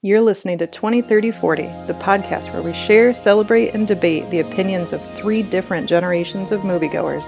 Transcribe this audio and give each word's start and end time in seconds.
You're 0.00 0.20
listening 0.20 0.58
to 0.58 0.68
203040, 0.68 1.62
the 1.88 1.98
podcast 2.00 2.52
where 2.52 2.62
we 2.62 2.72
share, 2.72 3.12
celebrate, 3.12 3.70
and 3.70 3.84
debate 3.84 4.30
the 4.30 4.38
opinions 4.38 4.92
of 4.92 5.04
three 5.16 5.42
different 5.42 5.88
generations 5.88 6.52
of 6.52 6.60
moviegoers. 6.60 7.24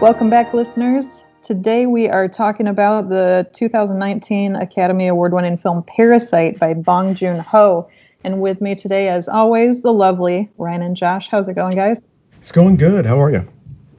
Welcome 0.00 0.30
back, 0.30 0.54
listeners. 0.54 1.24
Today 1.42 1.86
we 1.86 2.08
are 2.08 2.28
talking 2.28 2.68
about 2.68 3.08
the 3.08 3.50
2019 3.52 4.54
Academy 4.54 5.08
Award 5.08 5.32
winning 5.32 5.56
film 5.56 5.82
Parasite 5.88 6.60
by 6.60 6.74
Bong 6.74 7.16
Joon 7.16 7.40
Ho. 7.40 7.90
And 8.22 8.40
with 8.40 8.60
me 8.60 8.76
today, 8.76 9.08
as 9.08 9.26
always, 9.26 9.82
the 9.82 9.92
lovely 9.92 10.48
Ryan 10.56 10.82
and 10.82 10.96
Josh. 10.96 11.26
How's 11.28 11.48
it 11.48 11.54
going, 11.54 11.74
guys? 11.74 12.00
It's 12.38 12.52
going 12.52 12.76
good. 12.76 13.04
How 13.04 13.20
are 13.20 13.32
you? 13.32 13.44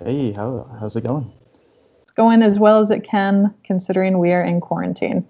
Hey, 0.01 0.31
how, 0.31 0.73
how's 0.79 0.95
it 0.95 1.05
going? 1.05 1.33
Going 2.17 2.41
as 2.41 2.59
well 2.59 2.79
as 2.79 2.91
it 2.91 3.03
can, 3.03 3.53
considering 3.63 4.17
we 4.19 4.33
are 4.33 4.43
in 4.43 4.59
quarantine. 4.59 5.25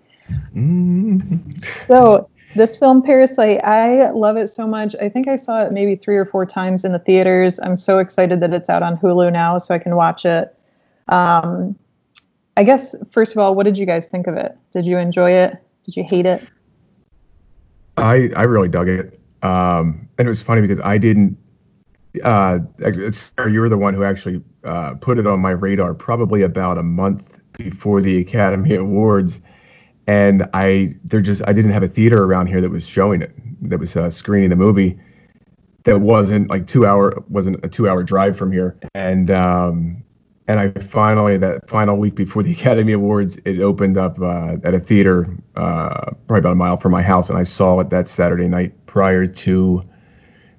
Mm. 0.55 1.61
So, 1.61 2.29
this 2.55 2.75
film, 2.75 3.03
Parasite, 3.03 3.63
I 3.63 4.09
love 4.11 4.37
it 4.37 4.47
so 4.47 4.65
much. 4.65 4.95
I 4.99 5.09
think 5.09 5.27
I 5.27 5.35
saw 5.35 5.63
it 5.63 5.71
maybe 5.71 5.95
three 5.95 6.17
or 6.17 6.25
four 6.25 6.45
times 6.45 6.85
in 6.85 6.93
the 6.93 6.99
theaters. 6.99 7.59
I'm 7.61 7.77
so 7.77 7.99
excited 7.99 8.39
that 8.39 8.53
it's 8.53 8.69
out 8.69 8.81
on 8.81 8.97
Hulu 8.97 9.31
now 9.31 9.57
so 9.59 9.75
I 9.75 9.79
can 9.79 9.95
watch 9.95 10.25
it. 10.25 10.55
Um, 11.09 11.77
I 12.55 12.63
guess, 12.63 12.95
first 13.11 13.33
of 13.33 13.37
all, 13.37 13.53
what 13.53 13.63
did 13.63 13.77
you 13.77 13.85
guys 13.85 14.07
think 14.07 14.25
of 14.25 14.35
it? 14.35 14.57
Did 14.71 14.85
you 14.85 14.97
enjoy 14.97 15.31
it? 15.31 15.57
Did 15.83 15.97
you 15.97 16.05
hate 16.07 16.25
it? 16.25 16.47
I, 17.97 18.29
I 18.35 18.43
really 18.43 18.69
dug 18.69 18.87
it. 18.89 19.19
Um, 19.43 20.07
and 20.17 20.27
it 20.27 20.29
was 20.29 20.41
funny 20.41 20.61
because 20.61 20.79
I 20.79 20.97
didn't 20.97 21.37
uh, 22.23 22.59
you 23.47 23.59
were 23.59 23.69
the 23.69 23.77
one 23.77 23.93
who 23.93 24.03
actually 24.03 24.41
uh, 24.63 24.95
put 24.95 25.17
it 25.17 25.27
on 25.27 25.39
my 25.39 25.51
radar 25.51 25.93
probably 25.93 26.41
about 26.41 26.77
a 26.77 26.83
month 26.83 27.39
before 27.53 28.01
the 28.01 28.19
Academy 28.19 28.75
Awards, 28.75 29.41
and 30.05 30.47
I 30.53 30.95
there 31.03 31.21
just 31.21 31.41
I 31.47 31.53
didn't 31.53 31.71
have 31.71 31.83
a 31.83 31.87
theater 31.87 32.23
around 32.23 32.47
here 32.47 32.61
that 32.61 32.69
was 32.69 32.87
showing 32.87 33.21
it 33.21 33.31
that 33.69 33.79
was 33.79 33.95
uh, 33.95 34.09
screening 34.09 34.49
the 34.49 34.55
movie. 34.55 34.99
That 35.83 36.01
wasn't 36.01 36.49
like 36.49 36.67
two 36.67 36.85
hour 36.85 37.23
wasn't 37.29 37.63
a 37.63 37.69
two 37.69 37.87
hour 37.87 38.03
drive 38.03 38.37
from 38.37 38.51
here, 38.51 38.77
and 38.93 39.31
um, 39.31 40.03
and 40.47 40.59
I 40.59 40.69
finally 40.79 41.37
that 41.37 41.69
final 41.69 41.97
week 41.97 42.15
before 42.15 42.43
the 42.43 42.51
Academy 42.59 42.93
Awards 42.93 43.37
it 43.45 43.59
opened 43.59 43.97
up 43.97 44.19
uh, 44.19 44.57
at 44.63 44.73
a 44.73 44.79
theater 44.79 45.27
uh, 45.55 46.11
probably 46.27 46.39
about 46.39 46.53
a 46.53 46.55
mile 46.55 46.77
from 46.77 46.91
my 46.91 47.01
house, 47.01 47.29
and 47.29 47.37
I 47.37 47.43
saw 47.43 47.79
it 47.79 47.89
that 47.89 48.07
Saturday 48.07 48.47
night 48.47 48.85
prior 48.85 49.25
to 49.25 49.83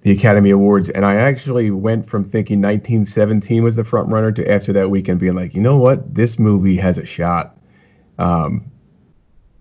the 0.08 0.16
Academy 0.16 0.48
Awards, 0.48 0.88
and 0.88 1.04
I 1.04 1.16
actually 1.16 1.70
went 1.70 2.08
from 2.08 2.24
thinking 2.24 2.62
1917 2.62 3.62
was 3.62 3.76
the 3.76 3.84
front 3.84 4.08
runner 4.08 4.32
to 4.32 4.50
after 4.50 4.72
that 4.72 4.88
weekend 4.88 5.20
being 5.20 5.34
like, 5.34 5.54
you 5.54 5.60
know 5.60 5.76
what, 5.76 6.14
this 6.14 6.38
movie 6.38 6.76
has 6.76 6.96
a 6.96 7.04
shot. 7.04 7.58
Um, 8.18 8.72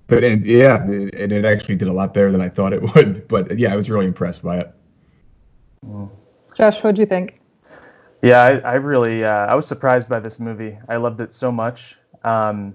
but 0.07 0.23
and, 0.23 0.45
yeah, 0.45 0.81
and 0.81 1.13
it, 1.13 1.33
it 1.33 1.43
actually 1.43 1.75
did 1.75 1.89
a 1.89 1.91
lot 1.91 2.13
better 2.13 2.31
than 2.31 2.39
I 2.39 2.47
thought 2.47 2.71
it 2.71 2.81
would. 2.95 3.27
But 3.27 3.59
yeah, 3.59 3.73
I 3.73 3.75
was 3.75 3.89
really 3.89 4.05
impressed 4.05 4.41
by 4.41 4.59
it. 4.59 4.73
Josh, 6.55 6.81
what 6.81 6.95
do 6.95 7.01
you 7.01 7.07
think? 7.07 7.41
Yeah, 8.21 8.41
I, 8.41 8.59
I 8.59 8.73
really 8.75 9.25
uh, 9.25 9.47
I 9.47 9.53
was 9.53 9.67
surprised 9.67 10.07
by 10.07 10.21
this 10.21 10.39
movie. 10.39 10.77
I 10.87 10.95
loved 10.95 11.19
it 11.19 11.33
so 11.33 11.51
much. 11.51 11.97
Um, 12.23 12.73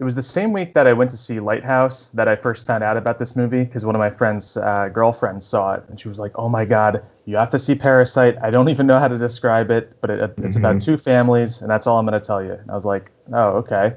it 0.00 0.04
was 0.04 0.14
the 0.14 0.22
same 0.22 0.52
week 0.52 0.74
that 0.74 0.86
I 0.86 0.92
went 0.92 1.10
to 1.10 1.16
see 1.16 1.40
Lighthouse 1.40 2.10
that 2.10 2.28
I 2.28 2.36
first 2.36 2.66
found 2.66 2.84
out 2.84 2.96
about 2.96 3.18
this 3.18 3.34
movie 3.34 3.64
because 3.64 3.84
one 3.84 3.96
of 3.96 3.98
my 3.98 4.10
friends' 4.10 4.56
uh, 4.56 4.88
girlfriends 4.92 5.44
saw 5.44 5.74
it 5.74 5.84
and 5.88 5.98
she 5.98 6.08
was 6.08 6.20
like, 6.20 6.32
"Oh 6.36 6.48
my 6.48 6.64
God, 6.64 7.04
you 7.24 7.36
have 7.36 7.50
to 7.50 7.58
see 7.58 7.74
Parasite." 7.74 8.36
I 8.40 8.50
don't 8.50 8.68
even 8.68 8.86
know 8.86 9.00
how 9.00 9.08
to 9.08 9.18
describe 9.18 9.72
it, 9.72 10.00
but 10.00 10.10
it, 10.10 10.20
it's 10.20 10.56
mm-hmm. 10.56 10.64
about 10.64 10.80
two 10.80 10.98
families, 10.98 11.62
and 11.62 11.70
that's 11.70 11.86
all 11.88 11.98
I'm 11.98 12.06
going 12.06 12.20
to 12.20 12.24
tell 12.24 12.42
you. 12.42 12.52
And 12.52 12.70
I 12.70 12.74
was 12.74 12.84
like, 12.84 13.10
"Oh, 13.32 13.56
okay." 13.58 13.94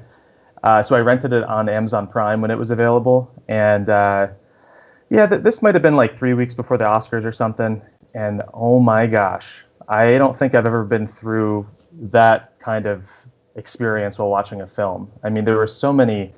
Uh, 0.64 0.82
so 0.82 0.96
I 0.96 1.00
rented 1.00 1.32
it 1.32 1.44
on 1.44 1.68
Amazon 1.68 2.08
Prime 2.08 2.40
when 2.40 2.50
it 2.50 2.58
was 2.58 2.72
available, 2.72 3.32
and 3.46 3.88
uh, 3.88 4.26
yeah, 5.08 5.26
th- 5.26 5.42
this 5.42 5.62
might 5.62 5.74
have 5.76 5.82
been 5.82 5.96
like 5.96 6.18
three 6.18 6.34
weeks 6.34 6.54
before 6.54 6.78
the 6.78 6.84
Oscars 6.84 7.24
or 7.24 7.32
something. 7.32 7.80
And 8.14 8.42
oh 8.52 8.80
my 8.80 9.06
gosh, 9.06 9.64
I 9.88 10.18
don't 10.18 10.36
think 10.36 10.54
I've 10.54 10.66
ever 10.66 10.84
been 10.84 11.06
through 11.06 11.66
that 11.92 12.58
kind 12.58 12.86
of 12.86 13.10
experience 13.56 14.18
while 14.18 14.28
watching 14.28 14.60
a 14.60 14.66
film. 14.66 15.10
I 15.22 15.28
mean, 15.28 15.44
there 15.44 15.56
were 15.56 15.66
so 15.66 15.92
many 15.92 16.32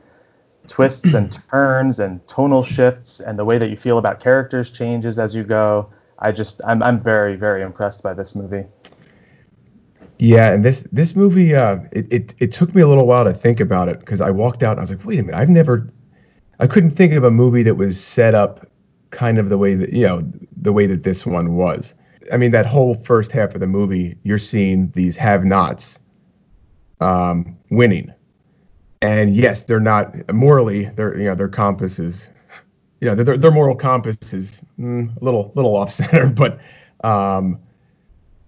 twists 0.66 1.14
and 1.14 1.32
turns 1.50 2.00
and 2.00 2.26
tonal 2.26 2.62
shifts, 2.62 3.20
and 3.20 3.38
the 3.38 3.44
way 3.44 3.58
that 3.58 3.70
you 3.70 3.76
feel 3.76 3.98
about 3.98 4.20
characters 4.20 4.70
changes 4.70 5.19
as 5.19 5.34
you 5.34 5.44
go. 5.44 5.91
I 6.19 6.32
just, 6.32 6.60
I'm, 6.66 6.82
I'm 6.82 6.98
very, 6.98 7.36
very 7.36 7.62
impressed 7.62 8.02
by 8.02 8.14
this 8.14 8.34
movie. 8.34 8.64
Yeah, 10.19 10.52
and 10.52 10.64
this 10.64 10.86
this 10.92 11.16
movie, 11.16 11.56
uh, 11.56 11.78
it, 11.91 12.06
it 12.10 12.34
it 12.38 12.52
took 12.52 12.72
me 12.75 12.82
a 12.82 12.88
little 12.88 13.06
while 13.06 13.25
to 13.25 13.32
think 13.32 13.58
about 13.58 13.88
it 13.88 13.98
because 13.98 14.20
I 14.20 14.31
walked 14.31 14.62
out 14.62 14.72
and 14.72 14.81
I 14.81 14.82
was 14.82 14.91
like, 14.91 15.04
wait 15.04 15.19
a 15.19 15.25
minute, 15.25 15.36
I've 15.36 15.48
never, 15.48 15.92
I 16.60 16.69
couldn't 16.69 16.92
think 16.92 17.12
of 17.14 17.25
a 17.25 17.32
movie 17.32 17.64
that 17.64 17.75
was 17.75 18.02
set 18.02 18.32
up 18.32 18.70
kind 19.10 19.38
of 19.38 19.48
the 19.48 19.58
way 19.58 19.75
that 19.75 19.92
you 19.92 20.06
know 20.06 20.25
the 20.56 20.72
way 20.72 20.86
that 20.86 21.02
this 21.02 21.26
one 21.26 21.56
was. 21.56 21.94
I 22.32 22.36
mean, 22.36 22.52
that 22.52 22.64
whole 22.64 22.94
first 22.94 23.32
half 23.32 23.54
of 23.54 23.60
the 23.60 23.66
movie, 23.66 24.16
you're 24.22 24.38
seeing 24.38 24.91
these 24.92 25.16
have-nots 25.16 26.00
um, 27.00 27.56
winning. 27.71 28.12
And 29.03 29.37
yes, 29.37 29.65
they're 29.65 29.81
not 29.81 30.32
morally. 30.32 30.87
Their 30.87 31.19
you 31.19 31.25
know 31.25 31.34
their 31.34 31.49
compass 31.49 31.99
is, 31.99 32.28
you 33.00 33.09
know 33.09 33.15
their 33.15 33.37
their 33.37 33.50
moral 33.50 33.77
compass 33.77 34.32
is 34.32 34.60
mm, 34.78 35.15
a 35.21 35.25
little 35.25 35.53
little 35.55 35.77
off 35.77 35.93
center, 35.93 36.28
but 36.31 36.59
um, 37.03 37.59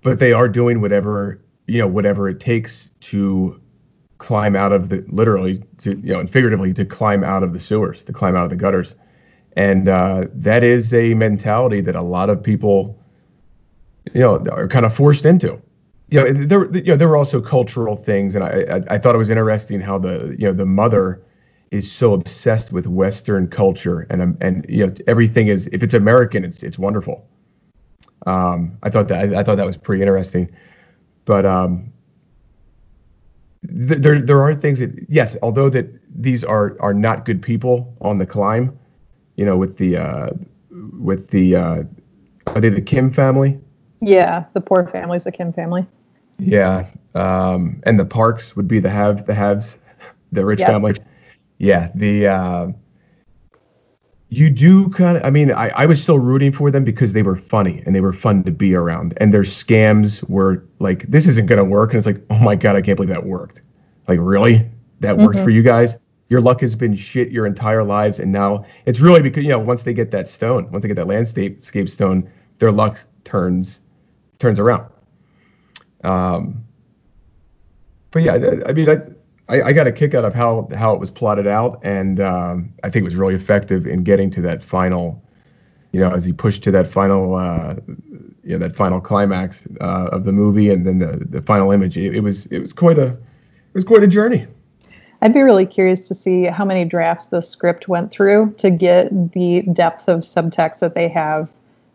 but 0.03 0.19
they 0.19 0.33
are 0.33 0.49
doing 0.49 0.81
whatever 0.81 1.41
you 1.67 1.79
know 1.79 1.89
whatever 1.89 2.29
it 2.29 2.41
takes 2.41 2.93
to 3.01 3.61
climb 4.19 4.57
out 4.57 4.73
of 4.73 4.89
the 4.89 5.05
literally 5.09 5.63
to 5.78 5.97
you 5.99 6.13
know 6.13 6.21
and 6.21 6.31
figuratively 6.31 6.73
to 6.73 6.84
climb 6.84 7.23
out 7.23 7.43
of 7.43 7.53
the 7.53 7.61
sewers 7.61 8.03
to 8.05 8.13
climb 8.13 8.34
out 8.34 8.45
of 8.45 8.51
the 8.51 8.57
gutters 8.57 8.95
and 9.57 9.89
uh, 9.89 10.27
that 10.33 10.63
is 10.63 10.95
a 10.95 11.15
mentality 11.15 11.81
that 11.81 11.97
a 11.97 12.03
lot 12.03 12.31
of 12.31 12.43
people 12.43 12.99
you 14.15 14.21
know 14.21 14.39
are 14.51 14.69
kind 14.69 14.87
of 14.87 14.95
forced 14.95 15.27
into 15.27 15.61
you 16.09 16.21
know, 16.21 16.33
there, 16.33 16.77
you 16.77 16.83
know, 16.84 16.97
there 16.97 17.09
were 17.09 17.17
also 17.17 17.41
cultural 17.41 17.97
things, 17.97 18.34
and 18.34 18.44
I, 18.44 18.65
I, 18.71 18.94
I, 18.94 18.99
thought 18.99 19.15
it 19.15 19.19
was 19.19 19.31
interesting 19.31 19.81
how 19.81 19.99
the, 19.99 20.37
you 20.39 20.47
know, 20.47 20.53
the 20.53 20.67
mother 20.67 21.21
is 21.72 21.91
so 21.91 22.15
obsessed 22.15 22.72
with 22.72 22.87
Western 22.87 23.49
culture, 23.49 24.06
and 24.09 24.22
um, 24.22 24.39
and 24.41 24.65
you 24.69 24.87
know, 24.87 24.95
everything 25.09 25.49
is 25.49 25.66
if 25.72 25.83
it's 25.83 25.95
American, 25.95 26.45
it's 26.45 26.62
it's 26.62 26.78
wonderful. 26.78 27.27
Um, 28.27 28.78
I 28.83 28.91
thought 28.91 29.09
that 29.09 29.34
I, 29.34 29.41
I 29.41 29.43
thought 29.43 29.56
that 29.56 29.66
was 29.66 29.77
pretty 29.77 30.03
interesting, 30.03 30.49
but 31.25 31.45
um, 31.45 31.93
th- 33.66 34.00
there 34.00 34.21
there 34.21 34.41
are 34.41 34.55
things 34.55 34.78
that 34.78 34.93
yes, 35.09 35.37
although 35.43 35.69
that 35.71 35.89
these 36.15 36.45
are 36.45 36.77
are 36.78 36.95
not 36.95 37.25
good 37.25 37.43
people 37.43 37.97
on 38.00 38.19
the 38.19 38.27
climb, 38.27 38.78
you 39.37 39.45
know, 39.45 39.56
with 39.56 39.77
the 39.77 39.97
uh, 39.97 40.31
with 41.00 41.31
the 41.31 41.56
uh, 41.56 41.83
are 42.47 42.61
they 42.61 42.69
the 42.69 42.81
Kim 42.81 43.12
family? 43.12 43.59
Yeah, 44.00 44.45
the 44.53 44.61
poor 44.61 44.87
families, 44.87 45.25
the 45.25 45.33
Kim 45.33 45.53
family. 45.53 45.84
Yeah, 46.38 46.86
um, 47.14 47.80
and 47.84 47.98
the 47.98 48.04
Parks 48.04 48.56
would 48.56 48.69
be 48.69 48.80
the 48.80 48.91
have 48.91 49.26
the 49.26 49.34
haves, 49.34 49.78
the 50.32 50.44
rich 50.44 50.60
yep. 50.60 50.69
family. 50.69 50.94
Yeah, 51.58 51.91
the 51.94 52.26
uh, 52.26 52.69
you 54.28 54.50
do 54.50 54.91
kind 54.91 55.16
of. 55.16 55.24
I 55.24 55.30
mean, 55.30 55.50
I, 55.50 55.69
I 55.70 55.86
was 55.86 56.02
still 56.02 56.19
rooting 56.19 56.52
for 56.52 56.70
them 56.70 56.84
because 56.84 57.12
they 57.12 57.22
were 57.22 57.36
funny 57.36 57.82
and 57.86 57.94
they 57.94 58.00
were 58.00 58.12
fun 58.12 58.44
to 58.44 58.50
be 58.50 58.74
around, 58.74 59.14
and 59.19 59.32
their 59.32 59.42
scams 59.42 60.28
were 60.28 60.64
like, 60.78 61.02
this 61.02 61.26
isn't 61.26 61.47
gonna 61.47 61.64
work, 61.64 61.91
and 61.91 61.98
it's 61.98 62.06
like, 62.06 62.22
oh 62.30 62.38
my 62.38 62.56
god, 62.56 62.76
I 62.76 62.82
can't 62.82 62.97
believe 62.97 63.10
that 63.10 63.24
worked. 63.24 63.62
Like, 64.08 64.18
really, 64.20 64.68
that 65.00 65.16
worked 65.16 65.36
mm-hmm. 65.36 65.44
for 65.44 65.50
you 65.50 65.62
guys? 65.62 65.97
Your 66.28 66.41
luck 66.41 66.60
has 66.60 66.74
been 66.74 66.97
shit 66.97 67.30
your 67.30 67.47
entire 67.47 67.84
lives, 67.84 68.18
and 68.18 68.32
now 68.32 68.66
it's 68.84 69.00
really 69.00 69.22
because 69.22 69.44
you 69.44 69.50
know 69.50 69.60
once 69.60 69.84
they 69.84 69.94
get 69.94 70.10
that 70.10 70.28
stone, 70.28 70.70
once 70.70 70.82
they 70.82 70.88
get 70.88 70.97
that 70.97 71.06
landscape 71.06 71.88
stone, 71.88 72.30
their 72.58 72.72
luck 72.72 72.98
turns 73.24 73.80
turns 74.38 74.60
around. 74.60 74.86
Um, 76.06 76.65
but 78.12 78.22
yeah, 78.22 78.34
I, 78.34 78.71
I 78.71 78.72
mean, 78.72 78.89
I, 78.89 78.99
I, 79.49 79.62
I, 79.62 79.72
got 79.72 79.87
a 79.87 79.93
kick 79.93 80.15
out 80.15 80.25
of 80.25 80.34
how 80.34 80.69
how 80.75 80.94
it 80.94 81.00
was 81.00 81.11
plotted 81.11 81.47
out, 81.47 81.81
and 81.83 82.21
um, 82.21 82.72
I 82.84 82.91
think 82.91 83.03
it 83.03 83.05
was 83.05 83.16
really 83.16 83.34
effective 83.34 83.86
in 83.86 84.04
getting 84.04 84.30
to 84.30 84.41
that 84.42 84.63
final, 84.63 85.22
you 85.92 86.01
know, 86.01 86.10
as 86.13 86.25
he 86.25 86.33
pushed 86.33 86.63
to 86.65 86.71
that 86.71 86.89
final, 86.89 87.34
uh, 87.34 87.77
you 88.42 88.53
know, 88.53 88.59
that 88.59 88.75
final 88.75 89.01
climax 89.01 89.66
uh, 89.80 90.09
of 90.13 90.25
the 90.25 90.33
movie, 90.33 90.71
and 90.71 90.86
then 90.86 91.01
the, 91.01 91.27
the 91.28 91.42
final 91.42 91.72
image. 91.72 91.97
It, 91.97 92.15
it 92.15 92.21
was 92.21 92.47
it 92.47 92.60
was 92.60 92.72
quite 92.72 92.98
a 92.98 93.09
it 93.09 93.75
was 93.75 93.84
quite 93.84 94.03
a 94.03 94.09
journey. 94.09 94.47
I'd 95.22 95.34
be 95.34 95.42
really 95.42 95.66
curious 95.66 96.07
to 96.09 96.15
see 96.15 96.45
how 96.45 96.65
many 96.65 96.84
drafts 96.84 97.27
the 97.27 97.41
script 97.41 97.89
went 97.89 98.10
through 98.10 98.54
to 98.59 98.71
get 98.71 99.33
the 99.33 99.63
depth 99.72 100.09
of 100.09 100.21
subtext 100.21 100.80
that 100.80 100.95
they 100.95 101.09
have 101.09 101.48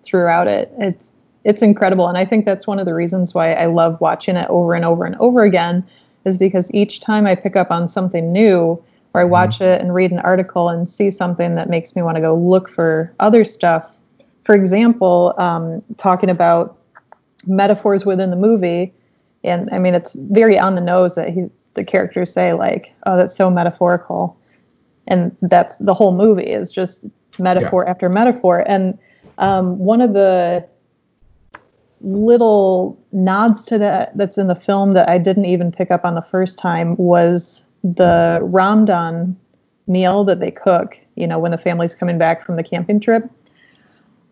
throughout 0.03 0.47
it. 0.47 0.74
It's 0.80 1.10
it's 1.43 1.61
incredible. 1.61 2.07
And 2.07 2.17
I 2.17 2.25
think 2.25 2.45
that's 2.45 2.67
one 2.67 2.79
of 2.79 2.85
the 2.85 2.93
reasons 2.93 3.33
why 3.33 3.53
I 3.53 3.65
love 3.65 3.99
watching 3.99 4.35
it 4.35 4.47
over 4.49 4.73
and 4.73 4.85
over 4.85 5.05
and 5.05 5.15
over 5.15 5.43
again, 5.43 5.83
is 6.25 6.38
because 6.38 6.71
each 6.73 6.99
time 6.99 7.25
I 7.25 7.35
pick 7.35 7.55
up 7.55 7.71
on 7.71 7.88
something 7.88 8.31
new, 8.31 8.81
or 9.13 9.21
I 9.21 9.23
mm-hmm. 9.23 9.31
watch 9.31 9.61
it 9.61 9.81
and 9.81 9.93
read 9.93 10.11
an 10.11 10.19
article 10.19 10.69
and 10.69 10.88
see 10.88 11.09
something 11.11 11.55
that 11.55 11.69
makes 11.69 11.95
me 11.95 12.01
want 12.01 12.15
to 12.17 12.21
go 12.21 12.35
look 12.35 12.69
for 12.69 13.13
other 13.19 13.43
stuff. 13.43 13.85
For 14.45 14.55
example, 14.55 15.33
um, 15.38 15.83
talking 15.97 16.29
about 16.29 16.77
metaphors 17.47 18.05
within 18.05 18.29
the 18.29 18.35
movie, 18.35 18.94
and 19.44 19.67
I 19.71 19.79
mean, 19.79 19.95
it's 19.95 20.13
very 20.13 20.59
on 20.59 20.75
the 20.75 20.81
nose 20.81 21.15
that 21.15 21.29
he, 21.29 21.49
the 21.73 21.83
characters 21.83 22.31
say, 22.31 22.53
like, 22.53 22.94
oh, 23.05 23.17
that's 23.17 23.35
so 23.35 23.49
metaphorical. 23.49 24.37
and 25.07 25.35
that's 25.41 25.75
the 25.77 25.94
whole 25.94 26.13
movie 26.13 26.44
is 26.51 26.71
just 26.71 27.03
metaphor 27.39 27.83
yeah. 27.83 27.91
after 27.91 28.09
metaphor. 28.09 28.63
And 28.67 28.97
um, 29.37 29.77
one 29.77 30.01
of 30.01 30.13
the 30.13 30.65
little 32.03 33.00
nods 33.12 33.63
to 33.65 33.77
that 33.77 34.18
that's 34.18 34.38
in 34.38 34.48
the 34.48 34.56
film 34.56 34.94
that 34.94 35.09
I 35.09 35.18
didn't 35.18 35.45
even 35.45 35.71
pick 35.71 35.92
up 35.92 36.03
on 36.06 36.15
the 36.15 36.21
first 36.21 36.57
time 36.57 36.95
was 36.98 37.63
the 37.83 38.39
Ramdon 38.42 39.36
meal 39.88 40.24
that 40.24 40.39
they 40.39 40.51
cook, 40.51 41.00
you 41.15 41.27
know, 41.27 41.39
when 41.39 41.51
the 41.51 41.57
family's 41.57 41.95
coming 41.95 42.18
back 42.18 42.45
from 42.45 42.56
the 42.56 42.63
camping 42.63 43.00
trip. 43.00 43.30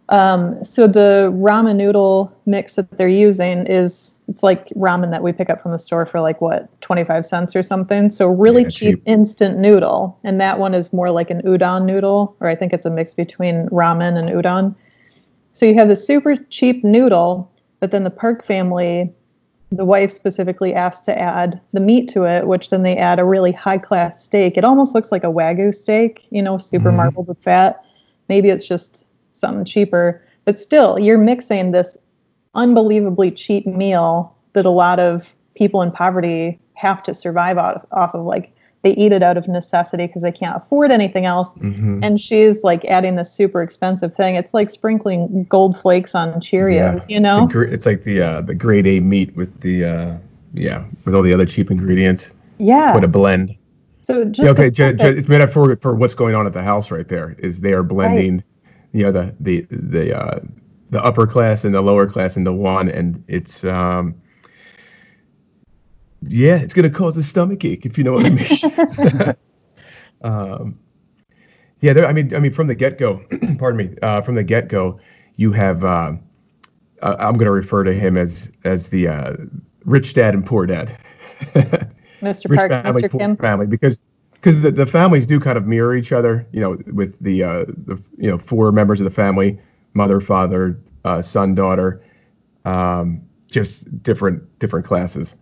Um, 0.10 0.63
so 0.63 0.88
the 0.88 1.31
ramen 1.36 1.75
noodle 1.75 2.36
mix 2.48 2.75
that 2.75 2.89
they're 2.98 3.07
using 3.07 3.68
is 3.68 4.15
it's 4.27 4.42
like 4.42 4.68
ramen 4.69 5.12
that 5.12 5.22
we 5.22 5.31
pick 5.31 5.51
up 5.51 5.62
from 5.62 5.72
the 5.72 5.77
store 5.77 6.06
for 6.06 6.19
like 6.19 6.42
what 6.42 6.69
25 6.81 7.27
cents 7.27 7.56
or 7.56 7.62
something. 7.62 8.10
So 8.10 8.27
really 8.27 8.63
yeah, 8.63 8.69
cheap, 8.69 8.95
cheap, 8.95 9.04
instant 9.06 9.60
noodle, 9.60 10.18
and 10.24 10.42
that 10.42 10.57
one 10.57 10.74
is 10.74 10.92
more 10.92 11.12
like 11.12 11.30
an 11.30 11.44
udon 11.44 11.86
noodle, 11.86 12.36
or 12.39 12.48
I 12.48 12.56
think 12.56 12.74
it's 12.74 12.88
a 12.88 12.89
mix 12.89 13.13
between 13.13 13.68
ramen 13.69 14.18
and 14.18 14.30
udon. 14.30 14.75
So 15.54 15.65
you 15.68 15.75
have 15.75 15.89
the 15.89 15.95
super 15.95 16.36
cheap 16.36 16.83
noodle, 16.83 17.51
but 17.79 17.91
then 17.91 18.03
the 18.03 18.09
Park 18.09 18.45
family, 18.45 19.11
the 19.71 19.85
wife 19.85 20.11
specifically 20.11 20.73
asked 20.73 21.05
to 21.05 21.17
add 21.17 21.61
the 21.73 21.79
meat 21.79 22.09
to 22.09 22.23
it, 22.23 22.47
which 22.47 22.69
then 22.69 22.83
they 22.83 22.97
add 22.97 23.19
a 23.19 23.25
really 23.25 23.51
high 23.51 23.77
class 23.77 24.23
steak. 24.23 24.57
It 24.57 24.63
almost 24.63 24.95
looks 24.95 25.11
like 25.11 25.23
a 25.23 25.27
wagyu 25.27 25.73
steak, 25.73 26.27
you 26.31 26.41
know, 26.41 26.57
super 26.57 26.89
mm-hmm. 26.89 26.97
marbled 26.97 27.27
with 27.27 27.37
fat. 27.39 27.83
Maybe 28.27 28.49
it's 28.49 28.67
just 28.67 29.05
something 29.31 29.65
cheaper, 29.65 30.21
but 30.45 30.59
still, 30.59 30.99
you're 30.99 31.17
mixing 31.17 31.71
this 31.71 31.97
unbelievably 32.55 33.31
cheap 33.31 33.65
meal 33.65 34.35
that 34.53 34.65
a 34.65 34.71
lot 34.71 34.99
of 34.99 35.33
people 35.55 35.81
in 35.81 35.91
poverty 35.91 36.59
have 36.73 37.03
to 37.03 37.13
survive 37.13 37.57
off, 37.57 37.85
off 37.91 38.13
of. 38.13 38.25
Like 38.25 38.51
they 38.81 38.91
eat 38.91 39.11
it 39.11 39.21
out 39.21 39.37
of 39.37 39.47
necessity 39.47 40.07
because 40.07 40.21
they 40.21 40.31
can't 40.31 40.55
afford 40.55 40.91
anything 40.91 41.25
else. 41.25 41.49
Mm-hmm. 41.55 42.03
And 42.03 42.19
she's 42.19 42.63
like 42.63 42.85
adding 42.85 43.15
this 43.15 43.31
super 43.31 43.61
expensive 43.61 44.15
thing. 44.15 44.35
It's 44.35 44.53
like 44.53 44.69
sprinkling 44.69 45.45
gold 45.49 45.79
flakes 45.81 46.15
on 46.15 46.33
Cheerios, 46.35 46.99
yeah. 46.99 47.05
you 47.09 47.19
know? 47.19 47.43
It's, 47.43 47.53
gr- 47.53 47.63
it's, 47.63 47.85
like 47.85 48.03
the 48.03 48.21
uh, 48.21 48.41
the 48.41 48.55
grade 48.55 48.87
A 48.87 48.99
meat 48.99 49.35
with 49.35 49.59
the 49.61 49.83
uh, 49.83 50.17
yeah 50.53 50.85
with 51.05 51.13
all 51.13 51.21
the 51.21 51.33
other 51.33 51.45
cheap 51.45 51.71
ingredients. 51.71 52.31
Yeah. 52.57 52.93
What 52.93 53.03
a 53.03 53.07
blend. 53.07 53.55
So 54.01 54.25
just 54.25 54.43
yeah, 54.43 54.51
okay, 54.51 54.69
j- 54.69 54.93
j- 54.93 55.17
it's 55.17 55.27
metaphor 55.27 55.75
for 55.81 55.93
what's 55.95 56.15
going 56.15 56.33
on 56.33 56.47
at 56.47 56.53
the 56.53 56.63
house 56.63 56.89
right 56.89 57.07
there. 57.07 57.35
Is 57.37 57.59
they 57.59 57.73
are 57.73 57.83
blending, 57.83 58.37
right. 58.37 58.43
you 58.93 59.03
know, 59.03 59.11
the 59.11 59.35
the 59.39 59.67
the 59.69 60.17
uh, 60.17 60.39
the 60.89 61.03
upper 61.03 61.27
class 61.27 61.65
and 61.65 61.75
the 61.75 61.81
lower 61.81 62.07
class 62.07 62.37
into 62.37 62.51
one, 62.51 62.89
and 62.89 63.23
it's 63.27 63.63
um 63.65 64.15
yeah, 66.27 66.57
it's 66.57 66.74
going 66.74 66.89
to 66.89 66.95
cause 66.95 67.18
a 67.18 67.24
stomach 67.24 67.63
ache 67.66 67.86
if 67.86 67.98
you 67.98 68.04
know 68.04 68.13
what 68.13 68.25
I 68.25 68.30
mean. 68.30 69.36
um, 70.21 70.80
yeah, 71.81 71.94
there, 71.94 72.06
I 72.06 72.13
mean, 72.13 72.36
I 72.36 72.39
mean, 72.39 72.51
from 72.51 72.68
the 72.68 72.75
get 72.75 72.98
go, 72.98 73.24
pardon 73.57 73.77
me, 73.77 73.95
uh, 74.01 74.21
from 74.21 74.36
the 74.36 74.44
get 74.44 74.68
go, 74.68 75.00
you 75.38 75.51
have. 75.54 75.83
Uh, 75.83 76.13
uh, 77.01 77.16
I'm 77.19 77.36
going 77.36 77.45
to 77.45 77.51
refer 77.51 77.83
to 77.83 77.94
him 77.94 78.18
as 78.18 78.51
as 78.66 78.89
the 78.89 79.07
uh, 79.07 79.36
rich 79.86 80.13
dad 80.13 80.33
and 80.33 80.45
poor 80.45 80.66
dad. 80.66 80.98
Mr. 82.22 82.54
Park, 82.54 82.69
family, 82.69 83.04
Mr. 83.04 83.18
Kim. 83.18 83.38
Family, 83.38 83.65
because 83.65 84.00
because 84.33 84.62
the, 84.62 84.72
the 84.72 84.86
families 84.86 85.25
do 85.25 85.39
kind 85.39 85.57
of 85.57 85.65
mirror 85.65 85.95
each 85.95 86.12
other. 86.12 86.45
You 86.51 86.60
know, 86.60 86.77
with 86.88 87.18
the 87.19 87.44
uh, 87.44 87.65
the 87.68 88.01
you 88.18 88.30
know 88.30 88.38
four 88.38 88.72
members 88.74 89.00
of 89.00 89.06
the 89.06 89.12
family, 89.12 89.57
mother, 89.94 90.19
father, 90.19 90.77
uh, 91.06 91.22
son, 91.22 91.56
daughter, 91.56 92.04
um, 92.65 93.22
just 93.50 94.04
different 94.04 94.60
different 94.60 94.86
classes. 94.86 95.36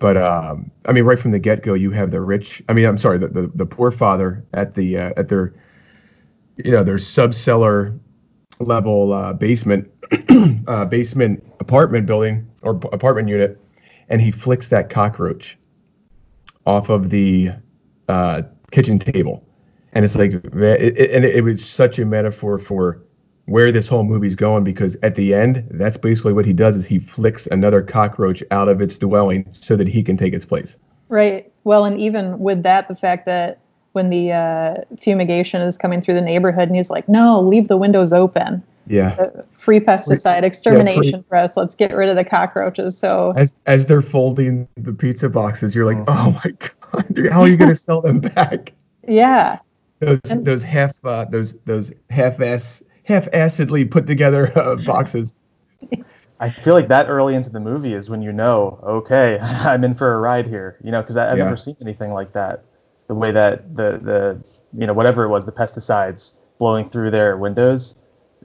But 0.00 0.16
um, 0.16 0.70
I 0.86 0.92
mean, 0.92 1.04
right 1.04 1.18
from 1.18 1.30
the 1.30 1.38
get 1.38 1.62
go, 1.62 1.74
you 1.74 1.90
have 1.92 2.10
the 2.10 2.22
rich. 2.22 2.62
I 2.68 2.72
mean, 2.72 2.86
I'm 2.86 2.98
sorry, 2.98 3.18
the 3.18 3.28
the, 3.28 3.52
the 3.54 3.66
poor 3.66 3.92
father 3.92 4.44
at 4.54 4.74
the 4.74 4.96
uh, 4.96 5.12
at 5.16 5.28
their 5.28 5.54
you 6.56 6.72
know 6.72 6.82
their 6.82 6.96
subcellar 6.96 7.96
level 8.58 9.12
uh, 9.12 9.34
basement 9.34 9.90
uh, 10.66 10.86
basement 10.86 11.44
apartment 11.60 12.06
building 12.06 12.50
or 12.62 12.72
apartment 12.92 13.28
unit, 13.28 13.60
and 14.08 14.22
he 14.22 14.30
flicks 14.30 14.68
that 14.68 14.88
cockroach 14.88 15.58
off 16.64 16.88
of 16.88 17.10
the 17.10 17.50
uh, 18.08 18.42
kitchen 18.70 18.98
table, 18.98 19.46
and 19.92 20.02
it's 20.02 20.16
like, 20.16 20.32
it, 20.32 20.98
it, 20.98 21.10
and 21.10 21.26
it 21.26 21.44
was 21.44 21.62
such 21.62 21.98
a 21.98 22.06
metaphor 22.06 22.58
for 22.58 23.02
where 23.50 23.72
this 23.72 23.88
whole 23.88 24.04
movie's 24.04 24.36
going 24.36 24.62
because 24.62 24.96
at 25.02 25.16
the 25.16 25.34
end 25.34 25.66
that's 25.72 25.96
basically 25.96 26.32
what 26.32 26.46
he 26.46 26.52
does 26.52 26.76
is 26.76 26.86
he 26.86 27.00
flicks 27.00 27.48
another 27.48 27.82
cockroach 27.82 28.44
out 28.52 28.68
of 28.68 28.80
its 28.80 28.96
dwelling 28.96 29.44
so 29.50 29.74
that 29.74 29.88
he 29.88 30.04
can 30.04 30.16
take 30.16 30.32
its 30.32 30.44
place. 30.44 30.76
Right. 31.08 31.52
Well 31.64 31.84
and 31.84 32.00
even 32.00 32.38
with 32.38 32.62
that 32.62 32.86
the 32.86 32.94
fact 32.94 33.26
that 33.26 33.58
when 33.92 34.08
the 34.08 34.30
uh, 34.30 34.74
fumigation 34.96 35.62
is 35.62 35.76
coming 35.76 36.00
through 36.00 36.14
the 36.14 36.20
neighborhood 36.20 36.68
and 36.68 36.76
he's 36.76 36.90
like 36.90 37.08
no 37.08 37.40
leave 37.40 37.66
the 37.66 37.76
windows 37.76 38.12
open. 38.12 38.62
Yeah. 38.86 39.16
Uh, 39.18 39.42
free 39.58 39.80
pesticide 39.80 40.44
extermination 40.44 41.16
yeah, 41.16 41.22
for 41.28 41.36
us. 41.36 41.56
Let's 41.56 41.74
get 41.74 41.92
rid 41.92 42.08
of 42.08 42.14
the 42.14 42.24
cockroaches. 42.24 42.96
So 42.96 43.32
as 43.36 43.56
as 43.66 43.86
they're 43.86 44.00
folding 44.00 44.68
the 44.76 44.92
pizza 44.92 45.28
boxes 45.28 45.74
you're 45.74 45.86
like 45.86 45.98
oh, 46.06 46.06
oh 46.08 46.40
my 46.44 46.52
god 46.52 47.32
how 47.32 47.40
are 47.40 47.48
you 47.48 47.56
going 47.56 47.70
to 47.70 47.74
sell 47.74 48.00
them 48.00 48.20
back? 48.20 48.72
Yeah. 49.08 49.58
Those 49.98 50.20
and, 50.30 50.44
those 50.44 50.62
half 50.62 50.96
uh, 51.04 51.24
those 51.24 51.54
those 51.64 51.90
half 52.10 52.40
ass 52.40 52.82
half-assedly 53.10 53.90
put 53.90 54.06
together 54.06 54.56
uh, 54.58 54.76
boxes. 54.76 55.34
I 56.40 56.48
feel 56.48 56.72
like 56.72 56.88
that 56.88 57.08
early 57.08 57.34
into 57.34 57.50
the 57.50 57.60
movie 57.60 57.92
is 57.92 58.08
when 58.08 58.22
you 58.22 58.32
know, 58.32 58.80
okay, 58.82 59.38
I'm 59.42 59.84
in 59.84 59.94
for 59.94 60.14
a 60.14 60.18
ride 60.18 60.46
here. 60.46 60.78
You 60.82 60.90
know, 60.90 61.02
because 61.02 61.16
I've 61.16 61.36
yeah. 61.36 61.44
never 61.44 61.56
seen 61.56 61.76
anything 61.80 62.12
like 62.12 62.32
that. 62.32 62.64
The 63.08 63.14
way 63.14 63.32
that 63.32 63.76
the 63.76 63.98
the 63.98 64.60
you 64.72 64.86
know 64.86 64.94
whatever 64.94 65.24
it 65.24 65.28
was, 65.28 65.44
the 65.44 65.52
pesticides 65.52 66.34
blowing 66.58 66.88
through 66.88 67.10
their 67.10 67.36
windows, 67.36 67.96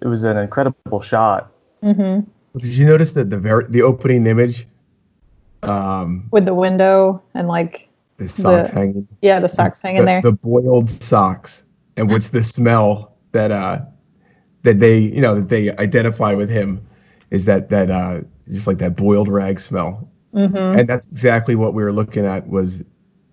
it 0.02 0.08
was 0.08 0.24
an 0.24 0.38
incredible 0.38 1.02
shot. 1.02 1.52
Mm-hmm. 1.84 2.30
Did 2.60 2.76
you 2.76 2.86
notice 2.86 3.12
that 3.14 3.30
the 3.30 3.38
very 3.38 3.66
the 3.70 3.82
opening 3.82 4.28
image? 4.28 4.68
Um, 5.64 6.28
With 6.32 6.46
the 6.46 6.54
window 6.54 7.24
and 7.34 7.48
like 7.48 7.90
the 8.18 8.28
socks 8.28 8.70
the, 8.70 8.76
hanging. 8.76 9.08
Yeah, 9.22 9.40
the 9.40 9.50
socks 9.50 9.80
the, 9.80 9.88
hanging 9.88 10.02
the, 10.02 10.06
there. 10.06 10.22
The 10.22 10.32
boiled 10.34 10.90
socks, 10.90 11.64
and 11.96 12.10
what's 12.10 12.30
the 12.30 12.44
smell 12.44 13.16
that 13.32 13.52
uh 13.52 13.82
that 14.66 14.80
they 14.80 14.98
you 14.98 15.22
know 15.22 15.36
that 15.36 15.50
they 15.50 15.76
identify 15.78 16.34
with 16.34 16.50
him 16.50 16.86
is 17.32 17.46
that 17.46 17.70
that 17.70 17.90
uh, 17.90 18.22
just 18.50 18.68
like 18.68 18.80
that 18.80 18.96
boiled 18.96 19.30
rag 19.30 19.60
smell, 19.60 20.08
mm-hmm. 20.34 20.80
and 20.80 20.90
that's 20.90 21.08
exactly 21.08 21.56
what 21.56 21.74
we 21.74 21.84
were 21.84 21.94
looking 21.94 22.26
at 22.26 22.48
was 22.48 22.84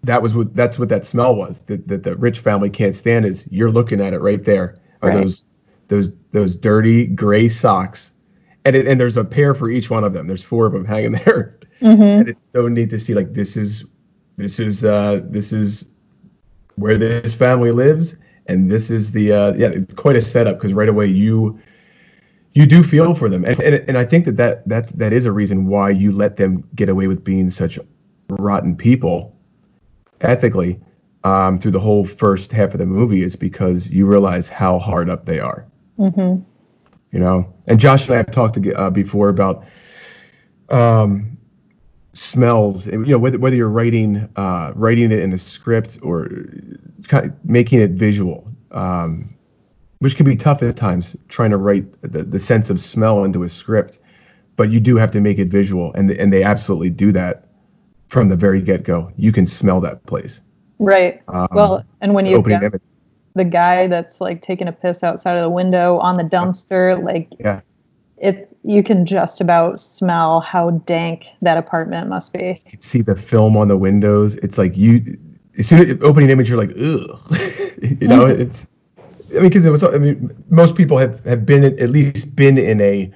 that 0.05 0.23
was 0.23 0.35
what 0.35 0.55
that's 0.55 0.79
what 0.79 0.89
that 0.89 1.07
smell 1.07 1.35
was 1.35 1.63
that, 1.63 1.87
that 1.89 2.03
the 2.03 2.17
rich 2.17 2.41
family 2.41 2.71
can't 2.71 2.97
stand 2.97 3.25
is 3.25 3.47
you're 3.51 3.71
looking 3.71 4.01
at 4.01 4.13
it 4.13 4.21
right 4.21 4.45
there 4.45 4.79
are 5.01 5.11
right. 5.11 5.23
those 5.23 5.45
those 5.89 6.13
those 6.33 6.57
dirty 6.57 7.07
gray 7.07 7.49
socks 7.49 8.13
and 8.65 8.77
it, 8.77 8.87
and 8.87 8.99
there's 9.01 9.17
a 9.17 9.25
pair 9.25 9.55
for 9.55 9.71
each 9.71 9.91
one 9.91 10.05
of 10.05 10.13
them 10.13 10.27
there's 10.27 10.43
four 10.43 10.67
of 10.67 10.73
them 10.73 10.85
hanging 10.95 11.13
there 11.13 11.59
mm-hmm. 11.81 12.03
and 12.03 12.29
it's 12.29 12.51
so 12.53 12.69
neat 12.69 12.91
to 12.91 12.99
see 12.99 13.15
like 13.15 13.33
this 13.33 13.57
is 13.57 13.85
this 14.37 14.59
is 14.59 14.85
uh 14.85 15.21
this 15.25 15.53
is 15.53 15.89
where 16.77 16.99
this 16.99 17.35
family 17.35 17.71
lives 17.71 18.17
and 18.47 18.71
this 18.71 18.91
is 18.91 19.13
the 19.13 19.33
uh, 19.33 19.53
yeah 19.55 19.69
it's 19.69 19.95
quite 19.95 20.17
a 20.17 20.21
setup 20.21 20.57
because 20.57 20.73
right 20.73 20.89
away 20.89 21.07
you 21.07 21.59
you 22.55 22.67
do 22.67 22.83
feel 22.83 23.15
for 23.15 23.29
them. 23.29 23.45
And, 23.45 23.61
and 23.61 23.85
and 23.89 23.99
I 23.99 24.05
think 24.05 24.25
that, 24.27 24.37
that 24.37 24.69
that 24.69 24.89
that 24.99 25.13
is 25.13 25.27
a 25.27 25.33
reason 25.33 25.67
why 25.67 25.91
you 25.91 26.13
let 26.13 26.37
them 26.37 26.69
get 26.75 26.89
away 26.89 27.07
with 27.07 27.25
being 27.25 27.51
such 27.51 27.79
rotten 28.29 28.77
people 28.77 29.35
ethically 30.21 30.81
um, 31.25 31.59
through 31.59 31.71
the 31.71 31.81
whole 31.81 32.05
first 32.05 32.53
half 32.53 32.73
of 32.75 32.79
the 32.79 32.87
movie 32.87 33.23
is 33.23 33.37
because 33.37 33.91
you 33.91 34.07
realize 34.07 34.49
how 34.49 34.79
hard 34.79 35.09
up 35.09 35.25
they 35.25 35.41
are. 35.41 35.67
Mm-hmm. 35.99 36.43
you 37.13 37.19
know? 37.19 37.53
And 37.67 37.79
Josh 37.79 38.07
and 38.07 38.15
I 38.15 38.17
have 38.17 38.31
talked 38.31 38.61
to, 38.61 38.75
uh, 38.75 38.91
before 38.91 39.29
about 39.29 39.65
um, 40.69 41.39
smells 42.15 42.87
you 42.87 43.07
know 43.07 43.19
whether, 43.19 43.39
whether 43.39 43.57
you're 43.57 43.71
writing 43.71 44.29
uh, 44.37 44.73
writing 44.75 45.11
it 45.11 45.19
in 45.19 45.33
a 45.33 45.39
script 45.39 45.99
or 46.03 46.29
kind 47.09 47.27
of 47.27 47.45
making 47.45 47.81
it 47.81 47.93
visual 47.93 48.47
um, 48.73 49.29
which 50.01 50.17
can 50.17 50.27
be 50.27 50.37
tough 50.37 50.63
at 50.63 50.77
times 50.77 51.17
trying 51.29 51.51
to 51.51 51.57
write 51.57 51.85
the, 52.03 52.23
the 52.23 52.39
sense 52.39 52.69
of 52.71 52.81
smell 52.81 53.25
into 53.25 53.43
a 53.43 53.49
script 53.49 53.99
but 54.57 54.71
you 54.71 54.81
do 54.81 54.97
have 54.97 55.11
to 55.11 55.21
make 55.21 55.39
it 55.39 55.49
visual 55.49 55.93
and, 55.95 56.11
and 56.11 56.33
they 56.33 56.43
absolutely 56.43 56.91
do 56.91 57.13
that 57.13 57.49
from 58.09 58.29
the 58.29 58.37
very 58.37 58.61
get-go. 58.61 59.11
You 59.17 59.33
can 59.33 59.47
smell 59.47 59.81
that 59.81 60.05
place. 60.05 60.43
Right. 60.79 61.23
Um, 61.29 61.49
well 61.53 61.85
and 62.01 62.15
when 62.15 62.27
you 62.27 62.43
the 63.35 63.45
guy 63.45 63.87
that's 63.87 64.21
like 64.21 64.43
taking 64.43 64.69
a 64.69 64.73
piss 64.73 65.03
outside 65.03 65.37
of 65.37 65.43
the 65.43 65.49
window 65.49 65.97
on 65.99 66.17
the 66.17 66.23
dumpster 66.23 67.03
like 67.03 67.29
yeah 67.41 67.63
it's 68.23 68.55
you 68.63 68.85
can 68.85 69.05
just 69.05 69.41
about 69.41 69.81
smell 69.81 70.41
how 70.41 70.71
dank 70.71 71.27
that 71.43 71.59
apartment 71.59 72.09
must 72.09 72.33
be. 72.33 72.63
You 72.71 72.79
see 72.81 73.03
the 73.03 73.17
film 73.17 73.57
on 73.57 73.67
the 73.67 73.77
windows. 73.77 74.37
It's 74.37 74.57
like 74.57 74.77
you, 74.77 75.19
as 75.59 75.67
soon 75.67 75.81
as 75.81 75.99
opening 76.03 76.31
image, 76.31 76.49
you're 76.49 76.57
like, 76.57 76.71
ugh. 76.71 77.21
you 78.01 78.09
know, 78.09 78.25
mm-hmm. 78.25 78.43
it's. 78.43 78.67
I 79.33 79.41
mean, 79.41 79.49
because 79.49 79.67
it 79.67 79.71
was. 79.71 79.83
I 79.83 79.99
mean, 79.99 80.31
most 80.51 80.77
people 80.77 80.99
have 80.99 81.25
have 81.25 81.45
been 81.45 81.65
at 81.65 81.91
least 81.91 82.35
been 82.35 82.57
in 82.57 82.81
a. 82.81 83.13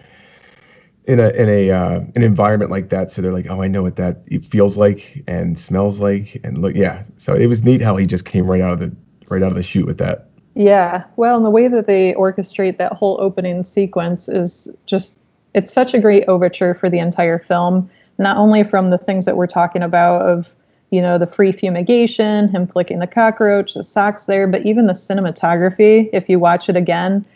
In 1.05 1.21
a 1.21 1.29
in 1.29 1.49
a 1.49 1.71
uh, 1.71 2.01
an 2.17 2.25
environment 2.25 2.73
like 2.73 2.89
that, 2.89 3.13
so 3.13 3.23
they're 3.23 3.33
like, 3.33 3.47
oh, 3.49 3.63
I 3.63 3.69
know 3.69 3.81
what 3.81 3.95
that 3.95 4.23
feels 4.45 4.77
like 4.77 5.23
and 5.29 5.57
smells 5.57 6.01
like, 6.01 6.41
and 6.43 6.59
look, 6.59 6.75
yeah. 6.75 7.05
So 7.17 7.35
it 7.35 7.47
was 7.47 7.63
neat 7.63 7.81
how 7.81 7.97
he 7.97 8.07
just 8.07 8.25
came 8.25 8.45
right 8.45 8.61
out 8.61 8.73
of 8.73 8.81
the 8.81 8.93
right 9.29 9.41
out 9.41 9.51
of 9.51 9.55
the 9.55 9.63
chute 9.63 9.87
with 9.87 9.99
that. 9.99 10.31
Yeah. 10.57 11.05
Well, 11.17 11.37
and 11.37 11.45
the 11.45 11.51
way 11.51 11.69
that 11.69 11.87
they 11.87 12.15
orchestrate 12.15 12.79
that 12.79 12.95
whole 12.95 13.19
opening 13.21 13.63
sequence 13.63 14.27
is 14.27 14.69
just 14.87 15.19
it's 15.53 15.71
such 15.73 15.93
a 15.93 15.99
great 15.99 16.25
overture 16.29 16.75
for 16.75 16.89
the 16.89 16.99
entire 16.99 17.39
film, 17.39 17.91
not 18.19 18.39
only 18.39 18.65
from 18.65 18.89
the 18.89 18.97
things 18.97 19.27
that 19.27 19.37
we're 19.37 19.47
talking 19.47 19.83
about 19.83 20.23
of 20.23 20.49
you 20.91 21.03
know 21.03 21.19
the 21.19 21.27
free 21.27 21.53
fumigation, 21.53 22.49
him 22.49 22.67
flicking 22.67 23.01
the 23.01 23.07
cockroach, 23.07 23.75
the 23.75 23.83
socks 23.83 24.25
there, 24.25 24.47
but 24.47 24.65
even 24.65 24.87
the 24.87 24.95
cinematography, 24.95 26.09
if 26.15 26.27
you 26.27 26.39
watch 26.39 26.71
it 26.71 26.77
again, 26.77 27.27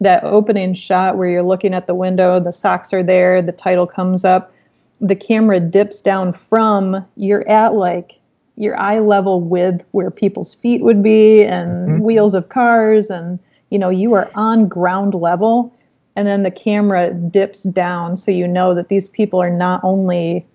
that 0.00 0.24
opening 0.24 0.72
shot 0.72 1.18
where 1.18 1.28
you're 1.28 1.42
looking 1.42 1.74
at 1.74 1.86
the 1.86 1.94
window, 1.94 2.40
the 2.40 2.52
socks 2.52 2.94
are 2.94 3.02
there, 3.02 3.42
the 3.42 3.52
title 3.52 3.86
comes 3.86 4.24
up, 4.24 4.54
the 5.02 5.16
camera 5.16 5.60
dips 5.60 6.00
down 6.00 6.32
from 6.32 7.06
you're 7.16 7.46
at 7.46 7.74
like 7.74 8.19
your 8.60 8.78
eye 8.78 8.98
level 8.98 9.40
with 9.40 9.80
where 9.92 10.10
people's 10.10 10.54
feet 10.54 10.82
would 10.82 11.02
be 11.02 11.42
and 11.42 11.88
mm-hmm. 11.88 12.02
wheels 12.02 12.34
of 12.34 12.48
cars 12.50 13.08
and 13.08 13.38
you 13.70 13.78
know 13.78 13.88
you 13.88 14.12
are 14.12 14.30
on 14.34 14.68
ground 14.68 15.14
level 15.14 15.74
and 16.14 16.28
then 16.28 16.42
the 16.42 16.50
camera 16.50 17.12
dips 17.14 17.62
down 17.62 18.16
so 18.16 18.30
you 18.30 18.46
know 18.46 18.74
that 18.74 18.88
these 18.88 19.08
people 19.08 19.40
are 19.40 19.50
not 19.50 19.80
only 19.82 20.46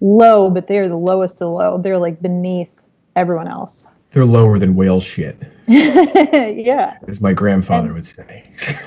low 0.00 0.48
but 0.48 0.66
they're 0.68 0.88
the 0.88 0.96
lowest 0.96 1.42
of 1.42 1.52
low. 1.52 1.78
They're 1.78 1.98
like 1.98 2.20
beneath 2.22 2.70
everyone 3.16 3.48
else. 3.48 3.86
They're 4.12 4.24
lower 4.24 4.58
than 4.58 4.74
whale 4.74 5.00
shit. 5.00 5.38
Yeah. 5.70 6.96
As 7.06 7.20
my 7.20 7.32
grandfather 7.32 7.86
and, 7.86 7.94
would 7.94 8.06
say. 8.06 8.44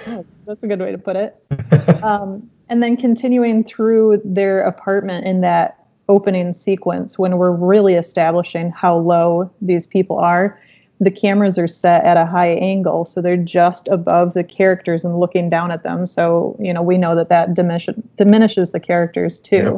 Oh, 0.07 0.25
that's 0.45 0.61
a 0.63 0.67
good 0.67 0.79
way 0.79 0.91
to 0.91 0.97
put 0.97 1.15
it. 1.15 1.35
Um, 2.03 2.49
and 2.69 2.81
then 2.81 2.97
continuing 2.97 3.63
through 3.63 4.21
their 4.25 4.61
apartment 4.61 5.25
in 5.25 5.41
that 5.41 5.82
opening 6.10 6.53
sequence 6.53 7.17
when 7.17 7.38
we're 7.38 7.51
really 7.51 7.95
establishing 7.95 8.72
how 8.72 8.98
low 8.98 9.50
these 9.62 9.88
people 9.88 10.17
are. 10.17 10.60
The 11.00 11.12
cameras 11.12 11.57
are 11.57 11.67
set 11.67 12.05
at 12.05 12.17
a 12.17 12.25
high 12.25 12.53
angle 12.53 13.03
so 13.05 13.22
they're 13.22 13.36
just 13.36 13.88
above 13.89 14.33
the 14.33 14.43
characters 14.43 15.03
and 15.03 15.19
looking 15.19 15.50
down 15.50 15.72
at 15.72 15.83
them. 15.83 16.05
So 16.05 16.55
you 16.60 16.74
know 16.74 16.81
we 16.81 16.98
know 16.98 17.15
that 17.15 17.29
that 17.29 17.53
diminish, 17.53 17.89
diminishes 18.17 18.72
the 18.72 18.79
characters 18.79 19.39
too. 19.39 19.55
Yeah. 19.55 19.77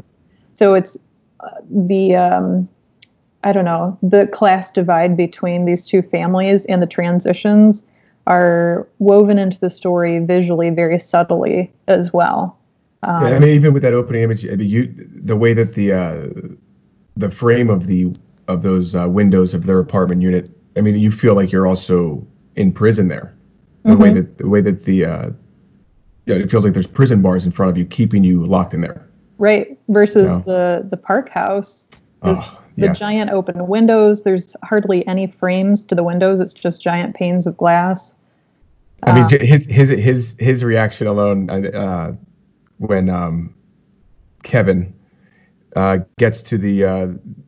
so 0.56 0.74
it's 0.74 0.98
uh, 1.42 1.50
the 1.70 2.16
um, 2.16 2.68
i 3.44 3.52
don't 3.52 3.66
know 3.66 3.98
the 4.02 4.28
class 4.28 4.72
divide 4.72 5.16
between 5.16 5.66
these 5.66 5.86
two 5.86 6.02
families 6.02 6.66
and 6.66 6.82
the 6.82 6.88
transitions 6.88 7.84
are 8.28 8.88
woven 9.00 9.38
into 9.38 9.60
the 9.60 9.70
story 9.70 10.20
visually 10.20 10.70
very 10.70 10.98
subtly 10.98 11.72
as 11.88 12.12
well 12.12 12.58
um, 13.06 13.24
yeah, 13.24 13.36
I 13.36 13.40
mean, 13.40 13.50
even 13.50 13.74
with 13.74 13.84
that 13.84 13.94
opening 13.94 14.24
image, 14.24 14.46
I 14.46 14.56
mean, 14.56 14.68
you 14.68 15.10
the 15.24 15.36
way 15.36 15.54
that 15.54 15.74
the 15.76 15.94
uh, 15.94 16.28
the 17.16 17.30
frame 17.30 17.70
of 17.70 17.88
the 17.88 18.16
of 18.48 18.64
those 18.64 18.96
uh, 18.96 19.08
windows 19.08 19.54
of 19.54 19.66
their 19.66 19.80
apartment 19.80 20.22
unit, 20.22 20.50
I 20.76 20.82
mean, 20.82 20.96
you 20.96 21.12
feel 21.12 21.36
like 21.36 21.52
you're 21.52 21.68
also 21.68 22.26
in 22.56 22.72
prison 22.72 23.08
there. 23.08 23.36
The 23.84 23.92
mm-hmm. 23.92 24.02
way 24.02 24.14
that 24.14 24.38
the 24.38 24.50
way 24.50 24.62
that 24.62 24.84
the 24.84 25.06
uh, 25.06 25.30
it 26.26 26.50
feels 26.50 26.64
like 26.64 26.74
there's 26.74 26.88
prison 26.88 27.22
bars 27.22 27.46
in 27.46 27.52
front 27.52 27.70
of 27.70 27.78
you, 27.78 27.86
keeping 27.86 28.24
you 28.24 28.46
locked 28.46 28.74
in 28.74 28.82
there. 28.82 29.08
Right. 29.38 29.78
Versus 29.90 30.32
you 30.32 30.38
know? 30.38 30.44
the 30.44 30.88
the 30.90 30.98
park 30.98 31.30
house 31.30 31.86
is 32.24 32.38
oh, 32.42 32.60
the 32.78 32.88
yeah. 32.88 32.94
giant 32.94 33.30
open 33.30 33.68
windows. 33.68 34.24
There's 34.24 34.56
hardly 34.64 35.06
any 35.08 35.28
frames 35.28 35.84
to 35.84 35.96
the 35.96 36.04
windows. 36.04 36.40
It's 36.40 36.54
just 36.54 36.82
giant 36.82 37.16
panes 37.16 37.46
of 37.46 37.56
glass. 37.58 38.16
I 39.04 39.14
mean, 39.14 39.26
uh, 39.26 39.46
his 39.46 39.66
his 39.66 39.90
his 39.90 40.36
his 40.40 40.64
reaction 40.64 41.06
alone. 41.06 41.50
Uh, 41.50 42.16
when 42.78 43.10
um, 43.10 43.54
Kevin 44.44 44.94
uh, 45.76 46.00
gets 46.18 46.44
to 46.44 46.58
the 46.58 46.86
uh, 46.86 47.08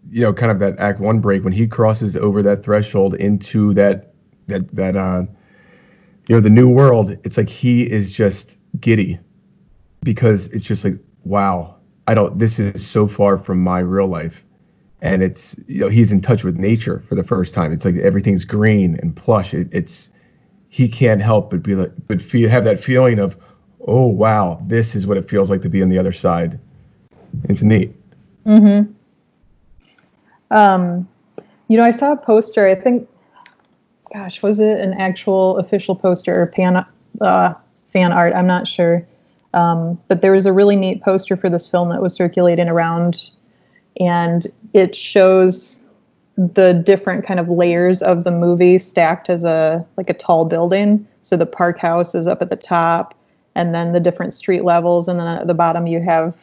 you 0.10 0.22
know 0.22 0.34
kind 0.34 0.52
of 0.52 0.60
that 0.60 0.78
Act 0.80 1.00
One 1.00 1.20
break 1.20 1.44
when 1.44 1.54
he 1.54 1.68
crosses 1.68 2.16
over 2.18 2.42
that 2.44 2.64
threshold 2.64 3.16
into 3.16 3.74
that 3.76 4.14
that 4.48 4.74
that 4.76 4.96
uh, 4.96 5.24
you 6.28 6.36
know 6.36 6.42
the 6.42 6.50
new 6.50 6.70
world. 6.70 7.16
It's 7.24 7.38
like 7.38 7.50
he 7.50 7.84
is 7.84 8.12
just 8.12 8.58
giddy 8.80 9.20
because 10.04 10.48
it's 10.48 10.64
just 10.64 10.84
like 10.84 10.98
wow. 11.24 11.76
I 12.10 12.14
don't. 12.14 12.40
This 12.40 12.58
is 12.58 12.88
so 12.88 13.06
far 13.06 13.38
from 13.38 13.62
my 13.62 13.80
real 13.80 14.08
life, 14.08 14.46
and 15.02 15.22
it's 15.22 15.58
you 15.68 15.82
know 15.82 15.90
he's 15.90 16.12
in 16.12 16.22
touch 16.22 16.46
with 16.46 16.56
nature 16.56 17.04
for 17.08 17.16
the 17.16 17.24
first 17.24 17.54
time. 17.54 17.74
It's 17.74 17.84
like 17.84 17.98
everything's 17.98 18.46
green 18.46 18.98
and 19.02 19.14
plush. 19.14 19.54
It, 19.54 19.68
it's 19.74 20.10
he 20.70 20.88
can't 20.88 21.22
help 21.22 21.50
but 21.50 21.64
be 21.64 21.76
like 21.76 21.92
but 22.08 22.22
feel 22.22 22.50
have 22.50 22.64
that 22.64 22.80
feeling 22.80 23.20
of 23.20 23.38
oh 23.88 24.08
wow, 24.08 24.62
this 24.68 24.96
is 24.96 25.08
what 25.08 25.18
it 25.18 25.28
feels 25.28 25.50
like 25.50 25.62
to 25.62 25.70
be 25.70 25.82
on 25.82 25.90
the 25.90 25.98
other 25.98 26.14
side. 26.14 26.60
It's 27.46 27.62
neat. 27.62 27.96
Mm-hmm. 28.46 28.92
Um, 30.52 31.08
you 31.68 31.78
know, 31.78 31.84
I 31.84 31.92
saw 31.92 32.14
a 32.14 32.18
poster. 32.18 32.68
I 32.68 32.76
think, 32.76 33.08
gosh, 34.14 34.42
was 34.42 34.60
it 34.60 34.80
an 34.80 34.94
actual 34.94 35.58
official 35.58 35.96
poster 35.96 36.42
or 36.42 36.48
fan 36.56 36.86
uh, 37.22 37.54
fan 37.92 38.12
art? 38.12 38.34
I'm 38.34 38.48
not 38.48 38.68
sure. 38.68 39.06
Um, 39.54 40.00
but 40.08 40.22
there 40.22 40.34
was 40.34 40.46
a 40.46 40.54
really 40.54 40.76
neat 40.76 41.02
poster 41.02 41.36
for 41.36 41.50
this 41.50 41.68
film 41.68 41.90
that 41.90 42.02
was 42.02 42.14
circulating 42.14 42.68
around, 42.68 43.32
and 44.00 44.46
it 44.74 44.96
shows 44.96 45.78
the 46.38 46.74
different 46.74 47.26
kind 47.26 47.40
of 47.40 47.50
layers 47.50 48.02
of 48.02 48.24
the 48.24 48.32
movie 48.32 48.78
stacked 48.78 49.30
as 49.30 49.44
a 49.44 49.86
like 49.98 50.10
a 50.10 50.14
tall 50.14 50.46
building. 50.46 51.08
So 51.24 51.36
the 51.36 51.46
park 51.46 51.80
house 51.80 52.14
is 52.16 52.28
up 52.28 52.42
at 52.42 52.50
the 52.50 52.56
top 52.56 53.17
and 53.58 53.74
then 53.74 53.92
the 53.92 54.00
different 54.00 54.34
street 54.34 54.64
levels, 54.64 55.08
and 55.08 55.20
then 55.20 55.28
at 55.28 55.48
the 55.48 55.54
bottom 55.54 55.88
you 55.88 56.00
have 56.00 56.34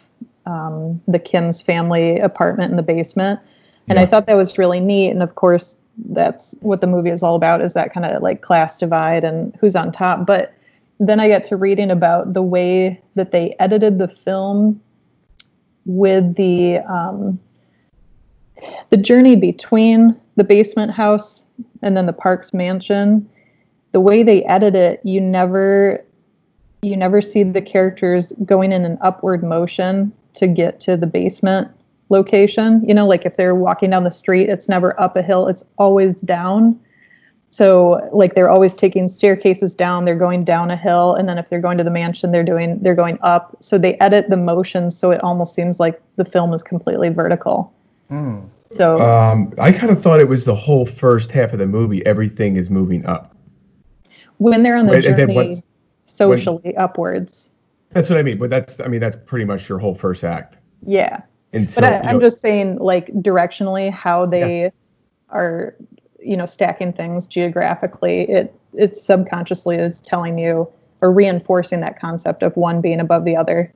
um, 0.47 1.01
the 1.07 1.19
Kim's 1.19 1.63
family 1.63 2.19
apartment 2.19 2.71
in 2.71 2.77
the 2.77 2.83
basement. 2.83 3.41
And 3.89 3.97
yeah. 3.97 4.03
I 4.03 4.07
thought 4.07 4.27
that 4.27 4.35
was 4.35 4.59
really 4.59 4.81
neat. 4.81 5.11
And 5.11 5.23
of 5.23 5.37
course, 5.37 5.77
that's 6.11 6.55
what 6.61 6.81
the 6.81 6.87
movie 6.89 7.11
is 7.11 7.23
all 7.23 7.37
about 7.37 7.61
is 7.61 7.75
that 7.75 7.95
kind 7.95 8.05
of 8.05 8.21
like 8.21 8.43
class 8.43 8.77
divide 8.77 9.23
and 9.23 9.57
who's 9.61 9.77
on 9.77 9.93
top. 9.93 10.27
But 10.27 10.53
then 10.99 11.21
I 11.21 11.29
got 11.29 11.45
to 11.45 11.57
reading 11.57 11.91
about 11.91 12.35
the 12.35 12.43
way 12.43 13.01
that 13.15 13.31
they 13.31 13.55
edited 13.61 13.99
the 13.99 14.09
film 14.09 14.81
with 15.85 16.35
the 16.35 16.79
um, 16.79 17.39
the 18.91 18.97
journey 18.97 19.37
between 19.37 20.19
the 20.37 20.45
basement 20.45 20.91
house 20.91 21.45
and 21.83 21.97
then 21.97 22.07
the 22.07 22.13
Parks 22.13 22.53
mansion. 22.53 23.29
The 23.93 24.01
way 24.01 24.25
they 24.25 24.43
edit 24.45 24.75
it, 24.75 25.01
you 25.05 25.21
never 25.21 26.05
you 26.85 26.97
never 26.97 27.21
see 27.21 27.43
the 27.43 27.63
characters 27.63 28.33
going 28.45 28.73
in 28.73 28.85
an 28.85 28.99
upward 29.01 29.43
motion 29.43 30.13
to 30.35 30.47
get 30.47 30.81
to 30.81 30.97
the 30.97 31.07
basement 31.07 31.69
location. 32.11 32.87
You 32.87 32.95
know, 32.95 33.07
like 33.07 33.25
if 33.25 33.37
they're 33.37 33.55
walking 33.55 33.91
down 33.91 34.05
the 34.05 34.11
street, 34.11 34.49
it's 34.49 34.69
never 34.69 34.99
up 35.01 35.17
a 35.17 35.23
hill, 35.23 35.49
it's 35.49 35.65
always 35.79 36.21
down. 36.21 36.79
So 37.51 38.09
like 38.13 38.35
they're 38.35 38.51
always 38.51 38.75
taking 38.75 39.07
staircases 39.07 39.77
down, 39.77 40.05
they're 40.05 40.19
going 40.19 40.45
down 40.45 40.71
a 40.71 40.77
hill, 40.77 41.15
and 41.15 41.29
then 41.29 41.39
if 41.39 41.49
they're 41.49 41.61
going 41.61 41.79
to 41.79 41.85
the 41.85 41.91
mansion, 41.91 42.33
they're 42.33 42.43
doing 42.45 42.81
they're 42.83 42.97
going 42.97 43.19
up. 43.23 43.57
So 43.61 43.79
they 43.79 43.95
edit 43.99 44.29
the 44.29 44.37
motion 44.37 44.91
so 44.91 45.13
it 45.13 45.23
almost 45.23 45.55
seems 45.55 45.79
like 45.79 46.03
the 46.17 46.25
film 46.25 46.53
is 46.53 46.63
completely 46.63 47.11
vertical. 47.11 47.73
Mm. 48.11 48.49
So 48.73 49.01
um, 49.01 49.55
I 49.59 49.71
kind 49.71 49.93
of 49.93 50.03
thought 50.03 50.19
it 50.19 50.29
was 50.29 50.45
the 50.45 50.55
whole 50.55 50.85
first 50.85 51.31
half 51.31 51.53
of 51.53 51.61
the 51.61 51.67
movie. 51.67 52.05
Everything 52.05 52.57
is 52.57 52.71
moving 52.71 53.07
up. 53.07 53.37
When 54.39 54.65
they're 54.65 54.77
on 54.77 54.87
the 54.87 54.95
right, 54.95 55.03
journey, 55.03 55.63
socially 56.07 56.61
when, 56.63 56.79
upwards. 56.79 57.51
That's 57.91 58.11
what 58.11 58.19
I 58.19 58.23
mean. 58.23 58.39
But 58.39 58.51
that's 58.51 58.81
I 58.81 58.89
mean 58.89 59.01
that's 59.01 59.17
pretty 59.25 59.45
much 59.45 59.69
your 59.69 59.79
whole 59.79 59.95
first 59.95 60.25
act. 60.25 60.59
Yeah. 60.85 61.23
Until, 61.53 61.83
but 61.83 61.85
I, 61.85 62.11
am 62.11 62.19
just 62.21 62.41
saying 62.41 62.79
like 62.79 63.07
directionally 63.15 63.91
how 63.91 64.27
they 64.27 64.63
yeah. 64.63 64.71
are 65.29 65.77
you 66.25 66.37
know 66.37 66.47
stacking 66.47 66.93
things 66.93 67.27
geographically 67.27 68.23
it 68.23 68.55
it 68.73 68.97
subconsciously 68.97 69.77
is 69.77 70.01
telling 70.01 70.39
you 70.39 70.69
or 71.03 71.13
reinforcing 71.13 71.81
that 71.81 72.01
concept 72.01 72.43
of 72.43 72.57
one 72.57 72.81
being 72.81 72.99
above 72.99 73.25
the 73.25 73.37
other 73.37 73.73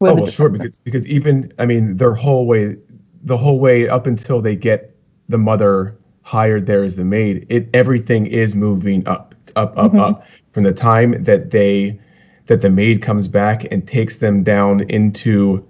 oh 0.00 0.14
well 0.14 0.26
sure 0.26 0.48
because 0.48 0.80
because 0.80 1.06
even 1.06 1.52
i 1.58 1.64
mean 1.64 1.96
their 1.96 2.14
whole 2.14 2.46
way 2.46 2.76
the 3.22 3.36
whole 3.36 3.60
way 3.60 3.88
up 3.88 4.06
until 4.06 4.42
they 4.42 4.56
get 4.56 4.94
the 5.28 5.38
mother 5.38 5.96
hired 6.22 6.66
there 6.66 6.84
as 6.84 6.96
the 6.96 7.04
maid 7.04 7.46
it 7.48 7.68
everything 7.72 8.26
is 8.26 8.54
moving 8.54 9.06
up 9.06 9.34
up 9.56 9.76
up 9.78 9.92
mm-hmm. 9.92 10.00
up 10.00 10.26
from 10.52 10.62
the 10.62 10.72
time 10.72 11.22
that 11.24 11.50
they 11.50 11.98
that 12.46 12.62
the 12.62 12.70
maid 12.70 13.02
comes 13.02 13.28
back 13.28 13.70
and 13.70 13.86
takes 13.86 14.16
them 14.16 14.42
down 14.42 14.80
into 14.90 15.66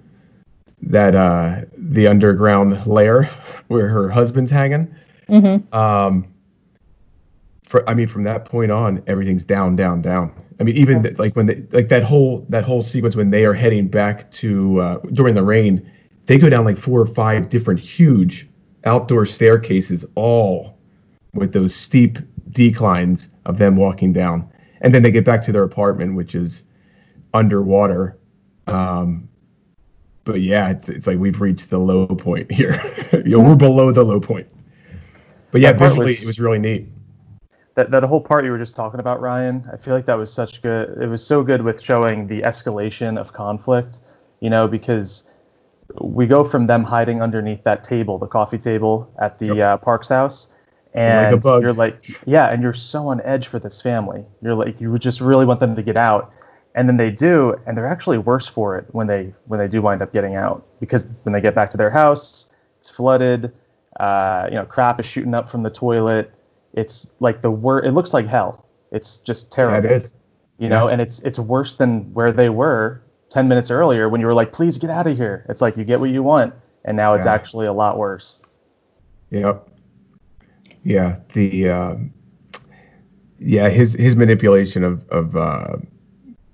that 0.82 1.14
uh 1.14 1.62
the 1.76 2.06
underground 2.06 2.86
lair 2.86 3.24
where 3.68 3.88
her 3.88 4.08
husband's 4.08 4.50
hanging. 4.50 4.94
Mm-hmm. 5.28 5.74
um 5.74 6.26
for 7.64 7.88
i 7.88 7.92
mean 7.92 8.08
from 8.08 8.22
that 8.22 8.46
point 8.46 8.72
on 8.72 9.02
everything's 9.06 9.44
down 9.44 9.76
down 9.76 10.00
down. 10.00 10.32
I 10.60 10.64
mean 10.64 10.76
even 10.76 11.02
th- 11.02 11.18
like 11.18 11.36
when 11.36 11.46
they 11.46 11.62
like 11.70 11.88
that 11.88 12.02
whole 12.02 12.46
that 12.48 12.64
whole 12.64 12.82
sequence 12.82 13.14
when 13.14 13.30
they 13.30 13.44
are 13.44 13.52
heading 13.54 13.88
back 13.88 14.30
to 14.32 14.80
uh 14.80 14.98
during 15.12 15.34
the 15.34 15.42
rain 15.42 15.90
they 16.26 16.38
go 16.38 16.48
down 16.48 16.64
like 16.64 16.78
four 16.78 17.00
or 17.00 17.06
five 17.06 17.48
different 17.48 17.80
huge 17.80 18.48
outdoor 18.84 19.26
staircases 19.26 20.04
all 20.14 20.78
with 21.34 21.52
those 21.52 21.74
steep 21.74 22.18
declines 22.50 23.28
of 23.44 23.58
them 23.58 23.76
walking 23.76 24.12
down 24.12 24.50
and 24.80 24.94
then 24.94 25.02
they 25.02 25.10
get 25.10 25.24
back 25.24 25.44
to 25.44 25.52
their 25.52 25.64
apartment, 25.64 26.14
which 26.14 26.34
is 26.34 26.62
underwater. 27.34 28.18
Um, 28.66 29.28
but 30.24 30.40
yeah, 30.40 30.70
it's 30.70 30.88
it's 30.88 31.06
like 31.06 31.18
we've 31.18 31.40
reached 31.40 31.70
the 31.70 31.78
low 31.78 32.06
point 32.06 32.50
here. 32.50 32.74
you 33.12 33.36
know, 33.36 33.40
we're 33.40 33.56
below 33.56 33.92
the 33.92 34.04
low 34.04 34.20
point. 34.20 34.46
But 35.50 35.62
yeah, 35.62 35.72
visually 35.72 36.06
was, 36.06 36.22
it 36.22 36.26
was 36.26 36.40
really 36.40 36.58
neat. 36.58 36.86
that 37.74 37.90
that 37.90 38.02
whole 38.02 38.20
part 38.20 38.44
you 38.44 38.50
were 38.50 38.58
just 38.58 38.76
talking 38.76 39.00
about, 39.00 39.20
Ryan. 39.20 39.66
I 39.72 39.76
feel 39.78 39.94
like 39.94 40.06
that 40.06 40.18
was 40.18 40.32
such 40.32 40.60
good. 40.62 41.00
It 41.00 41.06
was 41.06 41.24
so 41.24 41.42
good 41.42 41.62
with 41.62 41.80
showing 41.80 42.26
the 42.26 42.42
escalation 42.42 43.18
of 43.18 43.32
conflict. 43.32 44.00
You 44.40 44.50
know, 44.50 44.68
because 44.68 45.24
we 46.00 46.26
go 46.26 46.44
from 46.44 46.66
them 46.66 46.84
hiding 46.84 47.22
underneath 47.22 47.64
that 47.64 47.82
table, 47.82 48.18
the 48.18 48.26
coffee 48.26 48.58
table 48.58 49.10
at 49.20 49.38
the 49.38 49.46
Yep. 49.46 49.58
uh, 49.58 49.76
Parks 49.78 50.10
house, 50.10 50.50
and 50.94 51.40
bug. 51.42 51.62
you're 51.62 51.72
like, 51.72 51.96
yeah, 52.26 52.48
and 52.48 52.62
you're 52.62 52.72
so 52.74 53.08
on 53.08 53.20
edge 53.22 53.46
for 53.48 53.58
this 53.58 53.80
family. 53.80 54.24
You're 54.42 54.54
like, 54.54 54.80
you 54.80 54.90
would 54.92 55.02
just 55.02 55.20
really 55.20 55.44
want 55.46 55.60
them 55.60 55.74
to 55.76 55.82
get 55.82 55.96
out, 55.96 56.32
and 56.74 56.88
then 56.88 56.96
they 56.96 57.10
do, 57.10 57.54
and 57.66 57.76
they're 57.76 57.86
actually 57.86 58.18
worse 58.18 58.46
for 58.46 58.76
it 58.78 58.86
when 58.92 59.06
they 59.06 59.32
when 59.46 59.58
they 59.60 59.68
do 59.68 59.82
wind 59.82 60.02
up 60.02 60.12
getting 60.12 60.34
out 60.36 60.64
because 60.80 61.06
when 61.24 61.32
they 61.32 61.40
get 61.40 61.54
back 61.54 61.70
to 61.70 61.76
their 61.76 61.90
house, 61.90 62.50
it's 62.78 62.90
flooded. 62.90 63.52
Uh, 64.00 64.46
you 64.48 64.54
know, 64.54 64.64
crap 64.64 65.00
is 65.00 65.06
shooting 65.06 65.34
up 65.34 65.50
from 65.50 65.62
the 65.62 65.70
toilet. 65.70 66.30
It's 66.72 67.10
like 67.20 67.40
the 67.42 67.50
wor 67.50 67.84
It 67.84 67.92
looks 67.92 68.12
like 68.14 68.26
hell. 68.26 68.64
It's 68.92 69.18
just 69.18 69.46
Yeah, 69.50 69.54
terrible 69.56 69.90
it 69.90 69.96
is. 69.96 70.14
you 70.58 70.68
know 70.68 70.86
Yeah. 70.86 70.92
and 70.92 71.00
it's 71.00 71.18
it's 71.20 71.38
worse 71.38 71.74
than 71.74 72.12
where 72.14 72.32
they 72.32 72.48
were 72.48 73.00
10 73.30 73.48
minutes 73.48 73.70
earlier 73.70 74.08
when 74.08 74.20
you 74.20 74.26
were 74.26 74.34
like 74.34 74.52
please 74.52 74.78
get 74.78 74.88
out 74.90 75.06
of 75.06 75.16
here 75.16 75.44
it's 75.48 75.60
like 75.60 75.76
you 75.76 75.84
get 75.84 76.00
what 76.00 76.10
you 76.10 76.22
want 76.22 76.54
and 76.84 76.96
now 76.96 77.14
it's 77.14 77.26
Yeah. 77.26 77.32
actually 77.34 77.66
a 77.66 77.72
lot 77.72 77.98
worse 77.98 78.42
Yep. 79.30 79.68
Yeah. 80.88 81.16
The 81.34 81.68
um, 81.68 82.14
yeah 83.38 83.68
his 83.68 83.92
his 83.92 84.16
manipulation 84.16 84.82
of 84.82 85.06
of 85.10 85.36
uh, 85.36 85.76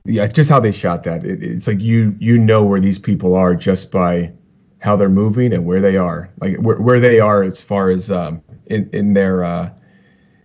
yeah 0.06 0.26
just 0.26 0.50
how 0.50 0.58
they 0.58 0.72
shot 0.72 1.04
that. 1.04 1.24
It, 1.24 1.40
it's 1.40 1.68
like 1.68 1.80
you 1.80 2.16
you 2.18 2.36
know 2.36 2.64
where 2.64 2.80
these 2.80 2.98
people 2.98 3.36
are 3.36 3.54
just 3.54 3.92
by 3.92 4.32
how 4.80 4.96
they're 4.96 5.08
moving 5.08 5.52
and 5.52 5.64
where 5.64 5.80
they 5.80 5.96
are, 5.96 6.30
like 6.40 6.56
where, 6.56 6.80
where 6.80 6.98
they 6.98 7.20
are 7.20 7.44
as 7.44 7.60
far 7.60 7.90
as 7.90 8.10
um, 8.10 8.42
in 8.66 8.90
in 8.92 9.14
their 9.14 9.44
uh, 9.44 9.70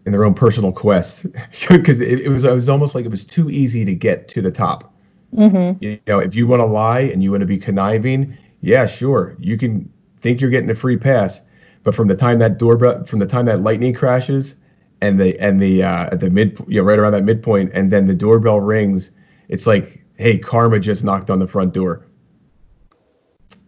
in 0.05 0.11
their 0.11 0.23
own 0.23 0.35
personal 0.35 0.71
quest. 0.71 1.25
Because 1.67 1.99
it, 1.99 2.19
it 2.19 2.29
was 2.29 2.43
it 2.43 2.53
was 2.53 2.69
almost 2.69 2.93
like 2.93 3.05
it 3.05 3.11
was 3.11 3.25
too 3.25 3.49
easy 3.49 3.85
to 3.85 3.95
get 3.95 4.27
to 4.27 4.41
the 4.43 4.51
top. 4.51 4.93
Mm-hmm. 5.35 5.83
You 5.83 5.99
know, 6.05 6.19
if 6.19 6.35
you 6.35 6.45
want 6.45 6.59
to 6.59 6.65
lie 6.65 7.01
and 7.01 7.23
you 7.23 7.31
want 7.31 7.41
to 7.41 7.47
be 7.47 7.57
conniving, 7.57 8.37
yeah, 8.61 8.85
sure, 8.85 9.35
you 9.39 9.57
can 9.57 9.91
think 10.21 10.41
you're 10.41 10.51
getting 10.51 10.69
a 10.69 10.75
free 10.75 10.97
pass, 10.97 11.41
but 11.89 11.95
from 11.95 12.07
the 12.07 12.15
time 12.15 12.37
that 12.37 12.59
doorbell, 12.59 13.03
from 13.05 13.17
the 13.17 13.25
time 13.25 13.45
that 13.45 13.63
lightning 13.63 13.95
crashes, 13.95 14.53
and 15.01 15.19
the 15.19 15.39
and 15.39 15.59
the 15.59 15.81
uh, 15.81 16.05
at 16.11 16.19
the 16.19 16.29
mid, 16.29 16.55
you 16.67 16.79
know, 16.79 16.83
right 16.83 16.99
around 16.99 17.13
that 17.13 17.23
midpoint, 17.23 17.71
and 17.73 17.89
then 17.89 18.05
the 18.05 18.13
doorbell 18.13 18.59
rings, 18.59 19.09
it's 19.47 19.65
like, 19.65 19.99
hey, 20.15 20.37
karma 20.37 20.79
just 20.79 21.03
knocked 21.03 21.31
on 21.31 21.39
the 21.39 21.47
front 21.47 21.73
door, 21.73 22.05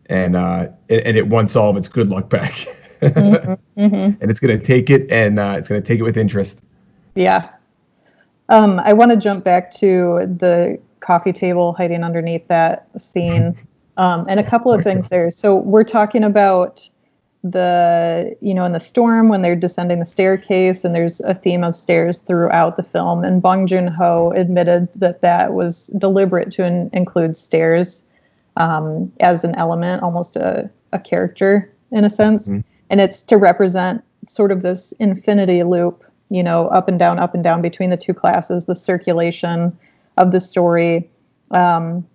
and 0.06 0.36
uh, 0.36 0.68
and, 0.88 1.02
and 1.02 1.18
it 1.18 1.30
wants 1.30 1.56
all 1.56 1.72
of 1.72 1.78
its 1.78 1.88
good 1.88 2.10
luck 2.10 2.30
back, 2.30 2.68
Mm-hmm. 3.02 3.82
Mm-hmm. 3.82 3.96
and 4.22 4.30
it's 4.30 4.40
gonna 4.40 4.60
take 4.60 4.92
it, 4.92 5.10
and 5.10 5.40
uh, 5.40 5.56
it's 5.58 5.68
gonna 5.68 5.82
take 5.82 6.00
it 6.00 6.04
with 6.04 6.16
interest. 6.16 6.62
Yeah. 7.16 7.50
Um, 8.50 8.80
I 8.86 8.94
want 8.94 9.10
to 9.10 9.18
jump 9.18 9.44
back 9.44 9.72
to 9.78 10.28
the 10.38 10.80
coffee 11.00 11.34
table 11.34 11.74
hiding 11.74 12.04
underneath 12.04 12.48
that 12.50 12.88
scene, 13.02 13.58
um, 13.98 14.28
and 14.30 14.40
a 14.40 14.44
couple 14.44 14.72
of 14.72 14.84
things 14.84 15.10
there. 15.10 15.32
So 15.32 15.56
we're 15.56 15.84
talking 15.84 16.24
about 16.24 16.88
the, 17.44 18.36
you 18.42 18.54
know, 18.54 18.66
in 18.66 18.72
the 18.72 18.80
storm 18.80 19.28
when 19.30 19.42
they're 19.42 19.56
descending 19.56 20.00
the 20.00 20.06
staircase, 20.06 20.84
and 20.86 20.94
there's 20.94 21.20
a 21.22 21.34
theme 21.34 21.64
of 21.64 21.76
stairs 21.76 22.20
throughout 22.20 22.76
the 22.76 22.84
film. 22.84 23.24
And 23.24 23.42
Bong 23.42 23.66
Joon 23.66 23.88
Ho 23.88 24.32
admitted 24.36 24.90
that 24.96 25.22
that 25.22 25.54
was 25.54 25.88
deliberate 25.98 26.52
to 26.52 26.66
in- 26.66 26.90
include 26.94 27.36
stairs 27.36 28.04
um, 28.58 29.12
as 29.20 29.44
an 29.44 29.56
element, 29.56 30.04
almost 30.04 30.36
a, 30.36 30.70
a 30.94 31.00
character 31.00 31.72
in 31.92 32.06
a 32.06 32.10
sense. 32.10 32.48
Mhm. 32.48 32.64
And 32.90 33.02
it's 33.02 33.24
to 33.24 33.38
represent 33.38 34.04
sort 34.28 34.52
of 34.52 34.62
this 34.62 34.94
infinity 35.00 35.64
loop, 35.64 36.04
you 36.30 36.44
know, 36.44 36.68
up 36.68 36.88
and 36.88 37.00
down, 37.00 37.18
up 37.18 37.34
and 37.34 37.44
down 37.44 37.62
between 37.62 37.90
the 37.90 37.98
two 37.98 38.14
classes, 38.14 38.66
the 38.66 38.76
circulation 38.76 39.78
of 40.18 40.32
the 40.32 40.40
story, 40.40 41.10
um, 41.52 42.06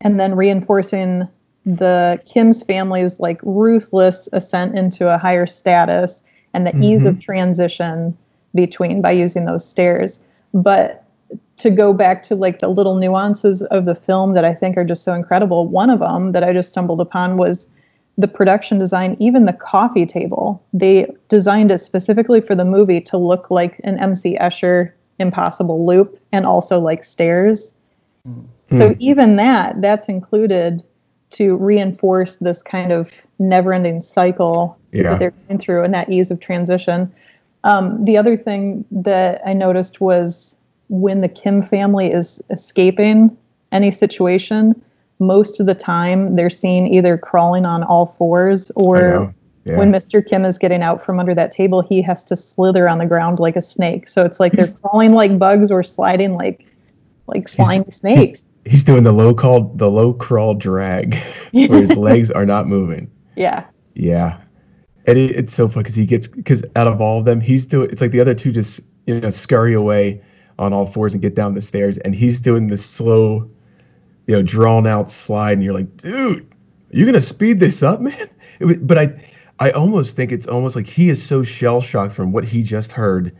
and 0.00 0.20
then 0.20 0.34
reinforcing 0.34 1.26
the 1.66 2.20
Kim's 2.26 2.62
family's 2.62 3.20
like 3.20 3.40
ruthless 3.42 4.28
ascent 4.32 4.78
into 4.78 5.12
a 5.12 5.18
higher 5.18 5.46
status 5.46 6.22
and 6.54 6.66
the 6.66 6.76
ease 6.78 7.04
of 7.04 7.14
mm-hmm. 7.14 7.20
transition 7.20 8.16
between 8.54 9.02
by 9.02 9.10
using 9.10 9.44
those 9.44 9.68
stairs. 9.68 10.20
But 10.54 11.04
to 11.58 11.70
go 11.70 11.92
back 11.92 12.22
to 12.24 12.34
like 12.34 12.60
the 12.60 12.68
little 12.68 12.96
nuances 12.96 13.62
of 13.62 13.84
the 13.84 13.94
film 13.94 14.34
that 14.34 14.44
I 14.44 14.54
think 14.54 14.76
are 14.76 14.84
just 14.84 15.02
so 15.02 15.12
incredible, 15.12 15.66
one 15.66 15.90
of 15.90 15.98
them 15.98 16.32
that 16.32 16.44
I 16.44 16.52
just 16.52 16.70
stumbled 16.70 17.00
upon 17.00 17.36
was 17.36 17.68
the 18.16 18.28
production 18.28 18.78
design, 18.78 19.16
even 19.20 19.44
the 19.44 19.52
coffee 19.52 20.06
table. 20.06 20.62
They 20.72 21.06
designed 21.28 21.70
it 21.70 21.78
specifically 21.78 22.40
for 22.40 22.54
the 22.54 22.64
movie 22.64 23.00
to 23.02 23.16
look 23.16 23.50
like 23.50 23.80
an 23.84 23.98
MC 23.98 24.36
Escher 24.38 24.92
impossible 25.18 25.86
loop 25.86 26.18
and 26.32 26.46
also 26.46 26.80
like 26.80 27.04
stairs. 27.04 27.74
Hmm. 28.24 28.40
So 28.72 28.88
hmm. 28.88 28.94
even 28.98 29.36
that, 29.36 29.80
that's 29.80 30.08
included 30.08 30.82
to 31.30 31.56
reinforce 31.56 32.36
this 32.36 32.62
kind 32.62 32.92
of 32.92 33.10
never-ending 33.38 34.02
cycle 34.02 34.76
Yeah. 34.92 35.10
that 35.10 35.18
they're 35.18 35.34
going 35.48 35.58
through 35.58 35.84
and 35.84 35.94
that 35.94 36.10
ease 36.10 36.30
of 36.30 36.40
transition. 36.40 37.12
Um, 37.64 38.04
the 38.04 38.16
other 38.16 38.36
thing 38.36 38.84
that 38.90 39.40
I 39.46 39.52
noticed 39.52 40.00
was 40.00 40.56
when 40.88 41.20
the 41.20 41.28
Kim 41.28 41.62
family 41.62 42.10
is 42.12 42.40
escaping 42.50 43.36
any 43.72 43.90
situation, 43.90 44.80
most 45.18 45.60
of 45.60 45.66
the 45.66 45.74
time 45.74 46.36
they're 46.36 46.48
seen 46.50 46.86
either 46.86 47.18
crawling 47.18 47.66
on 47.66 47.82
all 47.82 48.14
fours 48.18 48.70
or. 48.76 49.32
Yeah. 49.66 49.76
when 49.76 49.92
Mr. 49.92 50.26
Kim 50.26 50.46
is 50.46 50.56
getting 50.56 50.82
out 50.82 51.04
from 51.04 51.20
under 51.20 51.34
that 51.34 51.52
table, 51.52 51.82
he 51.82 52.00
has 52.00 52.24
to 52.24 52.36
slither 52.36 52.88
on 52.88 52.96
the 52.96 53.04
ground 53.04 53.38
like 53.38 53.54
a 53.54 53.60
snake. 53.60 54.08
So 54.08 54.24
it's 54.24 54.40
like 54.40 54.52
they're 54.52 54.72
crawling 54.82 55.12
like 55.12 55.38
bugs 55.38 55.70
or 55.70 55.82
sliding 55.82 56.32
like 56.36 56.64
like 57.26 57.50
flying 57.50 57.84
snakes. 57.92 58.42
He's 58.68 58.84
doing 58.84 59.02
the 59.02 59.12
low 59.12 59.34
call, 59.34 59.72
the 59.74 59.90
low 59.90 60.12
crawl 60.12 60.54
drag, 60.54 61.14
where 61.52 61.80
his 61.80 61.96
legs 61.96 62.30
are 62.30 62.46
not 62.46 62.66
moving. 62.66 63.10
Yeah. 63.36 63.64
Yeah, 63.94 64.38
and 65.08 65.18
it, 65.18 65.34
it's 65.34 65.54
so 65.54 65.68
fun 65.68 65.82
because 65.82 65.96
he 65.96 66.06
gets 66.06 66.28
because 66.28 66.64
out 66.76 66.86
of 66.86 67.00
all 67.00 67.18
of 67.18 67.24
them, 67.24 67.40
he's 67.40 67.66
doing. 67.66 67.90
It's 67.90 68.00
like 68.00 68.12
the 68.12 68.20
other 68.20 68.34
two 68.34 68.52
just 68.52 68.80
you 69.06 69.20
know 69.20 69.30
scurry 69.30 69.74
away 69.74 70.22
on 70.58 70.72
all 70.72 70.86
fours 70.86 71.14
and 71.14 71.22
get 71.22 71.34
down 71.34 71.54
the 71.54 71.62
stairs, 71.62 71.98
and 71.98 72.14
he's 72.14 72.40
doing 72.40 72.68
this 72.68 72.84
slow, 72.84 73.50
you 74.26 74.36
know, 74.36 74.42
drawn 74.42 74.86
out 74.86 75.10
slide, 75.10 75.52
and 75.52 75.64
you're 75.64 75.72
like, 75.72 75.96
dude, 75.96 76.42
are 76.42 76.96
you 76.96 77.06
gonna 77.06 77.20
speed 77.20 77.58
this 77.58 77.82
up, 77.82 78.00
man? 78.02 78.28
It 78.60 78.66
was, 78.66 78.76
but 78.76 78.98
I, 78.98 79.30
I 79.58 79.70
almost 79.70 80.14
think 80.14 80.30
it's 80.30 80.46
almost 80.46 80.76
like 80.76 80.86
he 80.86 81.08
is 81.08 81.24
so 81.24 81.42
shell 81.42 81.80
shocked 81.80 82.12
from 82.12 82.30
what 82.30 82.44
he 82.44 82.62
just 82.62 82.92
heard. 82.92 83.36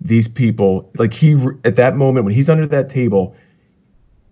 These 0.00 0.26
people, 0.26 0.90
like 0.96 1.12
he 1.12 1.36
at 1.64 1.76
that 1.76 1.96
moment 1.96 2.24
when 2.24 2.34
he's 2.34 2.50
under 2.50 2.66
that 2.66 2.88
table, 2.88 3.36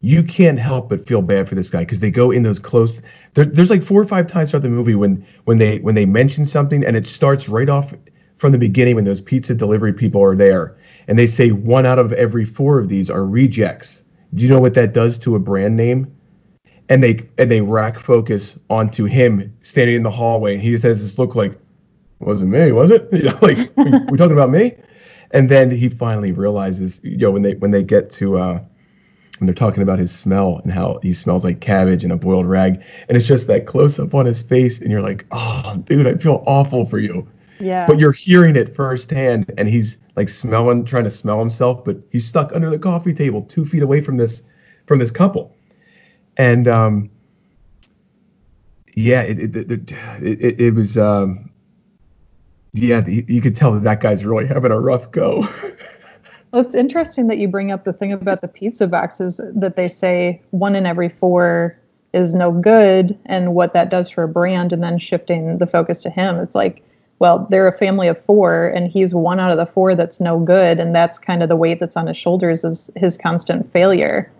you 0.05 0.25
can't 0.25 0.59
help 0.59 0.89
but 0.89 1.07
feel 1.07 1.23
bad 1.23 1.49
for 1.49 1.55
this 1.55 1.71
guy 1.71 1.81
because 1.81 2.01
they 2.01 2.11
go 2.11 2.33
in 2.33 2.43
those 2.43 2.59
close. 2.59 3.01
There, 3.35 3.45
there's 3.45 3.71
like 3.71 3.83
four 3.83 4.03
or 4.03 4.05
five 4.05 4.27
times 4.27 4.51
throughout 4.51 4.65
the 4.65 4.69
movie 4.69 4.97
when 4.97 5.25
when 5.45 5.59
they 5.59 5.79
when 5.79 5.95
they 5.95 6.05
mention 6.05 6.45
something 6.45 6.85
and 6.85 6.97
it 6.97 7.07
starts 7.07 7.49
right 7.49 7.69
off 7.69 7.95
from 8.37 8.51
the 8.51 8.59
beginning 8.59 8.97
when 8.97 9.05
those 9.05 9.21
pizza 9.21 9.55
delivery 9.55 9.93
people 9.93 10.21
are 10.21 10.37
there 10.37 10.77
and 11.07 11.17
they 11.17 11.27
say 11.27 11.53
one 11.53 11.87
out 11.87 12.01
of 12.01 12.13
every 12.13 12.45
four 12.45 12.81
of 12.81 12.89
these 12.89 13.11
are 13.11 13.25
rejects. 13.25 14.03
Do 14.35 14.43
you 14.43 14.49
know 14.49 14.61
what 14.61 14.75
that 14.75 14.93
does 14.93 15.21
to 15.21 15.37
a 15.37 15.39
brand 15.39 15.77
name? 15.77 16.13
And 16.89 17.03
they 17.03 17.29
and 17.39 17.49
they 17.49 17.61
rack 17.61 17.97
focus 18.01 18.59
onto 18.69 19.05
him 19.05 19.57
standing 19.63 19.95
in 19.95 20.03
the 20.03 20.11
hallway 20.11 20.59
he 20.59 20.73
just 20.73 20.83
has 20.83 21.01
this 21.01 21.17
look 21.17 21.37
like, 21.37 21.57
wasn't 22.19 22.51
me, 22.51 22.73
was 22.73 22.91
it? 22.91 23.09
You 23.13 23.23
know, 23.23 23.39
like 23.41 23.73
we, 23.77 23.93
we 24.11 24.19
talking 24.19 24.33
about 24.33 24.51
me? 24.51 24.75
And 25.31 25.49
then 25.49 25.71
he 25.71 25.89
finally 25.89 26.33
realizes, 26.33 27.01
you 27.05 27.19
know, 27.19 27.31
when 27.31 27.43
they 27.43 27.55
when 27.55 27.71
they 27.71 27.85
get 27.85 28.11
to 28.11 28.39
uh, 28.39 28.61
when 29.39 29.47
they're 29.47 29.55
talking 29.55 29.83
about 29.83 29.99
his 29.99 30.13
smell 30.13 30.61
and 30.63 30.73
how 30.73 30.99
he 31.03 31.13
smells 31.13 31.45
like 31.45 31.61
cabbage 31.61 32.05
and 32.05 32.13
a 32.13 32.17
boiled 32.17 32.47
rag, 32.47 32.83
and 33.09 33.17
it's 33.17 33.27
just 33.27 33.47
that 33.49 33.67
close 33.67 33.99
up 33.99 34.15
on 34.15 34.27
his 34.27 34.43
face, 34.43 34.81
and 34.81 34.91
you're 34.91 35.01
like, 35.01 35.27
oh, 35.31 35.77
dude, 35.85 36.07
I 36.07 36.15
feel 36.15 36.45
awful 36.47 36.87
for 36.87 36.99
you. 36.99 37.27
Yeah. 37.59 37.87
But 37.87 38.01
you're 38.01 38.13
hearing 38.13 38.57
it 38.57 38.75
firsthand, 38.75 39.53
and 39.57 39.69
he's 39.69 39.99
like 40.17 40.29
smelling, 40.29 40.85
trying 40.85 41.05
to 41.05 41.11
smell 41.11 41.39
himself, 41.39 41.85
but 41.85 41.99
he's 42.11 42.27
stuck 42.27 42.53
under 42.53 42.71
the 42.71 42.79
coffee 42.79 43.15
table, 43.15 43.43
two 43.43 43.65
feet 43.65 43.83
away 43.83 44.01
from 44.01 44.17
this 44.17 44.43
from 44.87 44.99
this 44.99 45.11
couple, 45.11 45.55
and 46.37 46.69
um, 46.69 47.11
yeah, 48.95 49.23
it 49.23 49.39
it 49.39 49.57
it, 49.57 49.93
it, 50.23 50.61
it 50.61 50.75
was 50.75 50.99
um, 50.99 51.51
yeah, 52.73 53.07
you, 53.07 53.25
you 53.29 53.41
could 53.41 53.55
tell 53.55 53.73
that 53.73 53.85
that 53.85 54.01
guy's 54.01 54.25
really 54.25 54.47
having 54.47 54.73
a 54.73 54.81
rough 54.81 55.11
go. 55.11 55.47
Well, 56.53 56.63
it's 56.63 56.75
interesting 56.75 57.29
that 57.29 57.39
you 57.39 57.49
bring 57.49 57.73
up 57.73 57.85
the 57.85 57.95
thing 57.95 58.13
about 58.13 58.43
the 58.43 58.49
pizza 58.49 58.87
boxes 58.87 59.41
that 59.55 59.75
they 59.77 59.89
say 59.89 60.43
one 60.51 60.77
in 60.77 60.85
every 60.85 61.09
four 61.09 61.79
is 62.13 62.35
no 62.35 62.53
good 62.53 63.19
and 63.25 63.55
what 63.55 63.73
that 63.73 63.91
does 63.91 64.11
for 64.11 64.25
a 64.25 64.29
brand, 64.29 64.73
and 64.73 64.83
then 64.83 64.99
shifting 64.99 65.57
the 65.57 65.67
focus 65.67 66.03
to 66.03 66.11
him. 66.11 66.37
It's 66.37 66.55
like, 66.55 66.83
well, 67.21 67.47
they're 67.51 67.69
a 67.69 67.79
family 67.79 68.07
of 68.09 68.23
four, 68.27 68.67
and 68.69 68.91
he's 68.91 69.15
one 69.15 69.41
out 69.41 69.51
of 69.51 69.57
the 69.57 69.65
four 69.65 69.95
that's 69.95 70.21
no 70.21 70.39
good, 70.39 70.79
and 70.79 70.95
that's 70.95 71.19
kind 71.19 71.43
of 71.43 71.49
the 71.49 71.57
weight 71.57 71.81
that's 71.81 71.97
on 71.97 72.07
his 72.07 72.19
shoulders 72.19 72.65
is 72.65 72.91
his 72.97 73.17
constant 73.17 73.73
failure. 73.73 74.31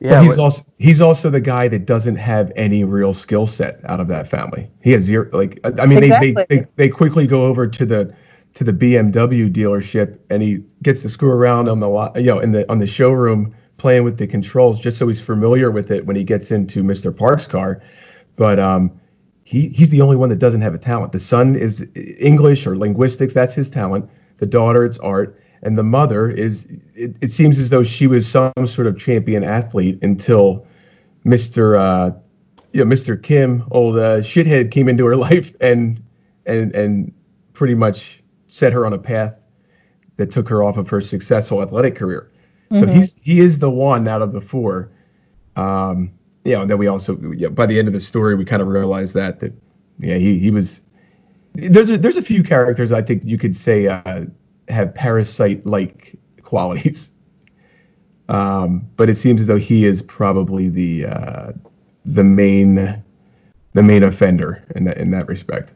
yeah 0.00 0.20
but 0.20 0.24
he's 0.24 0.38
also 0.38 0.62
he's 0.78 1.00
also 1.00 1.30
the 1.30 1.40
guy 1.40 1.66
that 1.66 1.86
doesn't 1.86 2.16
have 2.16 2.52
any 2.54 2.84
real 2.84 3.14
skill 3.14 3.46
set 3.46 3.80
out 3.86 3.98
of 3.98 4.06
that 4.06 4.28
family. 4.28 4.70
He 4.82 4.92
has 4.92 5.02
zero. 5.02 5.28
Like 5.32 5.58
I 5.64 5.82
I 5.82 5.86
mean, 5.86 5.98
they, 6.00 6.06
Exactly. 6.06 6.32
they 6.32 6.58
they 6.58 6.66
they 6.76 6.88
quickly 6.88 7.26
go 7.26 7.46
over 7.46 7.66
to 7.66 7.84
the 7.86 8.14
to 8.54 8.64
the 8.64 8.72
BMW 8.72 9.52
dealership 9.52 10.18
and 10.30 10.42
he 10.42 10.64
gets 10.82 11.02
to 11.02 11.08
screw 11.08 11.30
around 11.30 11.68
on 11.68 11.80
the 11.80 11.88
lot, 11.88 12.16
you 12.16 12.26
know, 12.26 12.38
in 12.38 12.52
the 12.52 12.70
on 12.70 12.78
the 12.78 12.86
showroom 12.86 13.54
playing 13.76 14.04
with 14.04 14.16
the 14.16 14.26
controls 14.26 14.78
just 14.78 14.96
so 14.96 15.08
he's 15.08 15.20
familiar 15.20 15.70
with 15.70 15.90
it 15.90 16.06
when 16.06 16.16
he 16.16 16.22
gets 16.24 16.50
into 16.50 16.82
Mr. 16.82 17.16
Park's 17.16 17.46
car. 17.46 17.82
But 18.36 18.58
um, 18.58 19.00
he 19.42 19.68
he's 19.68 19.90
the 19.90 20.00
only 20.00 20.16
one 20.16 20.28
that 20.28 20.38
doesn't 20.38 20.60
have 20.60 20.74
a 20.74 20.78
talent. 20.78 21.12
The 21.12 21.20
son 21.20 21.56
is 21.56 21.86
English 21.94 22.66
or 22.66 22.76
linguistics, 22.76 23.34
that's 23.34 23.54
his 23.54 23.68
talent. 23.68 24.08
The 24.38 24.46
daughter, 24.46 24.84
it's 24.84 24.98
art, 24.98 25.40
and 25.62 25.76
the 25.78 25.84
mother 25.84 26.30
is. 26.30 26.66
It, 26.94 27.16
it 27.20 27.32
seems 27.32 27.58
as 27.58 27.70
though 27.70 27.84
she 27.84 28.06
was 28.06 28.28
some 28.28 28.52
sort 28.66 28.86
of 28.86 28.98
champion 28.98 29.44
athlete 29.44 29.98
until 30.02 30.66
Mr. 31.24 31.78
Uh, 31.78 32.16
you 32.72 32.84
know, 32.84 32.92
Mr. 32.92 33.20
Kim, 33.20 33.64
old 33.70 33.96
uh, 33.96 34.18
shithead, 34.18 34.72
came 34.72 34.88
into 34.88 35.04
her 35.06 35.16
life 35.28 35.54
and 35.60 36.02
and 36.46 36.74
and 36.74 37.12
pretty 37.52 37.74
much 37.74 38.23
set 38.46 38.72
her 38.72 38.86
on 38.86 38.92
a 38.92 38.98
path 38.98 39.34
that 40.16 40.30
took 40.30 40.48
her 40.48 40.62
off 40.62 40.76
of 40.76 40.88
her 40.88 41.00
successful 41.00 41.62
athletic 41.62 41.96
career. 41.96 42.30
Mm-hmm. 42.70 42.84
So 42.84 42.86
he's 42.86 43.14
he 43.22 43.40
is 43.40 43.58
the 43.58 43.70
one 43.70 44.06
out 44.08 44.22
of 44.22 44.32
the 44.32 44.40
four. 44.40 44.90
Um, 45.56 46.12
yeah, 46.44 46.62
and 46.62 46.70
then 46.70 46.78
we 46.78 46.86
also 46.86 47.18
yeah, 47.32 47.48
by 47.48 47.66
the 47.66 47.78
end 47.78 47.88
of 47.88 47.94
the 47.94 48.00
story 48.00 48.34
we 48.34 48.44
kind 48.44 48.62
of 48.62 48.68
realized 48.68 49.14
that 49.14 49.40
that 49.40 49.52
yeah 49.98 50.16
he 50.16 50.38
he 50.38 50.50
was 50.50 50.82
there's 51.54 51.90
a, 51.90 51.98
there's 51.98 52.16
a 52.16 52.22
few 52.22 52.42
characters 52.42 52.92
I 52.92 53.02
think 53.02 53.22
you 53.24 53.38
could 53.38 53.54
say 53.54 53.86
uh, 53.86 54.24
have 54.68 54.94
parasite 54.94 55.64
like 55.66 56.18
qualities. 56.42 57.10
Um, 58.28 58.88
but 58.96 59.10
it 59.10 59.16
seems 59.16 59.42
as 59.42 59.46
though 59.48 59.58
he 59.58 59.84
is 59.84 60.02
probably 60.02 60.70
the 60.70 61.06
uh, 61.06 61.52
the 62.06 62.24
main 62.24 63.02
the 63.74 63.82
main 63.82 64.02
offender 64.02 64.64
in 64.74 64.84
that 64.84 64.96
in 64.96 65.10
that 65.10 65.28
respect. 65.28 65.74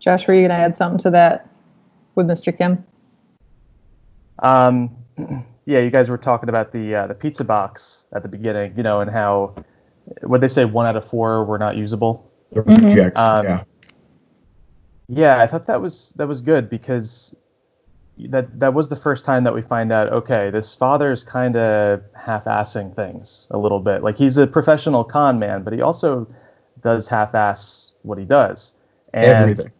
Josh, 0.00 0.26
were 0.26 0.34
you 0.34 0.40
going 0.40 0.50
to 0.50 0.56
add 0.56 0.76
something 0.76 0.98
to 1.00 1.10
that 1.10 1.48
with 2.14 2.26
Mr. 2.26 2.56
Kim? 2.56 2.84
Um, 4.40 4.96
yeah, 5.66 5.80
you 5.80 5.90
guys 5.90 6.08
were 6.08 6.18
talking 6.18 6.48
about 6.48 6.72
the 6.72 6.94
uh, 6.94 7.06
the 7.06 7.14
pizza 7.14 7.44
box 7.44 8.06
at 8.12 8.22
the 8.22 8.28
beginning, 8.28 8.74
you 8.76 8.82
know, 8.82 9.00
and 9.00 9.10
how 9.10 9.54
what 10.22 10.40
they 10.40 10.48
say 10.48 10.64
one 10.64 10.86
out 10.86 10.96
of 10.96 11.06
four 11.06 11.44
were 11.44 11.58
not 11.58 11.76
usable. 11.76 12.30
Mm-hmm. 12.54 13.16
Um, 13.16 13.44
yeah. 13.44 13.64
Yeah, 15.08 15.40
I 15.40 15.46
thought 15.46 15.66
that 15.66 15.80
was 15.80 16.12
that 16.16 16.26
was 16.26 16.40
good 16.40 16.70
because 16.70 17.34
that 18.18 18.58
that 18.60 18.74
was 18.74 18.88
the 18.88 18.96
first 18.96 19.24
time 19.24 19.44
that 19.44 19.54
we 19.54 19.60
find 19.60 19.92
out. 19.92 20.12
Okay, 20.12 20.50
this 20.50 20.74
father 20.74 21.12
is 21.12 21.24
kind 21.24 21.56
of 21.56 22.02
half-assing 22.14 22.94
things 22.94 23.48
a 23.50 23.58
little 23.58 23.80
bit. 23.80 24.02
Like 24.02 24.16
he's 24.16 24.36
a 24.36 24.46
professional 24.46 25.04
con 25.04 25.38
man, 25.38 25.62
but 25.62 25.72
he 25.72 25.82
also 25.82 26.32
does 26.82 27.08
half-ass 27.08 27.92
what 28.02 28.18
he 28.18 28.24
does. 28.24 28.74
And 29.12 29.24
Everything. 29.24 29.72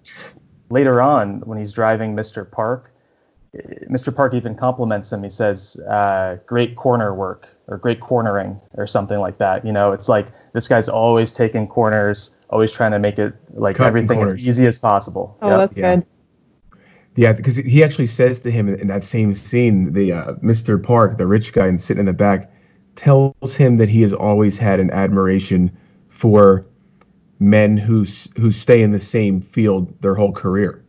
later 0.71 1.01
on, 1.01 1.40
when 1.40 1.59
he's 1.59 1.73
driving 1.73 2.14
Mr. 2.14 2.51
Park, 2.51 2.93
Mr. 3.90 4.14
Park 4.14 4.35
even 4.35 4.55
compliments 4.55 5.12
him. 5.12 5.23
He 5.23 5.31
says, 5.31 5.79
uh, 5.88 6.37
"Great 6.47 6.77
corner 6.77 7.14
work." 7.14 7.49
Or 7.69 7.79
great 7.79 8.01
cornering, 8.01 8.61
or 8.75 8.85
something 8.88 9.21
like 9.21 9.38
that. 9.38 9.64
You 9.64 9.71
know, 9.71 9.93
it's 9.93 10.09
like 10.09 10.27
this 10.53 10.66
guy's 10.66 10.88
always 10.88 11.33
taking 11.33 11.69
corners, 11.69 12.37
always 12.49 12.73
trying 12.73 12.90
to 12.90 12.99
make 12.99 13.16
it 13.16 13.33
like 13.55 13.77
Cutting 13.77 13.87
everything 13.87 14.16
corners. 14.16 14.35
as 14.35 14.49
easy 14.49 14.66
as 14.66 14.77
possible. 14.77 15.38
Oh, 15.40 15.51
yep. 15.51 15.59
that's 15.59 15.77
yeah. 15.77 15.95
good. 15.95 16.07
Yeah, 17.14 17.33
because 17.33 17.55
he 17.55 17.85
actually 17.85 18.07
says 18.07 18.40
to 18.40 18.51
him 18.51 18.69
in 18.69 18.88
that 18.88 19.05
same 19.05 19.35
scene, 19.35 19.93
the 19.93 20.12
uh, 20.12 20.33
Mr. 20.43 20.83
Park, 20.83 21.16
the 21.16 21.29
rich 21.29 21.53
guy 21.53 21.69
and 21.69 21.81
sitting 21.81 22.01
in 22.01 22.07
the 22.07 22.12
back, 22.12 22.51
tells 22.97 23.55
him 23.55 23.77
that 23.77 23.88
he 23.88 24.03
has 24.03 24.12
always 24.12 24.59
had 24.59 24.81
an 24.81 24.90
admiration 24.90 25.71
for 26.09 26.66
men 27.40 27.79
who 27.79 28.05
who 28.37 28.50
stay 28.50 28.83
in 28.83 28.92
the 28.92 29.00
same 29.00 29.40
field 29.40 30.00
their 30.03 30.14
whole 30.14 30.33
career. 30.33 30.85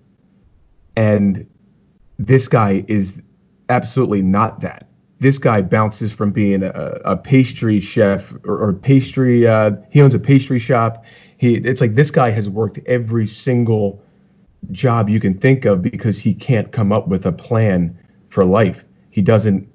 And 0.96 1.50
this 2.20 2.48
guy 2.48 2.84
is 2.88 3.20
absolutely 3.70 4.22
not 4.22 4.60
that. 4.62 4.88
This 5.20 5.38
guy 5.38 5.62
bounces 5.62 6.12
from 6.12 6.32
being 6.32 6.62
a, 6.64 7.00
a 7.06 7.18
pastry 7.18 7.80
chef 7.80 8.34
or, 8.44 8.58
or 8.58 8.74
pastry. 8.74 9.48
Uh, 9.48 9.72
he 9.90 10.02
owns 10.02 10.14
a 10.14 10.20
pastry 10.20 10.60
shop. 10.60 11.06
He 11.38 11.56
it's 11.56 11.80
like 11.80 11.96
this 11.96 12.12
guy 12.12 12.30
has 12.32 12.50
worked 12.50 12.80
every 12.86 13.28
single 13.28 14.04
job 14.72 15.10
you 15.10 15.20
can 15.20 15.38
think 15.40 15.66
of 15.66 15.82
because 15.82 16.20
he 16.20 16.34
can't 16.34 16.72
come 16.72 16.92
up 16.92 17.08
with 17.08 17.26
a 17.26 17.32
plan 17.32 17.98
for 18.30 18.44
life. 18.46 18.84
He 19.10 19.22
doesn't 19.22 19.72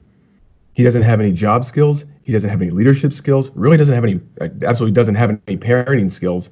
he 0.74 0.82
doesn't 0.82 1.02
have 1.02 1.20
any 1.20 1.32
job 1.32 1.64
skills. 1.64 2.04
He 2.22 2.32
doesn't 2.32 2.50
have 2.50 2.60
any 2.60 2.70
leadership 2.70 3.14
skills. 3.14 3.50
Really 3.54 3.78
doesn't 3.78 3.94
have 3.94 4.04
any 4.04 4.20
absolutely 4.62 4.92
doesn't 4.92 5.14
have 5.14 5.30
any 5.46 5.56
parenting 5.56 6.12
skills. 6.12 6.50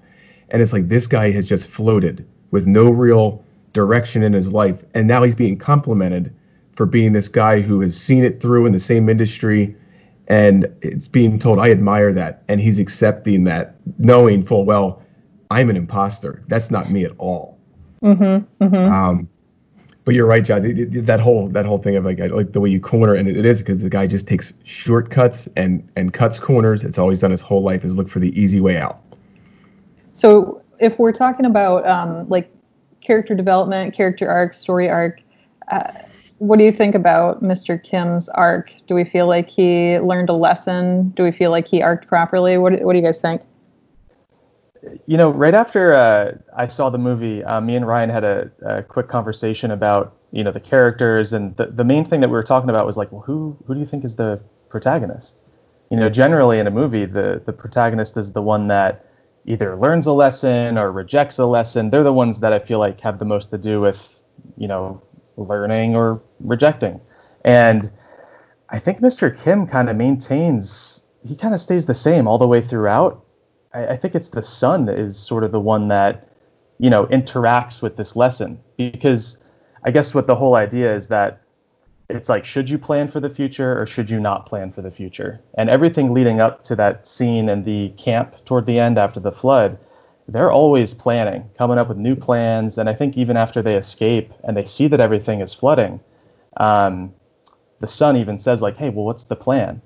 And 0.51 0.63
it's 0.63 0.73
like 0.73 0.89
this 0.89 1.07
guy 1.07 1.31
has 1.31 1.47
just 1.47 1.67
floated 1.67 2.27
with 2.51 2.67
no 2.67 2.91
real 2.91 3.45
direction 3.73 4.23
in 4.23 4.33
his 4.33 4.53
life. 4.53 4.83
And 4.95 5.09
now 5.09 5.23
he's 5.23 5.35
being 5.35 5.59
complimented 5.59 6.35
for 6.75 6.87
being 6.87 7.13
this 7.13 7.29
guy 7.29 7.61
who 7.61 7.81
has 7.81 8.01
seen 8.01 8.25
it 8.25 8.41
through 8.41 8.67
in 8.67 8.73
the 8.73 8.81
same 8.81 9.09
industry. 9.09 9.77
And 10.29 10.75
it's 10.81 11.09
being 11.09 11.39
told, 11.39 11.59
I 11.59 11.71
admire 11.71 12.13
that. 12.13 12.43
And 12.49 12.61
he's 12.61 12.79
accepting 12.79 13.45
that, 13.45 13.77
knowing 13.99 14.45
full 14.45 14.65
well, 14.65 15.03
I'm 15.51 15.71
an 15.71 15.77
imposter. 15.77 16.43
That's 16.49 16.71
not 16.71 16.91
me 16.91 17.05
at 17.05 17.13
all. 17.19 17.59
Mm-hmm, 18.03 18.65
mm-hmm. 18.65 18.93
Um, 18.93 19.29
but 20.05 20.15
you're 20.15 20.27
right, 20.27 20.45
John. 20.45 20.63
That 21.07 21.21
whole 21.21 21.49
that 21.49 21.65
whole 21.65 21.79
thing 21.79 21.97
of 21.97 22.05
like 22.05 22.19
like 22.19 22.53
the 22.53 22.61
way 22.61 22.69
you 22.69 22.81
corner, 22.81 23.15
and 23.15 23.27
it 23.27 23.47
is 23.47 23.59
because 23.59 23.83
the 23.83 23.89
guy 23.89 24.07
just 24.07 24.27
takes 24.27 24.53
shortcuts 24.65 25.49
and 25.57 25.89
and 25.97 26.13
cuts 26.13 26.39
corners. 26.39 26.85
It's 26.85 26.99
always 26.99 27.21
done 27.21 27.31
his 27.31 27.41
whole 27.41 27.63
life 27.63 27.85
is 27.85 27.95
look 27.95 28.09
for 28.09 28.21
the 28.21 28.39
easy 28.39 28.61
way 28.61 28.77
out. 28.77 29.01
So 30.15 30.63
if 30.79 30.99
we're 30.99 31.13
talking 31.13 31.45
about 31.45 31.87
um, 31.87 32.27
like 32.29 32.51
character 33.01 33.35
development, 33.35 33.95
character 33.95 34.31
arc, 34.31 34.55
story 34.55 34.89
arc, 34.89 35.21
uh, 35.71 35.91
what 36.39 36.59
do 36.59 36.65
you 36.65 36.73
think 36.73 36.95
about 36.95 37.43
Mr. 37.43 37.83
Kim's 37.83 38.29
arc? 38.31 38.73
Do 38.87 38.95
we 38.95 39.05
feel 39.05 39.27
like 39.27 39.51
he 39.51 39.99
learned 39.99 40.29
a 40.31 40.35
lesson? 40.35 41.11
Do 41.11 41.25
we 41.25 41.33
feel 41.33 41.51
like 41.51 41.67
he 41.67 41.83
arced 41.83 42.09
properly? 42.09 42.59
What, 42.59 42.81
what 42.83 42.93
do 42.93 42.99
you 42.99 43.05
guys 43.05 43.21
think? 43.21 43.43
You 45.07 45.17
know, 45.17 45.31
right 45.31 45.55
after 45.55 45.95
uh, 45.95 46.33
I 46.57 46.69
saw 46.69 46.91
the 46.91 46.99
movie, 46.99 47.43
uh, 47.43 47.61
me 47.61 47.75
and 47.75 47.87
Ryan 47.87 48.11
had 48.11 48.23
a, 48.23 48.51
a, 48.65 48.83
quick 48.83 49.09
conversation 49.09 49.71
about 49.71 50.15
you 50.31 50.45
know 50.45 50.53
the 50.53 50.61
characters, 50.61 51.33
and 51.33 51.57
the, 51.57 51.67
the 51.67 51.85
main 51.85 52.05
thing 52.05 52.21
that 52.21 52.29
we 52.29 52.35
were 52.35 52.43
talking 52.43 52.69
about 52.69 52.85
was 52.85 52.99
like, 52.99 53.11
well, 53.11 53.23
who 53.23 53.57
who 53.67 53.73
do 53.73 53.81
you 53.81 53.87
think 53.87 54.05
is 54.05 54.17
the 54.17 54.39
protagonist? 54.69 55.41
You 55.91 55.97
know, 55.97 56.11
generally 56.11 56.59
in 56.59 56.67
a 56.67 56.71
movie, 56.71 57.07
the 57.07 57.41
the 57.47 57.53
protagonist 57.53 58.19
is 58.19 58.33
the 58.33 58.43
one 58.43 58.69
that 58.69 59.04
either 59.47 59.77
learns 59.77 60.07
a 60.07 60.13
lesson 60.13 60.79
or 60.79 60.91
rejects 60.91 61.39
a 61.39 61.47
lesson. 61.47 61.91
They're 61.91 62.03
the 62.03 62.13
ones 62.13 62.41
that 62.41 62.53
I 62.53 62.59
feel 62.59 62.79
like 62.79 63.01
have 63.01 63.19
the 63.19 63.25
most 63.25 63.51
to 63.51 63.59
do 63.59 63.81
with, 63.81 64.21
you 64.57 64.69
know, 64.69 65.03
learning 65.37 65.97
or 65.97 66.23
rejecting. 66.41 67.01
And 67.45 67.91
I 68.71 68.79
think 68.79 69.01
Mr. 69.01 69.37
Kim 69.37 69.67
kind 69.67 69.91
of 69.91 69.97
maintains, 69.97 71.03
he 71.27 71.37
kind 71.37 71.55
of 71.55 71.61
stays 71.61 71.87
the 71.87 71.95
same 71.95 72.27
all 72.27 72.39
the 72.39 72.47
way 72.47 72.63
throughout. 72.63 73.25
I, 73.75 73.89
I 73.89 73.97
think 73.97 74.15
it's 74.15 74.29
the 74.29 74.43
son 74.43 74.89
is 74.89 75.19
sort 75.19 75.45
of 75.45 75.53
the 75.53 75.61
one 75.61 75.89
that, 75.89 76.29
you 76.79 76.91
know, 76.91 77.07
interacts 77.07 77.83
with 77.83 77.97
this 77.97 78.17
lesson 78.17 78.61
because 78.77 79.39
I 79.85 79.91
guess 79.91 80.15
what 80.15 80.27
the 80.27 80.35
whole 80.35 80.55
idea 80.55 80.95
is 80.95 81.09
that 81.09 81.43
it's 82.09 82.29
like 82.29 82.45
should 82.45 82.69
you 82.69 82.79
plan 82.79 83.09
for 83.09 83.21
the 83.21 83.31
future 83.31 83.81
or 83.81 83.87
should 83.87 84.11
you 84.11 84.21
not 84.21 84.47
plan 84.47 84.73
for 84.73 84.83
the 84.83 84.91
future? 84.91 85.41
And 85.57 85.71
everything 85.71 86.13
leading 86.13 86.41
up 86.41 86.65
to 86.65 86.77
that 86.77 87.07
scene 87.07 87.49
in 87.49 87.65
the 87.65 87.91
camp 87.97 88.45
toward 88.45 88.67
the 88.67 88.79
end 88.79 88.99
after 88.99 89.21
the 89.21 89.33
flood 89.33 89.79
they're 90.27 90.51
always 90.51 90.95
planning 90.95 91.51
coming 91.59 91.77
up 91.77 91.89
with 91.89 91.99
new 91.99 92.17
plans. 92.17 92.79
And 92.79 92.89
i 92.89 92.95
think 92.95 93.17
even 93.17 93.37
after 93.37 93.63
they 93.63 93.77
escape 93.77 94.33
and 94.45 94.57
they 94.57 94.65
see 94.65 94.89
that 94.89 95.01
everything 95.01 95.41
is 95.41 95.55
flooding 95.55 96.01
um, 96.59 97.13
the 97.81 97.87
son 97.87 98.17
even 98.17 98.39
says 98.39 98.63
like 98.63 98.77
hey 98.77 98.91
well 98.91 99.05
what's 99.05 99.25
the 99.25 99.37
plan? 99.37 99.81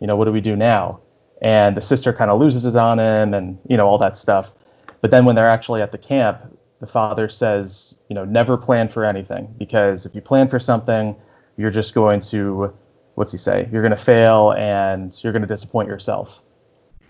You 0.00 0.06
know 0.06 0.16
what 0.16 0.28
do 0.28 0.34
we 0.34 0.40
do 0.40 0.56
now? 0.56 1.00
And 1.42 1.76
the 1.76 1.80
sister 1.80 2.12
kind 2.12 2.30
of 2.30 2.40
loses 2.40 2.64
it 2.64 2.76
on 2.76 2.98
him 2.98 3.34
and 3.34 3.58
you 3.68 3.76
know 3.76 3.86
all 3.86 3.98
that 3.98 4.16
stuff. 4.16 4.52
But 5.00 5.10
then 5.10 5.24
when 5.24 5.36
they're 5.36 5.50
actually 5.50 5.82
at 5.82 5.92
the 5.92 5.98
camp 5.98 6.40
the 6.80 6.86
father 6.86 7.28
says 7.28 7.96
you 8.08 8.14
know 8.14 8.24
never 8.24 8.56
plan 8.56 8.88
for 8.88 9.04
anything 9.04 9.54
because 9.58 10.06
if 10.06 10.14
you 10.14 10.20
plan 10.20 10.48
for 10.48 10.58
something 10.58 11.14
you're 11.56 11.70
just 11.70 11.94
going 11.94 12.20
to 12.20 12.72
what's 13.14 13.32
he 13.32 13.38
say? 13.38 13.68
You're 13.72 13.82
going 13.82 13.96
to 13.96 13.96
fail 13.96 14.52
and 14.52 15.16
you're 15.22 15.32
going 15.32 15.42
to 15.42 15.48
disappoint 15.48 15.88
yourself. 15.88 16.42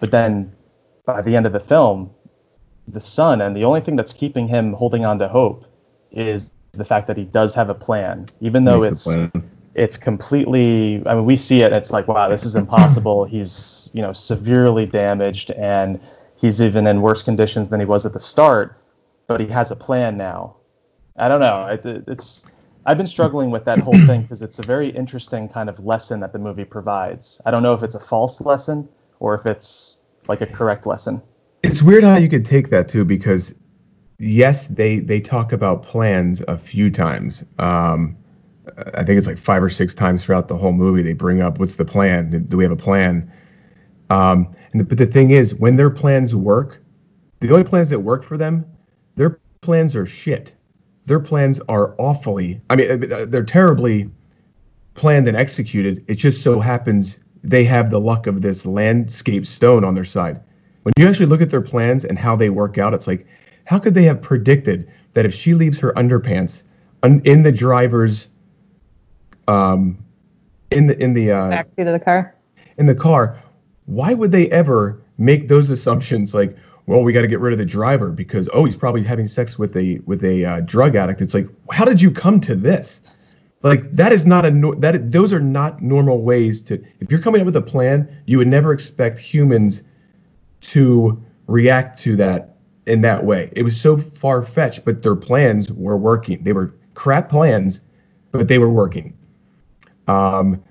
But 0.01 0.11
then 0.11 0.53
by 1.07 1.23
the 1.23 1.35
end 1.37 1.47
of 1.47 1.53
the 1.53 1.61
film, 1.61 2.11
the 2.89 3.01
son 3.01 3.41
and 3.41 3.57
the 3.57 3.65
only 3.65 3.81
thing 3.81 3.97
that's 3.97 4.13
keeping 4.13 4.47
him 4.47 4.75
holding 4.75 5.05
on 5.05 5.19
to 5.19 5.29
hope 5.29 5.65
is 6.11 6.53
the 6.73 6.85
fact 6.85 7.07
that 7.07 7.17
he 7.17 7.25
does 7.25 7.55
have 7.55 7.71
a 7.71 7.75
plan, 7.75 8.27
even 8.41 8.65
though 8.65 8.83
it's 8.83 9.09
it's 9.75 9.97
completely. 9.97 11.03
I 11.07 11.15
mean, 11.15 11.25
we 11.25 11.37
see 11.37 11.63
it. 11.63 11.73
It's 11.73 11.91
like, 11.91 12.07
wow, 12.07 12.29
this 12.29 12.45
is 12.45 12.55
impossible. 12.55 13.25
he's 13.35 13.91
you 13.93 14.03
know 14.03 14.13
severely 14.13 14.87
damaged, 14.87 15.51
and 15.53 16.01
he's 16.37 16.61
even 16.61 16.87
in 16.87 17.01
worse 17.01 17.23
conditions 17.23 17.71
than 17.71 17.81
he 17.81 17.87
was 17.87 18.07
at 18.07 18.13
the 18.13 18.21
start. 18.21 18.79
But 19.27 19.41
he 19.41 19.47
has 19.47 19.71
a 19.71 19.77
plan 19.77 20.17
now. 20.17 20.57
I 21.17 21.29
don't 21.29 21.41
know. 21.41 21.67
It, 21.67 22.05
it's 22.09 22.45
I've 22.87 22.99
been 22.99 23.07
struggling 23.07 23.51
with 23.51 23.65
that 23.65 23.79
whole 23.79 23.99
thing 24.07 24.23
because 24.23 24.43
it's 24.43 24.59
a 24.59 24.63
very 24.63 24.91
interesting 24.91 25.49
kind 25.49 25.69
of 25.69 25.85
lesson 25.85 26.21
that 26.21 26.33
the 26.33 26.39
movie 26.39 26.65
provides. 26.65 27.41
I 27.47 27.51
don't 27.51 27.63
know 27.63 27.73
if 27.73 27.83
it's 27.83 27.95
a 27.95 28.01
false 28.01 28.41
lesson 28.41 28.89
or 29.21 29.35
if 29.35 29.47
it's 29.47 29.99
like 30.29 30.43
a 30.43 30.47
correct 30.47 30.87
lesson. 30.87 31.23
It's 31.63 31.83
weird 31.83 32.05
how 32.05 32.17
you 32.17 32.29
could 32.29 32.45
take 32.45 32.69
that 32.71 32.89
too 32.89 33.05
because 33.05 33.55
yes, 34.19 34.67
they 34.67 34.99
they 34.99 35.21
talk 35.21 35.53
about 35.53 35.83
plans 35.83 36.43
a 36.47 36.59
few 36.59 36.91
times. 36.91 37.43
Um, 37.59 38.17
I 38.95 39.03
think 39.05 39.19
it's 39.19 39.27
like 39.27 39.39
five 39.39 39.63
or 39.63 39.71
six 39.71 39.95
times 39.95 40.25
throughout 40.25 40.49
the 40.49 40.57
whole 40.57 40.73
movie. 40.73 41.03
They 41.03 41.15
bring 41.15 41.41
up 41.41 41.59
what's 41.59 41.77
the 41.77 41.85
plan? 41.85 42.47
Do 42.49 42.57
we 42.57 42.65
have 42.65 42.73
a 42.73 42.77
plan? 42.77 43.33
Um, 44.11 44.55
the, 44.75 44.85
but 44.85 44.99
the 44.99 45.07
thing 45.07 45.31
is, 45.31 45.55
when 45.55 45.77
their 45.77 45.91
plans 45.91 46.35
work, 46.35 46.83
the 47.41 47.51
only 47.51 47.65
plans 47.65 47.89
that 47.91 48.01
work 48.01 48.25
for 48.25 48.37
them, 48.37 48.67
their 49.17 49.41
plans 49.63 49.97
are 49.97 50.07
shit. 50.07 50.55
Their 51.07 51.21
plans 51.21 51.61
are 51.69 51.95
awfully. 51.99 52.61
I 52.71 52.77
mean, 52.77 53.13
uh, 53.13 53.27
they're 53.29 53.45
terribly 53.45 54.11
planned 54.95 55.29
and 55.29 55.37
executed. 55.37 56.05
It 56.09 56.15
just 56.15 56.43
so 56.43 56.61
happens 56.61 57.19
they 57.43 57.65
have 57.65 57.91
the 57.91 58.01
luck 58.01 58.27
of 58.27 58.41
this 58.41 58.65
landscape 58.65 59.47
stone 59.47 59.85
on 59.85 59.95
their 59.95 60.05
side. 60.05 60.41
When 60.83 60.93
you 60.97 61.07
actually 61.07 61.27
look 61.27 61.43
at 61.43 61.51
their 61.51 61.61
plans 61.61 62.05
and 62.05 62.19
how 62.19 62.37
they 62.37 62.49
work 62.49 62.79
out, 62.79 62.95
it's 62.95 63.07
like, 63.07 63.27
how 63.65 63.79
could 63.79 63.95
they 63.95 64.05
have 64.05 64.23
predicted 64.23 64.91
that 65.15 65.25
if 65.25 65.35
she 65.35 65.55
leaves 65.55 65.79
her 65.81 65.93
underpants 65.95 66.63
in 67.03 67.43
the 67.43 67.53
driver's 67.53 68.29
um, 69.49 69.99
in 70.71 70.87
the 70.87 71.03
in 71.03 71.13
the 71.13 71.33
uh, 71.33 71.51
backseat 71.51 71.87
of 71.87 71.93
the 71.93 72.01
car 72.01 72.35
in 72.79 72.87
the 72.87 72.95
car 72.95 73.41
why 73.87 74.15
would 74.15 74.33
they 74.33 74.51
ever 74.51 75.03
make 75.19 75.49
those 75.49 75.71
assumptions 75.71 76.35
like 76.35 76.57
well 76.87 77.03
we 77.03 77.13
got 77.13 77.23
to 77.23 77.29
get 77.29 77.41
rid 77.41 77.53
of 77.53 77.59
the 77.59 77.65
driver 77.65 78.11
because 78.11 78.49
oh 78.53 78.65
he's 78.65 78.77
probably 78.77 79.03
having 79.03 79.29
sex 79.29 79.59
with 79.59 79.77
a 79.77 80.01
with 80.07 80.23
a 80.25 80.45
uh, 80.45 80.61
drug 80.61 80.97
addict. 80.97 81.21
It's 81.21 81.35
like 81.35 81.49
how 81.71 81.85
did 81.85 82.01
you 82.01 82.11
come 82.11 82.41
to 82.41 82.55
this? 82.55 83.01
Like 83.63 83.91
that 83.97 84.13
is 84.13 84.27
not 84.27 84.45
a 84.45 84.51
that 84.79 85.11
those 85.11 85.33
are 85.33 85.41
not 85.41 85.83
normal 85.83 86.23
ways 86.23 86.63
to 86.65 86.83
if 87.01 87.11
you're 87.11 87.21
coming 87.21 87.41
up 87.41 87.47
with 87.47 87.57
a 87.57 87.63
plan 87.63 88.23
you 88.27 88.39
would 88.39 88.49
never 88.49 88.73
expect 88.73 89.19
humans 89.19 89.83
to 90.61 91.23
react 91.47 91.99
to 92.01 92.17
that 92.17 92.57
in 92.87 93.01
that 93.01 93.25
way. 93.25 93.51
It 93.53 93.63
was 93.63 93.81
so 93.81 93.97
far 93.97 94.45
fetched 94.45 94.85
but 94.85 95.03
their 95.03 95.17
plans 95.17 95.73
were 95.73 95.97
working. 95.97 96.43
They 96.45 96.53
were 96.53 96.75
crap 96.95 97.29
plans 97.29 97.81
but 98.33 98.49
they 98.49 98.59
were 98.59 98.71
working. 98.71 99.17
Um 100.09 100.63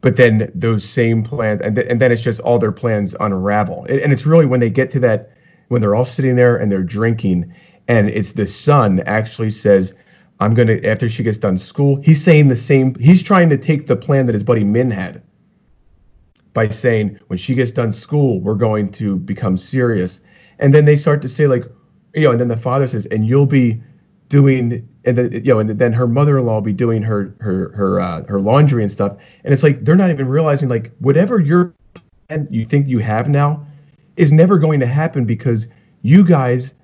but 0.00 0.16
then 0.16 0.50
those 0.54 0.84
same 0.84 1.22
plans 1.22 1.60
and, 1.62 1.76
th- 1.76 1.86
and 1.88 2.00
then 2.00 2.10
it's 2.12 2.22
just 2.22 2.40
all 2.40 2.58
their 2.58 2.72
plans 2.72 3.14
unravel. 3.20 3.84
And, 3.88 4.00
and 4.00 4.12
it's 4.12 4.26
really 4.26 4.46
when 4.46 4.60
they 4.60 4.70
get 4.70 4.90
to 4.92 5.00
that 5.00 5.32
when 5.68 5.80
they're 5.80 5.94
all 5.94 6.04
sitting 6.04 6.36
there 6.36 6.56
and 6.56 6.70
they're 6.70 6.82
drinking 6.82 7.54
and 7.86 8.08
it's 8.08 8.32
the 8.32 8.46
son 8.46 9.00
actually 9.06 9.50
says 9.50 9.94
i'm 10.40 10.54
going 10.54 10.68
to 10.68 10.84
after 10.86 11.08
she 11.08 11.22
gets 11.22 11.38
done 11.38 11.56
school 11.56 12.00
he's 12.02 12.22
saying 12.22 12.48
the 12.48 12.56
same 12.56 12.94
he's 12.96 13.22
trying 13.22 13.48
to 13.48 13.56
take 13.56 13.86
the 13.86 13.96
plan 13.96 14.26
that 14.26 14.32
his 14.32 14.42
buddy 14.42 14.64
min 14.64 14.90
had 14.90 15.22
by 16.52 16.68
saying 16.68 17.18
when 17.28 17.38
she 17.38 17.54
gets 17.54 17.70
done 17.70 17.92
school 17.92 18.40
we're 18.40 18.54
going 18.54 18.90
to 18.90 19.16
become 19.16 19.56
serious. 19.56 20.20
And 20.58 20.74
then 20.74 20.84
they 20.84 20.96
start 20.96 21.22
to 21.22 21.28
say 21.28 21.46
like 21.46 21.64
you 22.14 22.22
know 22.22 22.32
and 22.32 22.40
then 22.40 22.48
the 22.48 22.56
father 22.56 22.86
says 22.86 23.06
and 23.06 23.26
you'll 23.26 23.46
be 23.46 23.82
doing 24.30 24.88
and 25.04 25.18
then 25.18 25.32
you 25.32 25.52
know 25.52 25.58
and 25.58 25.68
then 25.68 25.92
her 25.92 26.06
mother-in-law 26.06 26.54
will 26.54 26.60
be 26.62 26.72
doing 26.72 27.02
her 27.02 27.34
her 27.40 27.72
her 27.72 28.00
uh, 28.00 28.24
her 28.24 28.40
laundry 28.40 28.82
and 28.82 28.90
stuff. 28.90 29.16
And 29.44 29.52
it's 29.52 29.62
like 29.62 29.84
they're 29.84 29.96
not 29.96 30.08
even 30.08 30.26
realizing 30.28 30.70
like 30.70 30.90
whatever 31.00 31.38
you're 31.38 31.74
you 32.48 32.64
think 32.64 32.88
you 32.88 33.00
have 33.00 33.28
now 33.28 33.66
is 34.16 34.32
never 34.32 34.58
going 34.58 34.80
to 34.80 34.86
happen 34.86 35.24
because 35.26 35.66
you 36.02 36.24
guys 36.24 36.74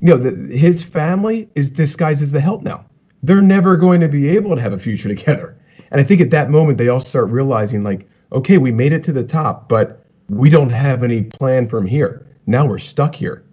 you 0.00 0.08
know 0.08 0.16
the, 0.16 0.56
his 0.56 0.82
family 0.82 1.48
is 1.54 1.70
disguised 1.70 2.22
as 2.22 2.32
the 2.32 2.40
help 2.40 2.62
now. 2.62 2.84
They're 3.22 3.42
never 3.42 3.76
going 3.76 4.00
to 4.00 4.08
be 4.08 4.28
able 4.30 4.56
to 4.56 4.62
have 4.62 4.72
a 4.72 4.78
future 4.78 5.08
together. 5.14 5.56
And 5.92 6.00
i 6.00 6.04
think 6.04 6.20
at 6.20 6.30
that 6.30 6.50
moment 6.50 6.78
they 6.78 6.88
all 6.88 7.00
start 7.00 7.28
realizing 7.28 7.84
like 7.84 8.08
okay 8.32 8.58
we 8.58 8.72
made 8.72 8.92
it 8.92 9.04
to 9.04 9.12
the 9.12 9.22
top 9.22 9.68
but 9.68 10.04
we 10.28 10.50
don't 10.50 10.70
have 10.70 11.04
any 11.04 11.22
plan 11.22 11.68
from 11.68 11.86
here. 11.86 12.26
Now 12.46 12.66
we're 12.66 12.78
stuck 12.78 13.14
here. 13.14 13.44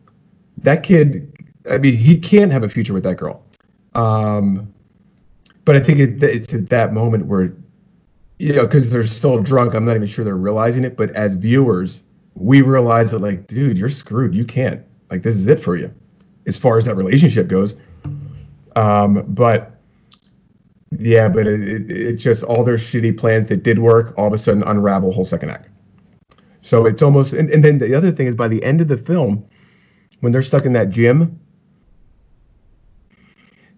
That 0.59 0.81
kid 0.83 1.32
i 1.69 1.77
mean 1.77 1.95
he 1.95 2.17
can't 2.17 2.51
have 2.51 2.63
a 2.63 2.69
future 2.69 2.93
with 2.93 3.03
that 3.03 3.17
girl 3.17 3.43
um, 3.95 4.73
but 5.65 5.75
I 5.75 5.79
think 5.79 5.99
it, 5.99 6.23
it's 6.23 6.53
at 6.53 6.69
that 6.69 6.93
moment 6.93 7.25
where, 7.27 7.53
you 8.39 8.53
know, 8.53 8.65
because 8.65 8.89
they're 8.89 9.05
still 9.05 9.41
drunk, 9.41 9.73
I'm 9.73 9.85
not 9.85 9.95
even 9.95 10.07
sure 10.07 10.25
they're 10.25 10.35
realizing 10.35 10.83
it. 10.83 10.97
But 10.97 11.11
as 11.11 11.35
viewers, 11.35 12.01
we 12.35 12.61
realize 12.61 13.11
that, 13.11 13.19
like, 13.19 13.47
dude, 13.47 13.77
you're 13.77 13.89
screwed. 13.89 14.35
You 14.35 14.45
can't. 14.45 14.83
Like, 15.09 15.23
this 15.23 15.35
is 15.35 15.47
it 15.47 15.59
for 15.59 15.75
you, 15.75 15.93
as 16.47 16.57
far 16.57 16.77
as 16.77 16.85
that 16.85 16.95
relationship 16.95 17.47
goes. 17.47 17.75
Um, 18.75 19.23
but 19.27 19.79
yeah, 20.97 21.29
but 21.29 21.47
it, 21.47 21.91
it, 21.91 22.15
just 22.15 22.43
all 22.43 22.63
their 22.63 22.77
shitty 22.77 23.17
plans 23.17 23.47
that 23.47 23.63
did 23.63 23.79
work 23.79 24.13
all 24.17 24.27
of 24.27 24.33
a 24.33 24.37
sudden 24.37 24.63
unravel 24.63 25.11
whole 25.11 25.25
second 25.25 25.51
act. 25.51 25.69
So 26.61 26.85
it's 26.85 27.01
almost, 27.01 27.33
and, 27.33 27.49
and 27.49 27.63
then 27.63 27.77
the 27.77 27.93
other 27.93 28.11
thing 28.11 28.27
is 28.27 28.35
by 28.35 28.47
the 28.47 28.63
end 28.63 28.81
of 28.81 28.87
the 28.87 28.97
film, 28.97 29.45
when 30.21 30.31
they're 30.31 30.41
stuck 30.41 30.65
in 30.65 30.73
that 30.73 30.89
gym 30.89 31.39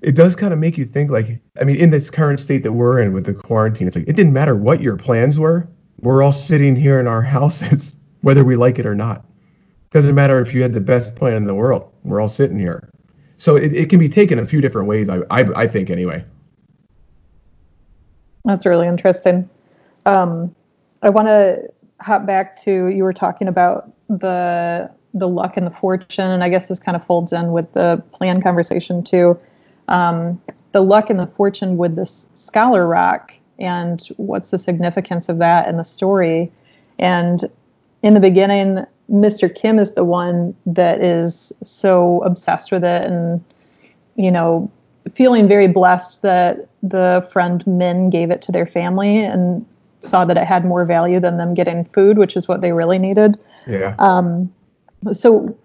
it 0.05 0.13
does 0.13 0.35
kind 0.35 0.53
of 0.53 0.59
make 0.59 0.77
you 0.77 0.85
think 0.85 1.09
like 1.09 1.41
i 1.59 1.63
mean 1.63 1.77
in 1.77 1.89
this 1.89 2.11
current 2.11 2.39
state 2.39 2.61
that 2.61 2.73
we're 2.73 2.99
in 3.01 3.11
with 3.11 3.25
the 3.25 3.33
quarantine 3.33 3.87
it's 3.87 3.95
like 3.95 4.07
it 4.07 4.15
didn't 4.15 4.33
matter 4.33 4.55
what 4.55 4.79
your 4.79 4.95
plans 4.95 5.39
were. 5.39 5.67
We're 6.01 6.21
all 6.21 6.31
sitting 6.31 6.75
here 6.75 6.99
in 6.99 7.07
our 7.07 7.21
houses 7.37 7.97
whether 8.21 8.43
we 8.43 8.55
like 8.55 8.79
it 8.79 8.85
or 8.85 8.95
not. 8.95 9.25
Doesn't 9.91 10.15
matter 10.15 10.39
if 10.39 10.53
you 10.53 10.61
had 10.61 10.73
the 10.73 10.81
best 10.81 11.15
plan 11.15 11.33
in 11.33 11.45
the 11.45 11.53
world. 11.55 11.91
We're 12.03 12.19
all 12.19 12.27
sitting 12.27 12.59
here. 12.59 12.89
So 13.37 13.55
it, 13.55 13.73
it 13.73 13.89
can 13.89 13.99
be 13.99 14.09
taken 14.09 14.39
a 14.39 14.45
few 14.45 14.61
different 14.61 14.87
ways 14.87 15.09
i 15.09 15.17
i, 15.31 15.41
I 15.63 15.67
think 15.67 15.89
anyway. 15.89 16.23
That's 18.45 18.65
really 18.65 18.87
interesting. 18.87 19.49
Um, 20.05 20.55
i 21.01 21.09
want 21.09 21.27
to 21.27 21.67
hop 21.99 22.27
back 22.27 22.61
to 22.63 22.87
you 22.87 23.03
were 23.03 23.13
talking 23.13 23.47
about 23.47 23.91
the 24.07 24.91
the 25.15 25.27
luck 25.27 25.57
and 25.57 25.65
the 25.65 25.71
fortune 25.71 26.29
and 26.29 26.43
i 26.43 26.49
guess 26.49 26.67
this 26.67 26.77
kind 26.77 26.95
of 26.95 27.03
folds 27.05 27.31
in 27.31 27.53
with 27.53 27.71
the 27.73 28.03
plan 28.11 28.41
conversation 28.41 29.01
too 29.01 29.39
um, 29.87 30.41
the 30.71 30.81
luck 30.81 31.09
and 31.09 31.19
the 31.19 31.27
fortune 31.27 31.77
with 31.77 31.95
this 31.95 32.27
scholar 32.33 32.87
rock 32.87 33.33
and 33.59 34.07
what's 34.17 34.51
the 34.51 34.57
significance 34.57 35.29
of 35.29 35.37
that 35.37 35.67
in 35.67 35.77
the 35.77 35.83
story. 35.83 36.51
And 36.99 37.43
in 38.03 38.13
the 38.13 38.19
beginning, 38.19 38.85
Mr. 39.09 39.53
Kim 39.53 39.79
is 39.79 39.93
the 39.93 40.03
one 40.03 40.55
that 40.65 41.01
is 41.01 41.53
so 41.63 42.21
obsessed 42.23 42.71
with 42.71 42.83
it 42.83 43.05
and, 43.05 43.43
you 44.15 44.31
know, 44.31 44.69
feeling 45.13 45.47
very 45.47 45.67
blessed 45.67 46.21
that 46.23 46.67
the 46.81 47.27
friend 47.31 47.65
Min 47.67 48.09
gave 48.09 48.31
it 48.31 48.41
to 48.43 48.51
their 48.51 48.65
family 48.65 49.23
and 49.23 49.65
saw 50.01 50.25
that 50.25 50.37
it 50.37 50.45
had 50.45 50.65
more 50.65 50.85
value 50.85 51.19
than 51.19 51.37
them 51.37 51.53
getting 51.53 51.85
food, 51.85 52.17
which 52.17 52.35
is 52.35 52.47
what 52.47 52.61
they 52.61 52.71
really 52.71 52.97
needed. 52.97 53.39
Yeah. 53.67 53.95
Um, 53.99 54.53
so, 55.11 55.55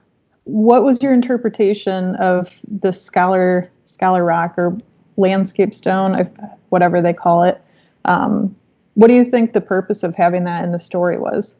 what 0.51 0.83
was 0.83 1.03
your 1.03 1.13
interpretation 1.13 2.17
of 2.17 2.51
the 2.81 2.93
scholar 2.93 3.71
Scholar 3.85 4.25
Rock 4.25 4.55
or 4.57 4.79
Landscape 5.17 5.75
Stone, 5.75 6.31
whatever 6.71 7.03
they 7.03 7.13
call 7.13 7.43
it. 7.45 7.63
Um, 8.05 8.57
what 8.95 9.09
do 9.09 9.15
you 9.15 9.25
think 9.25 9.53
the 9.53 9.61
purpose 9.61 10.03
of 10.03 10.15
having 10.15 10.45
that 10.45 10.65
in 10.65 10.73
the 10.73 10.81
story 10.81 11.19
was? 11.19 11.57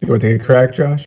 You 0.00 0.08
want 0.08 0.20
to 0.22 0.32
take 0.32 0.42
a 0.42 0.44
crack, 0.44 0.74
Josh? 0.74 1.06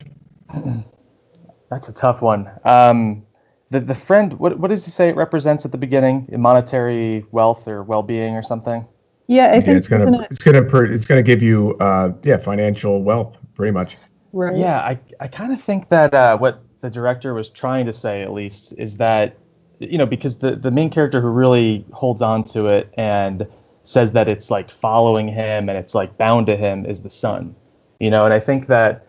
That's 1.70 1.90
a 1.90 1.94
tough 1.94 2.22
one. 2.22 2.50
Um, 2.64 3.24
the 3.70 3.80
the 3.80 3.94
friend, 3.94 4.34
what 4.40 4.58
what 4.58 4.70
does 4.70 4.84
he 4.84 4.90
say 4.90 5.10
it 5.10 5.16
represents 5.16 5.64
at 5.64 5.72
the 5.72 5.78
beginning? 5.78 6.28
Monetary 6.32 7.24
wealth 7.32 7.68
or 7.68 7.84
well 7.84 8.02
being 8.02 8.36
or 8.36 8.42
something? 8.42 8.88
Yeah, 9.28 9.50
I 9.50 9.62
think 9.62 9.68
yeah, 9.68 9.76
it's 9.76 9.88
gonna 9.88 10.22
it? 10.22 10.28
it's 10.32 10.40
gonna 10.40 10.64
it's 10.92 11.06
gonna 11.06 11.22
give 11.22 11.44
you 11.44 11.78
uh, 11.80 12.14
yeah 12.24 12.38
financial 12.38 13.04
wealth 13.04 13.38
pretty 13.54 13.72
much. 13.72 13.96
Right. 14.32 14.56
Yeah, 14.58 14.80
I 14.80 15.00
I 15.20 15.28
kind 15.28 15.54
of 15.54 15.62
think 15.62 15.90
that 15.90 16.14
uh, 16.14 16.38
what 16.38 16.62
the 16.82 16.90
director 16.90 17.34
was 17.34 17.50
trying 17.50 17.86
to 17.88 17.94
say 17.94 18.22
at 18.22 18.32
least 18.32 18.74
is 18.78 18.98
that 18.98 19.38
you 19.80 19.98
know 19.98 20.06
because 20.06 20.38
the 20.38 20.56
the 20.56 20.72
main 20.72 20.90
character 20.90 21.22
who 21.22 21.30
really 21.30 21.86
holds 21.92 22.22
on 22.22 22.44
to 22.46 22.68
it 22.68 22.90
and 22.96 23.48
says 23.84 24.12
that 24.14 24.28
it's 24.28 24.52
like 24.52 24.72
following 24.72 25.28
him 25.28 25.70
and 25.70 25.78
it's 25.78 25.96
like 25.96 26.18
bound 26.18 26.48
to 26.48 26.56
him 26.56 26.86
is 26.86 27.02
the 27.02 27.10
son 27.10 27.56
you 28.00 28.10
know 28.12 28.26
and 28.26 28.34
i 28.34 28.40
think 28.40 28.68
that 28.68 29.08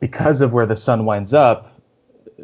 because 0.00 0.40
of 0.40 0.52
where 0.52 0.66
the 0.66 0.76
son 0.76 1.04
winds 1.04 1.34
up 1.34 1.80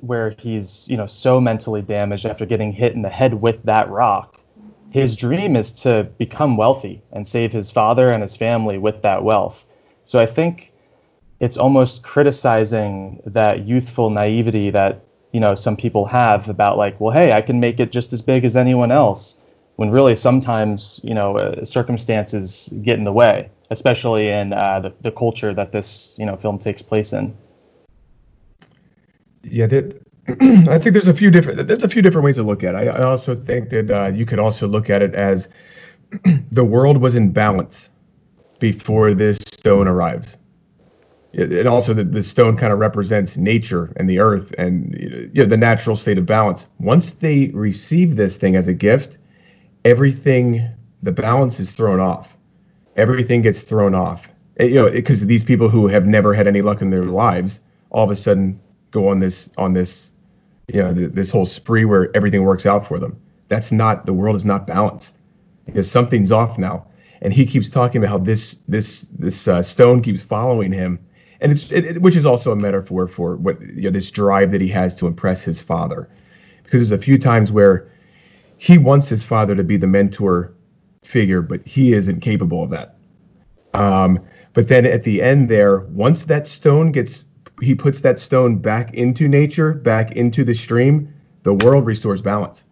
where 0.00 0.34
he's 0.38 0.88
you 0.90 0.96
know 0.96 1.06
so 1.06 1.40
mentally 1.40 1.82
damaged 1.82 2.26
after 2.26 2.46
getting 2.46 2.72
hit 2.72 2.94
in 2.94 3.02
the 3.02 3.08
head 3.10 3.34
with 3.34 3.62
that 3.64 3.88
rock 3.90 4.40
his 4.90 5.16
dream 5.16 5.56
is 5.56 5.72
to 5.72 6.04
become 6.18 6.56
wealthy 6.56 7.02
and 7.12 7.26
save 7.26 7.52
his 7.52 7.70
father 7.70 8.10
and 8.10 8.22
his 8.22 8.36
family 8.36 8.78
with 8.78 9.02
that 9.02 9.24
wealth 9.24 9.66
so 10.04 10.20
i 10.20 10.26
think 10.26 10.73
it's 11.40 11.56
almost 11.56 12.02
criticizing 12.02 13.20
that 13.26 13.66
youthful 13.66 14.10
naivety 14.10 14.70
that 14.70 15.04
you 15.32 15.40
know 15.40 15.54
some 15.54 15.76
people 15.76 16.04
have 16.04 16.48
about 16.48 16.78
like 16.78 16.98
well 17.00 17.12
hey 17.12 17.32
i 17.32 17.40
can 17.40 17.58
make 17.60 17.80
it 17.80 17.90
just 17.90 18.12
as 18.12 18.22
big 18.22 18.44
as 18.44 18.56
anyone 18.56 18.92
else 18.92 19.40
when 19.76 19.90
really 19.90 20.14
sometimes 20.14 21.00
you 21.02 21.14
know 21.14 21.36
uh, 21.38 21.64
circumstances 21.64 22.70
get 22.82 22.98
in 22.98 23.04
the 23.04 23.12
way 23.12 23.50
especially 23.70 24.28
in 24.28 24.52
uh, 24.52 24.80
the, 24.80 24.92
the 25.00 25.10
culture 25.10 25.54
that 25.54 25.72
this 25.72 26.14
you 26.18 26.26
know 26.26 26.36
film 26.36 26.58
takes 26.58 26.82
place 26.82 27.12
in. 27.12 27.36
Yeah 29.42 29.66
that, 29.66 30.00
i 30.74 30.78
think 30.78 30.92
there's 30.94 31.08
a 31.08 31.14
few 31.14 31.30
different 31.30 31.66
there's 31.68 31.84
a 31.84 31.88
few 31.88 32.02
different 32.02 32.24
ways 32.24 32.36
to 32.36 32.42
look 32.42 32.64
at 32.64 32.74
it. 32.74 32.88
I, 32.88 32.98
I 32.98 33.02
also 33.02 33.34
think 33.34 33.70
that 33.70 33.90
uh, 33.90 34.10
you 34.14 34.24
could 34.24 34.38
also 34.38 34.66
look 34.66 34.88
at 34.90 35.02
it 35.02 35.14
as 35.14 35.48
the 36.52 36.64
world 36.64 36.98
was 36.98 37.14
in 37.14 37.30
balance 37.30 37.90
before 38.58 39.12
this 39.14 39.36
stone 39.36 39.88
arrives 39.88 40.38
and 41.36 41.66
also 41.66 41.92
the, 41.92 42.04
the 42.04 42.22
stone 42.22 42.56
kind 42.56 42.72
of 42.72 42.78
represents 42.78 43.36
nature 43.36 43.92
and 43.96 44.08
the 44.08 44.18
earth 44.18 44.54
and 44.56 44.94
you 44.98 45.42
know, 45.42 45.44
the 45.46 45.56
natural 45.56 45.96
state 45.96 46.18
of 46.18 46.26
balance. 46.26 46.66
Once 46.78 47.14
they 47.14 47.48
receive 47.48 48.16
this 48.16 48.36
thing 48.36 48.56
as 48.56 48.68
a 48.68 48.74
gift, 48.74 49.18
everything 49.84 50.68
the 51.02 51.12
balance 51.12 51.60
is 51.60 51.72
thrown 51.72 52.00
off. 52.00 52.36
Everything 52.96 53.42
gets 53.42 53.62
thrown 53.62 53.94
off. 53.94 54.28
You 54.60 54.74
know, 54.74 54.90
because 54.90 55.26
these 55.26 55.42
people 55.42 55.68
who 55.68 55.88
have 55.88 56.06
never 56.06 56.32
had 56.32 56.46
any 56.46 56.62
luck 56.62 56.80
in 56.80 56.90
their 56.90 57.06
lives 57.06 57.60
all 57.90 58.04
of 58.04 58.10
a 58.10 58.16
sudden 58.16 58.60
go 58.90 59.08
on 59.08 59.18
this 59.18 59.50
on 59.56 59.72
this 59.72 60.10
you 60.68 60.80
know 60.80 60.94
th- 60.94 61.12
this 61.12 61.30
whole 61.30 61.44
spree 61.44 61.84
where 61.84 62.14
everything 62.16 62.44
works 62.44 62.66
out 62.66 62.86
for 62.86 62.98
them. 62.98 63.20
That's 63.48 63.72
not 63.72 64.06
the 64.06 64.12
world 64.12 64.36
is 64.36 64.44
not 64.44 64.66
balanced 64.66 65.16
because 65.66 65.90
something's 65.90 66.32
off 66.32 66.58
now. 66.58 66.86
And 67.22 67.32
he 67.32 67.46
keeps 67.46 67.70
talking 67.70 68.02
about 68.02 68.10
how 68.10 68.18
this 68.18 68.56
this 68.68 69.06
this 69.18 69.48
uh, 69.48 69.62
stone 69.62 70.02
keeps 70.02 70.22
following 70.22 70.72
him 70.72 70.98
and 71.40 71.52
it's 71.52 71.70
it, 71.72 71.84
it, 71.84 72.02
which 72.02 72.16
is 72.16 72.26
also 72.26 72.52
a 72.52 72.56
metaphor 72.56 73.06
for 73.06 73.36
what 73.36 73.60
you 73.60 73.82
know 73.82 73.90
this 73.90 74.10
drive 74.10 74.50
that 74.50 74.60
he 74.60 74.68
has 74.68 74.94
to 74.96 75.06
impress 75.06 75.42
his 75.42 75.60
father, 75.60 76.08
because 76.62 76.88
there's 76.88 77.00
a 77.00 77.02
few 77.02 77.18
times 77.18 77.52
where 77.52 77.90
he 78.56 78.78
wants 78.78 79.08
his 79.08 79.24
father 79.24 79.54
to 79.54 79.64
be 79.64 79.76
the 79.76 79.86
mentor 79.86 80.54
figure, 81.02 81.42
but 81.42 81.66
he 81.66 81.92
isn't 81.92 82.20
capable 82.20 82.62
of 82.62 82.70
that. 82.70 82.96
Um, 83.74 84.20
but 84.52 84.68
then 84.68 84.86
at 84.86 85.02
the 85.02 85.20
end 85.20 85.48
there, 85.48 85.80
once 85.80 86.24
that 86.26 86.46
stone 86.46 86.92
gets, 86.92 87.24
he 87.60 87.74
puts 87.74 88.00
that 88.00 88.20
stone 88.20 88.58
back 88.58 88.94
into 88.94 89.28
nature, 89.28 89.74
back 89.74 90.12
into 90.12 90.44
the 90.44 90.54
stream, 90.54 91.12
the 91.42 91.54
world 91.54 91.84
restores 91.84 92.22
balance 92.22 92.64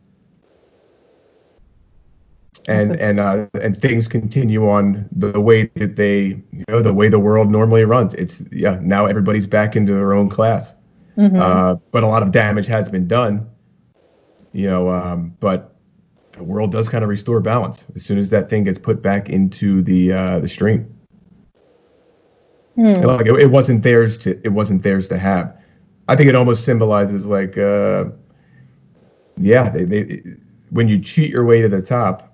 and 2.68 2.92
and 3.00 3.18
uh, 3.18 3.46
and 3.60 3.80
things 3.80 4.06
continue 4.08 4.68
on 4.68 5.08
the 5.12 5.40
way 5.40 5.64
that 5.76 5.96
they 5.96 6.42
you 6.52 6.64
know 6.68 6.80
the 6.80 6.92
way 6.92 7.08
the 7.08 7.18
world 7.18 7.50
normally 7.50 7.84
runs. 7.84 8.14
It's 8.14 8.42
yeah 8.52 8.78
now 8.82 9.06
everybody's 9.06 9.46
back 9.46 9.76
into 9.76 9.92
their 9.94 10.12
own 10.12 10.28
class, 10.28 10.74
mm-hmm. 11.16 11.40
uh, 11.40 11.76
but 11.90 12.04
a 12.04 12.06
lot 12.06 12.22
of 12.22 12.32
damage 12.32 12.66
has 12.66 12.88
been 12.88 13.08
done. 13.08 13.48
You 14.52 14.68
know, 14.68 14.90
um, 14.90 15.36
but 15.40 15.74
the 16.32 16.44
world 16.44 16.72
does 16.72 16.88
kind 16.88 17.02
of 17.02 17.10
restore 17.10 17.40
balance 17.40 17.84
as 17.94 18.04
soon 18.04 18.18
as 18.18 18.30
that 18.30 18.48
thing 18.48 18.64
gets 18.64 18.78
put 18.78 19.02
back 19.02 19.28
into 19.28 19.82
the 19.82 20.12
uh, 20.12 20.38
the 20.38 20.48
stream. 20.48 20.94
Mm. 22.76 23.04
Like 23.04 23.26
it, 23.26 23.34
it, 23.34 23.50
wasn't 23.50 23.82
theirs 23.82 24.16
to 24.18 24.40
it 24.44 24.50
wasn't 24.50 24.82
theirs 24.82 25.08
to 25.08 25.18
have. 25.18 25.58
I 26.08 26.16
think 26.16 26.28
it 26.28 26.34
almost 26.34 26.64
symbolizes 26.64 27.26
like 27.26 27.58
uh, 27.58 28.04
yeah 29.36 29.68
they, 29.68 29.84
they 29.84 30.22
when 30.70 30.88
you 30.88 31.00
cheat 31.00 31.30
your 31.30 31.44
way 31.44 31.60
to 31.60 31.68
the 31.68 31.82
top 31.82 32.31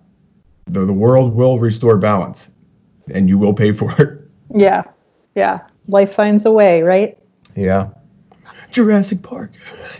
the, 0.68 0.84
the 0.84 0.92
world 0.92 1.34
will 1.34 1.58
restore 1.58 1.96
balance 1.96 2.50
and 3.10 3.28
you 3.28 3.38
will 3.38 3.54
pay 3.54 3.72
for 3.72 3.92
it. 4.00 4.20
Yeah. 4.54 4.84
Yeah. 5.34 5.60
Life 5.88 6.14
finds 6.14 6.44
a 6.46 6.50
way, 6.50 6.82
right? 6.82 7.18
Yeah. 7.56 7.88
Jurassic 8.70 9.22
Park. 9.22 9.50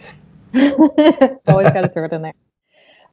Always 0.54 1.70
got 1.70 1.82
to 1.82 1.90
throw 1.92 2.04
it 2.04 2.12
in 2.12 2.22
there. 2.22 2.34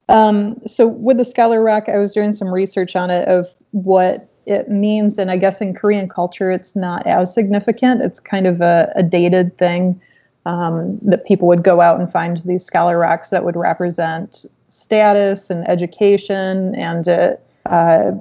Um, 0.08 0.62
so 0.68 0.88
with 0.88 1.18
the 1.18 1.26
Scholar 1.26 1.62
Rock, 1.62 1.90
I 1.90 1.98
was 1.98 2.14
doing 2.14 2.34
some 2.34 2.54
research 2.54 2.96
on 2.96 3.10
it 3.10 3.28
of 3.28 3.48
what 3.72 4.30
it 4.46 4.70
means, 4.70 5.18
and 5.18 5.32
I 5.32 5.38
guess 5.38 5.62
in 5.62 5.74
Korean 5.74 6.08
culture, 6.08 6.52
it's 6.52 6.76
not 6.76 7.06
as 7.08 7.34
significant. 7.34 8.02
It's 8.02 8.20
kind 8.20 8.46
of 8.46 8.62
a, 8.62 8.92
a 8.96 9.02
dated 9.02 9.58
thing 9.58 10.00
um, 10.46 11.00
that 11.02 11.26
people 11.26 11.48
would 11.48 11.64
go 11.64 11.82
out 11.82 12.00
and 12.00 12.12
find 12.12 12.38
these 12.46 12.64
Scholar 12.64 13.00
Rocks 13.00 13.32
that 13.32 13.44
would 13.44 13.56
represent 13.56 14.46
status 14.70 15.50
and 15.50 15.68
education, 15.68 16.76
and 16.76 17.08
it 17.08 17.45
uh, 17.66 18.12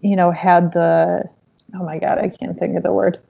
you 0.00 0.16
know, 0.16 0.30
had 0.30 0.72
the, 0.72 1.22
oh 1.74 1.84
my 1.84 1.98
God, 1.98 2.18
I 2.18 2.28
can't 2.28 2.58
think 2.58 2.76
of 2.76 2.82
the 2.82 2.92
word, 2.92 3.20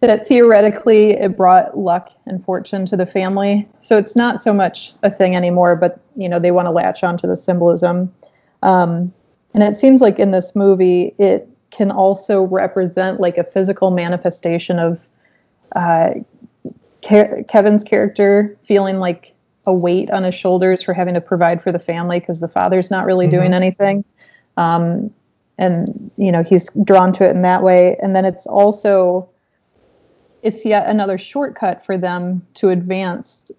that 0.00 0.26
theoretically 0.26 1.10
it 1.10 1.36
brought 1.36 1.76
luck 1.76 2.10
and 2.26 2.42
fortune 2.44 2.86
to 2.86 2.96
the 2.96 3.04
family. 3.04 3.68
So 3.82 3.98
it's 3.98 4.16
not 4.16 4.42
so 4.42 4.52
much 4.52 4.94
a 5.02 5.10
thing 5.10 5.36
anymore, 5.36 5.76
but, 5.76 6.00
you 6.16 6.28
know, 6.28 6.38
they 6.38 6.52
want 6.52 6.66
to 6.66 6.72
latch 6.72 7.04
onto 7.04 7.26
the 7.26 7.36
symbolism. 7.36 8.12
Um, 8.62 9.12
and 9.52 9.62
it 9.62 9.76
seems 9.76 10.00
like 10.00 10.18
in 10.18 10.30
this 10.30 10.54
movie, 10.54 11.14
it 11.18 11.48
can 11.70 11.90
also 11.90 12.46
represent 12.46 13.20
like 13.20 13.36
a 13.36 13.44
physical 13.44 13.90
manifestation 13.90 14.78
of 14.78 14.98
uh, 15.76 16.10
Ke- 17.02 17.46
Kevin's 17.48 17.84
character 17.84 18.56
feeling 18.66 18.98
like 18.98 19.34
a 19.66 19.72
weight 19.72 20.10
on 20.10 20.24
his 20.24 20.34
shoulders 20.34 20.82
for 20.82 20.94
having 20.94 21.14
to 21.14 21.20
provide 21.20 21.62
for 21.62 21.72
the 21.72 21.78
family 21.78 22.20
because 22.20 22.40
the 22.40 22.48
father's 22.48 22.90
not 22.90 23.04
really 23.04 23.26
mm-hmm. 23.26 23.36
doing 23.36 23.54
anything 23.54 24.04
um, 24.60 25.10
and 25.58 26.10
you 26.16 26.30
know 26.30 26.42
he's 26.42 26.68
drawn 26.84 27.12
to 27.14 27.26
it 27.26 27.30
in 27.30 27.42
that 27.42 27.62
way. 27.62 27.96
And 28.02 28.14
then 28.14 28.24
it's 28.24 28.46
also 28.46 29.28
it's 30.42 30.64
yet 30.64 30.86
another 30.86 31.18
shortcut 31.18 31.84
for 31.84 31.98
them 31.98 32.46
to 32.54 32.68
advance 32.68 33.50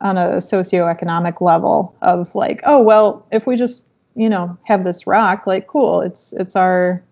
on 0.00 0.18
a 0.18 0.36
socioeconomic 0.36 1.40
level 1.40 1.94
of 2.02 2.34
like 2.34 2.60
oh 2.64 2.80
well 2.80 3.26
if 3.32 3.46
we 3.46 3.56
just 3.56 3.82
you 4.14 4.28
know 4.28 4.56
have 4.64 4.84
this 4.84 5.06
rock 5.06 5.46
like 5.46 5.66
cool 5.66 6.02
it's 6.02 6.34
it's 6.34 6.54
our 6.54 7.02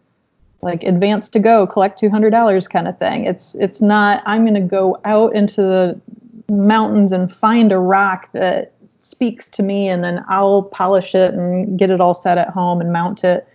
like 0.60 0.82
advance 0.82 1.30
to 1.30 1.38
go 1.38 1.66
collect 1.66 2.00
$200 2.00 2.70
kind 2.70 2.88
of 2.88 2.98
thing. 2.98 3.24
It's 3.24 3.54
it's 3.54 3.80
not 3.80 4.22
i'm 4.26 4.44
going 4.44 4.54
to 4.54 4.60
go 4.60 4.98
out 5.04 5.34
into 5.34 5.62
the 5.62 6.00
mountains 6.48 7.12
and 7.12 7.32
find 7.32 7.72
a 7.72 7.78
rock 7.78 8.28
that 8.32 8.73
speaks 9.04 9.48
to 9.50 9.62
me 9.62 9.88
and 9.88 10.02
then 10.02 10.24
I'll 10.28 10.62
polish 10.62 11.14
it 11.14 11.34
and 11.34 11.78
get 11.78 11.90
it 11.90 12.00
all 12.00 12.14
set 12.14 12.38
at 12.38 12.48
home 12.48 12.80
and 12.80 12.92
mount 12.92 13.24
it. 13.24 13.46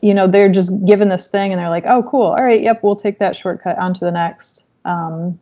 You 0.00 0.12
know, 0.12 0.26
they're 0.26 0.50
just 0.50 0.84
given 0.84 1.08
this 1.08 1.26
thing 1.26 1.52
and 1.52 1.60
they're 1.60 1.70
like, 1.70 1.84
oh, 1.86 2.02
cool. 2.02 2.26
All 2.26 2.42
right. 2.42 2.60
Yep. 2.60 2.82
We'll 2.82 2.96
take 2.96 3.18
that 3.18 3.36
shortcut 3.36 3.78
on 3.78 3.94
to 3.94 4.00
the 4.00 4.10
next. 4.10 4.64
Um, 4.84 5.38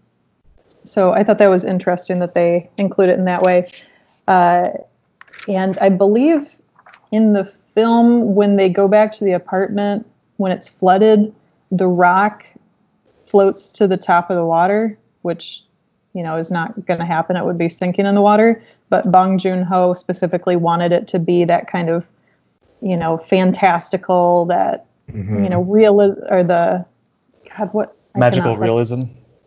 so 0.84 1.12
I 1.12 1.24
thought 1.24 1.38
that 1.38 1.48
was 1.48 1.64
interesting 1.64 2.18
that 2.20 2.34
they 2.34 2.70
include 2.76 3.08
it 3.08 3.18
in 3.18 3.24
that 3.24 3.42
way. 3.42 3.70
Uh, 4.28 4.68
and 5.48 5.76
I 5.78 5.88
believe 5.88 6.54
in 7.10 7.32
the 7.32 7.50
film, 7.74 8.34
when 8.34 8.56
they 8.56 8.68
go 8.68 8.88
back 8.88 9.12
to 9.14 9.24
the 9.24 9.32
apartment, 9.32 10.06
when 10.36 10.52
it's 10.52 10.68
flooded, 10.68 11.34
the 11.70 11.86
rock 11.86 12.44
floats 13.26 13.70
to 13.72 13.88
the 13.88 13.96
top 13.96 14.30
of 14.30 14.36
the 14.36 14.44
water, 14.44 14.98
which 15.22 15.64
you 16.12 16.22
know 16.22 16.36
is 16.36 16.50
not 16.50 16.86
going 16.86 17.00
to 17.00 17.06
happen. 17.06 17.36
It 17.36 17.44
would 17.44 17.58
be 17.58 17.68
sinking 17.68 18.06
in 18.06 18.14
the 18.14 18.22
water 18.22 18.62
but 18.94 19.10
Bong 19.10 19.38
Joon 19.38 19.64
Ho 19.64 19.92
specifically 19.92 20.54
wanted 20.54 20.92
it 20.92 21.08
to 21.08 21.18
be 21.18 21.44
that 21.46 21.66
kind 21.66 21.90
of, 21.90 22.06
you 22.80 22.96
know, 22.96 23.18
fantastical, 23.18 24.44
that 24.44 24.86
mm-hmm. 25.10 25.42
you 25.42 25.50
know, 25.50 25.62
real 25.62 26.00
or 26.00 26.44
the 26.44 26.86
God, 27.58 27.74
what 27.74 27.96
magical 28.14 28.56
realism. 28.56 29.02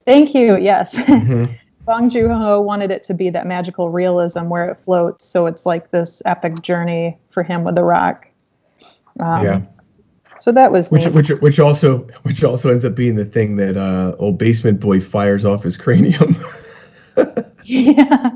Thank 0.05 0.35
you. 0.35 0.57
Yes. 0.57 0.95
Mm-hmm. 0.95 1.53
Bong 1.85 2.09
Joon 2.09 2.29
Ho 2.31 2.59
wanted 2.59 2.91
it 2.91 3.05
to 3.05 3.13
be 3.13 3.29
that 3.29 3.47
magical 3.47 3.89
realism 3.89 4.49
where 4.49 4.69
it 4.69 4.75
floats, 4.79 5.25
so 5.25 5.45
it's 5.45 5.65
like 5.65 5.91
this 5.91 6.21
epic 6.25 6.61
journey 6.61 7.17
for 7.29 7.41
him 7.41 7.63
with 7.63 7.75
the 7.75 7.85
rock. 7.85 8.27
Um, 9.21 9.45
yeah. 9.45 9.61
So 10.41 10.51
that 10.51 10.73
was 10.73 10.91
which, 10.91 11.05
which 11.05 11.29
which 11.29 11.57
also 11.61 11.99
which 12.23 12.43
also 12.43 12.69
ends 12.69 12.83
up 12.83 12.95
being 12.95 13.15
the 13.15 13.23
thing 13.23 13.55
that 13.55 13.77
uh, 13.77 14.13
old 14.19 14.37
basement 14.37 14.81
boy 14.81 14.99
fires 14.99 15.45
off 15.45 15.63
his 15.63 15.77
cranium. 15.77 16.35
yeah. 17.63 18.31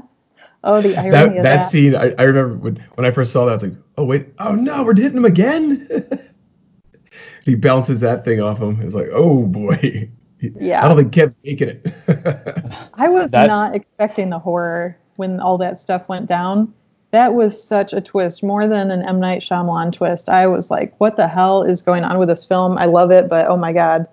Oh, 0.63 0.81
the 0.81 0.95
irony 0.95 1.11
that, 1.11 1.27
of 1.27 1.33
that. 1.35 1.43
That 1.43 1.59
scene, 1.61 1.95
I, 1.95 2.13
I 2.19 2.23
remember 2.23 2.55
when, 2.55 2.75
when 2.95 3.05
I 3.05 3.11
first 3.11 3.31
saw 3.31 3.45
that, 3.45 3.51
I 3.51 3.53
was 3.55 3.63
like, 3.63 3.73
oh, 3.97 4.03
wait, 4.03 4.27
oh 4.39 4.53
no, 4.53 4.83
we're 4.83 4.95
hitting 4.95 5.17
him 5.17 5.25
again. 5.25 5.87
he 7.45 7.55
bounces 7.55 7.99
that 8.01 8.23
thing 8.23 8.41
off 8.41 8.59
him. 8.59 8.79
It's 8.81 8.93
like, 8.93 9.09
oh 9.11 9.43
boy. 9.43 10.09
Yeah. 10.39 10.83
I 10.83 10.87
don't 10.87 10.97
think 10.97 11.13
Kev's 11.13 11.35
making 11.43 11.69
it. 11.69 11.93
I 12.95 13.07
was 13.07 13.31
that, 13.31 13.47
not 13.47 13.75
expecting 13.75 14.29
the 14.29 14.39
horror 14.39 14.97
when 15.17 15.39
all 15.39 15.57
that 15.59 15.79
stuff 15.79 16.07
went 16.07 16.27
down. 16.27 16.73
That 17.11 17.33
was 17.33 17.61
such 17.61 17.91
a 17.93 17.99
twist, 17.99 18.41
more 18.41 18.67
than 18.67 18.89
an 18.89 19.03
M. 19.03 19.19
Night 19.19 19.41
Shyamalan 19.41 19.91
twist. 19.91 20.29
I 20.29 20.47
was 20.47 20.71
like, 20.71 20.97
what 20.99 21.15
the 21.15 21.27
hell 21.27 21.63
is 21.63 21.81
going 21.81 22.03
on 22.05 22.17
with 22.17 22.29
this 22.29 22.45
film? 22.45 22.77
I 22.77 22.85
love 22.85 23.11
it, 23.11 23.29
but 23.29 23.47
oh 23.47 23.57
my 23.57 23.73
God. 23.73 24.07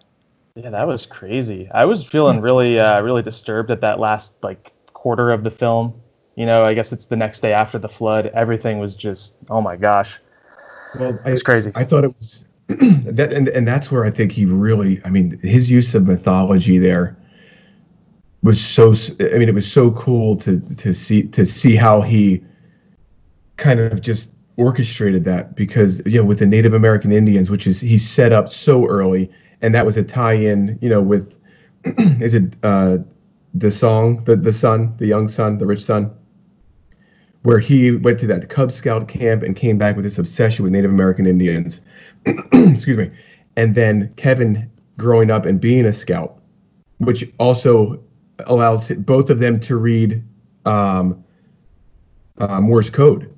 Yeah, 0.56 0.70
that 0.70 0.86
was 0.86 1.06
crazy. 1.06 1.70
I 1.72 1.84
was 1.84 2.02
feeling 2.02 2.40
really, 2.40 2.78
uh, 2.80 3.00
really 3.02 3.22
disturbed 3.22 3.70
at 3.70 3.80
that 3.82 4.00
last 4.00 4.34
like 4.42 4.72
quarter 4.92 5.30
of 5.30 5.44
the 5.44 5.50
film 5.50 5.94
you 6.38 6.46
know, 6.46 6.64
I 6.64 6.72
guess 6.72 6.92
it's 6.92 7.06
the 7.06 7.16
next 7.16 7.40
day 7.40 7.52
after 7.52 7.80
the 7.80 7.88
flood. 7.88 8.26
Everything 8.26 8.78
was 8.78 8.94
just, 8.94 9.38
oh 9.50 9.60
my 9.60 9.74
gosh. 9.74 10.20
Well, 10.96 11.18
it's 11.24 11.42
crazy. 11.42 11.72
I 11.74 11.82
thought 11.82 12.04
it 12.04 12.14
was 12.16 12.44
that, 12.68 13.32
and 13.32 13.48
and 13.48 13.66
that's 13.66 13.90
where 13.90 14.04
I 14.04 14.10
think 14.10 14.30
he 14.30 14.44
really, 14.44 15.00
I 15.04 15.10
mean, 15.10 15.40
his 15.40 15.68
use 15.68 15.96
of 15.96 16.06
mythology 16.06 16.78
there 16.78 17.16
was 18.44 18.64
so. 18.64 18.94
I 19.18 19.36
mean, 19.38 19.48
it 19.48 19.54
was 19.54 19.70
so 19.70 19.90
cool 19.90 20.36
to 20.36 20.60
to 20.76 20.94
see 20.94 21.24
to 21.24 21.44
see 21.44 21.74
how 21.74 22.02
he 22.02 22.44
kind 23.56 23.80
of 23.80 24.00
just 24.00 24.30
orchestrated 24.56 25.24
that 25.24 25.56
because 25.56 26.00
you 26.06 26.20
know 26.20 26.24
with 26.24 26.38
the 26.38 26.46
Native 26.46 26.72
American 26.72 27.10
Indians, 27.10 27.50
which 27.50 27.66
is 27.66 27.80
he 27.80 27.98
set 27.98 28.32
up 28.32 28.48
so 28.48 28.86
early, 28.86 29.28
and 29.60 29.74
that 29.74 29.84
was 29.84 29.96
a 29.96 30.04
tie-in, 30.04 30.78
you 30.80 30.88
know, 30.88 31.02
with 31.02 31.36
is 31.84 32.34
it 32.34 32.54
uh, 32.62 32.98
the 33.54 33.72
song, 33.72 34.22
the 34.22 34.36
the 34.36 34.52
son, 34.52 34.94
the 34.98 35.06
young 35.06 35.26
son, 35.26 35.58
the 35.58 35.66
rich 35.66 35.82
son 35.82 36.14
where 37.48 37.58
he 37.58 37.92
went 37.92 38.20
to 38.20 38.26
that 38.26 38.50
Cub 38.50 38.70
Scout 38.70 39.08
camp 39.08 39.42
and 39.42 39.56
came 39.56 39.78
back 39.78 39.96
with 39.96 40.04
this 40.04 40.18
obsession 40.18 40.64
with 40.64 40.70
Native 40.70 40.90
American 40.90 41.26
Indians. 41.26 41.80
Excuse 42.26 42.98
me. 42.98 43.10
And 43.56 43.74
then 43.74 44.12
Kevin 44.16 44.70
growing 44.98 45.30
up 45.30 45.46
and 45.46 45.58
being 45.58 45.86
a 45.86 45.92
scout 45.94 46.38
which 46.98 47.24
also 47.38 48.02
allows 48.40 48.90
both 48.90 49.30
of 49.30 49.38
them 49.38 49.58
to 49.60 49.76
read 49.76 50.22
um, 50.66 51.24
uh, 52.36 52.60
Morse 52.60 52.90
code. 52.90 53.34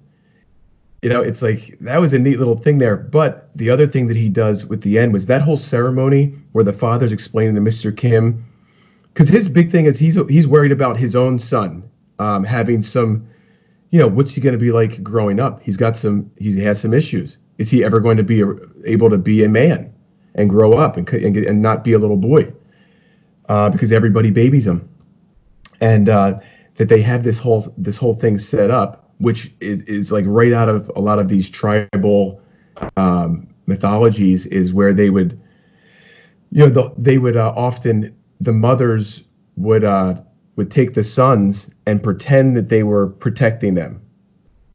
You 1.03 1.09
know, 1.09 1.23
it's 1.23 1.41
like 1.41 1.79
that 1.81 2.01
was 2.01 2.13
a 2.13 2.19
neat 2.19 2.41
little 2.41 2.57
thing 2.57 2.79
there. 2.79 2.97
But 2.97 3.49
the 3.55 3.71
other 3.71 3.87
thing 3.87 4.09
that 4.09 4.17
he 4.17 4.29
does 4.29 4.67
with 4.67 4.83
the 4.83 4.99
end 4.99 5.13
was 5.13 5.27
that 5.27 5.41
whole 5.41 5.57
ceremony 5.57 6.35
where 6.51 6.65
the 6.65 6.73
father's 6.73 7.13
explaining 7.13 7.55
to 7.55 7.61
Mr. 7.61 7.97
Kim, 7.97 8.45
because 9.13 9.29
his 9.29 9.49
big 9.49 9.71
thing 9.71 9.87
is 9.87 10.01
he's 10.01 10.19
he's 10.29 10.49
worried 10.49 10.73
about 10.73 10.97
his 10.97 11.15
own 11.15 11.39
son 11.39 11.89
um, 12.19 12.45
having 12.45 12.83
some, 12.83 13.29
you 13.91 13.99
know, 13.99 14.09
what's 14.09 14.33
he 14.33 14.41
going 14.41 14.53
to 14.53 14.59
be 14.59 14.71
like 14.71 15.03
growing 15.03 15.41
up? 15.41 15.63
He's 15.63 15.77
got 15.77 15.97
some, 15.97 16.31
he 16.39 16.61
has 16.61 16.81
some 16.81 16.95
issues. 16.95 17.37
Is 17.59 17.71
he 17.71 17.85
ever 17.85 18.01
going 18.01 18.17
to 18.17 18.23
be 18.23 18.43
able 18.85 19.11
to 19.11 19.19
be 19.19 19.45
a 19.45 19.49
man 19.49 19.93
and 20.35 20.49
grow 20.49 20.73
up 20.75 20.97
and 20.97 21.09
and, 21.13 21.35
get, 21.35 21.47
and 21.47 21.61
not 21.61 21.85
be 21.85 21.93
a 21.93 21.99
little 21.99 22.17
boy? 22.17 22.53
Uh, 23.49 23.69
because 23.69 23.91
everybody 23.91 24.31
babies 24.31 24.67
him, 24.67 24.89
and 25.81 26.09
uh, 26.09 26.39
that 26.77 26.89
they 26.89 27.03
have 27.03 27.25
this 27.25 27.37
whole 27.37 27.75
this 27.77 27.97
whole 27.97 28.15
thing 28.15 28.39
set 28.39 28.71
up, 28.71 29.13
which 29.19 29.53
is 29.61 29.83
is 29.83 30.13
like 30.13 30.25
right 30.27 30.53
out 30.53 30.69
of 30.69 30.91
a 30.95 31.01
lot 31.01 31.19
of 31.19 31.29
these 31.29 31.51
tribal 31.51 32.41
um, 32.97 33.49
mythologies, 33.67 34.47
is 34.47 34.73
where 34.73 34.95
they 34.95 35.11
would, 35.11 35.39
you 36.53 36.65
know, 36.65 36.71
the, 36.71 36.95
they 36.97 37.19
would 37.19 37.37
uh, 37.37 37.53
often 37.57 38.17
the 38.41 38.53
mothers 38.53 39.25
would 39.57 39.83
uh, 39.83 40.15
would 40.61 40.71
take 40.71 40.93
the 40.93 41.03
sons 41.03 41.71
and 41.87 42.03
pretend 42.03 42.55
that 42.55 42.69
they 42.69 42.83
were 42.83 43.07
protecting 43.07 43.73
them, 43.73 43.99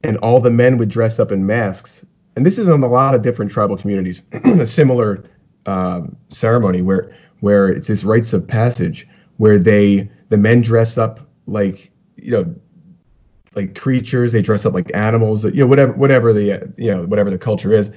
and 0.03 0.17
all 0.17 0.39
the 0.39 0.49
men 0.49 0.79
would 0.79 0.89
dress 0.89 1.19
up 1.19 1.31
in 1.31 1.45
masks. 1.45 2.03
And 2.35 2.43
this 2.43 2.57
is 2.57 2.67
in 2.67 2.81
a 2.81 2.87
lot 2.87 3.13
of 3.13 3.21
different 3.21 3.51
tribal 3.51 3.77
communities, 3.77 4.23
a 4.31 4.65
similar 4.65 5.25
um, 5.67 6.17
ceremony 6.29 6.81
where 6.81 7.15
where 7.41 7.69
it's 7.69 7.85
this 7.85 8.03
rites 8.03 8.33
of 8.33 8.47
passage 8.47 9.07
where 9.37 9.59
they 9.59 10.09
the 10.29 10.37
men 10.37 10.61
dress 10.61 10.97
up 10.97 11.19
like 11.45 11.91
you 12.15 12.31
know 12.31 12.55
like 13.53 13.79
creatures. 13.79 14.31
They 14.31 14.41
dress 14.41 14.65
up 14.65 14.73
like 14.73 14.89
animals 14.95 15.43
you 15.43 15.51
know 15.51 15.67
whatever 15.67 15.93
whatever 15.93 16.33
the 16.33 16.73
you 16.77 16.89
know 16.89 17.05
whatever 17.05 17.29
the 17.29 17.37
culture 17.37 17.71
is. 17.71 17.91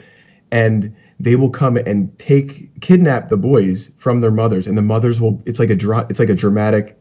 And 0.53 0.95
they 1.19 1.37
will 1.37 1.51
come 1.51 1.79
and 1.79 2.17
take 2.19 2.83
kidnap 2.83 3.31
the 3.31 3.39
boys 3.39 3.91
from 3.97 4.21
their 4.21 4.31
mothers. 4.31 4.67
And 4.67 4.77
the 4.77 4.83
mothers 4.83 5.23
will 5.23 5.41
it's 5.47 5.59
like 5.59 5.71
a 5.71 6.07
it's 6.11 6.19
like 6.19 6.29
a 6.29 6.35
dramatic 6.35 6.98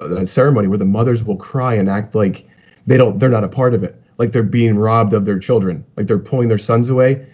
uh, 0.00 0.24
ceremony 0.24 0.68
where 0.68 0.78
the 0.78 0.84
mothers 0.84 1.24
will 1.24 1.36
cry 1.36 1.74
and 1.74 1.88
act 1.88 2.14
like 2.14 2.46
they 2.86 2.96
don't 2.96 3.18
they're 3.18 3.28
not 3.28 3.44
a 3.44 3.48
part 3.48 3.74
of 3.74 3.82
it 3.84 4.00
like 4.18 4.32
they're 4.32 4.42
being 4.42 4.76
robbed 4.76 5.12
of 5.12 5.24
their 5.24 5.38
children 5.38 5.84
like 5.96 6.06
they're 6.06 6.18
pulling 6.18 6.48
their 6.48 6.58
sons 6.58 6.88
away 6.88 7.26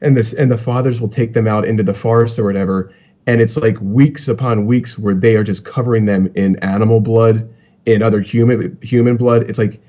and 0.00 0.16
this 0.16 0.32
and 0.32 0.50
the 0.50 0.58
fathers 0.58 1.00
will 1.00 1.08
take 1.08 1.32
them 1.32 1.46
out 1.46 1.64
into 1.64 1.82
the 1.82 1.94
forest 1.94 2.38
or 2.38 2.44
whatever 2.44 2.92
and 3.26 3.40
it's 3.40 3.56
like 3.56 3.80
weeks 3.80 4.28
upon 4.28 4.66
weeks 4.66 4.98
where 4.98 5.14
they 5.14 5.36
are 5.36 5.42
just 5.42 5.64
covering 5.64 6.04
them 6.04 6.30
in 6.34 6.56
animal 6.56 7.00
blood 7.00 7.52
in 7.84 8.02
other 8.02 8.20
human 8.20 8.78
human 8.82 9.16
blood. 9.16 9.48
It's 9.48 9.58
like 9.58 9.80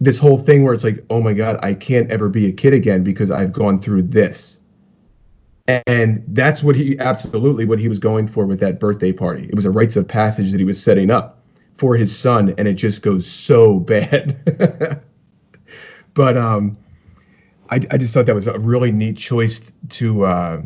this 0.00 0.18
whole 0.18 0.36
thing 0.36 0.62
where 0.62 0.74
it's 0.74 0.84
like, 0.84 1.04
oh 1.08 1.22
my 1.22 1.32
god, 1.32 1.58
I 1.62 1.74
can't 1.74 2.10
ever 2.10 2.28
be 2.28 2.46
a 2.46 2.52
kid 2.52 2.74
again 2.74 3.02
because 3.02 3.30
I've 3.30 3.52
gone 3.52 3.80
through 3.80 4.02
this. 4.02 4.58
And 5.86 6.22
that's 6.28 6.62
what 6.62 6.76
he 6.76 6.98
absolutely 6.98 7.64
what 7.64 7.78
he 7.78 7.88
was 7.88 7.98
going 7.98 8.28
for 8.28 8.46
with 8.46 8.60
that 8.60 8.78
birthday 8.78 9.12
party. 9.12 9.44
It 9.44 9.54
was 9.54 9.64
a 9.64 9.70
rites 9.70 9.96
of 9.96 10.06
passage 10.06 10.50
that 10.52 10.58
he 10.58 10.64
was 10.64 10.80
setting 10.80 11.10
up 11.10 11.35
for 11.76 11.96
his 11.96 12.16
son, 12.16 12.54
and 12.56 12.66
it 12.66 12.74
just 12.74 13.02
goes 13.02 13.26
so 13.26 13.78
bad. 13.78 15.02
but 16.14 16.36
um, 16.36 16.76
I, 17.70 17.80
I 17.90 17.96
just 17.96 18.14
thought 18.14 18.26
that 18.26 18.34
was 18.34 18.46
a 18.46 18.58
really 18.58 18.92
neat 18.92 19.16
choice 19.16 19.72
to 19.90 20.24
uh, 20.24 20.62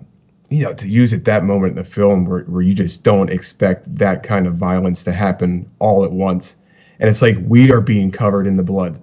you 0.49 0.65
know 0.65 0.73
to 0.75 0.89
use 0.89 1.13
at 1.13 1.25
that 1.25 1.45
moment 1.45 1.73
in 1.73 1.77
the 1.77 1.85
film 1.85 2.25
where, 2.25 2.43
where 2.43 2.63
you 2.63 2.75
just 2.75 3.03
don't 3.03 3.31
expect 3.31 3.95
that 3.97 4.23
kind 4.23 4.47
of 4.47 4.57
violence 4.57 5.05
to 5.05 5.13
happen 5.13 5.71
all 5.79 6.05
at 6.05 6.13
once. 6.13 6.57
And 6.99 7.09
it's 7.09 7.23
like 7.23 7.37
we 7.43 7.73
are 7.73 7.81
being 7.81 8.11
covered 8.11 8.47
in 8.47 8.57
the 8.57 8.63
blood. 8.63 9.03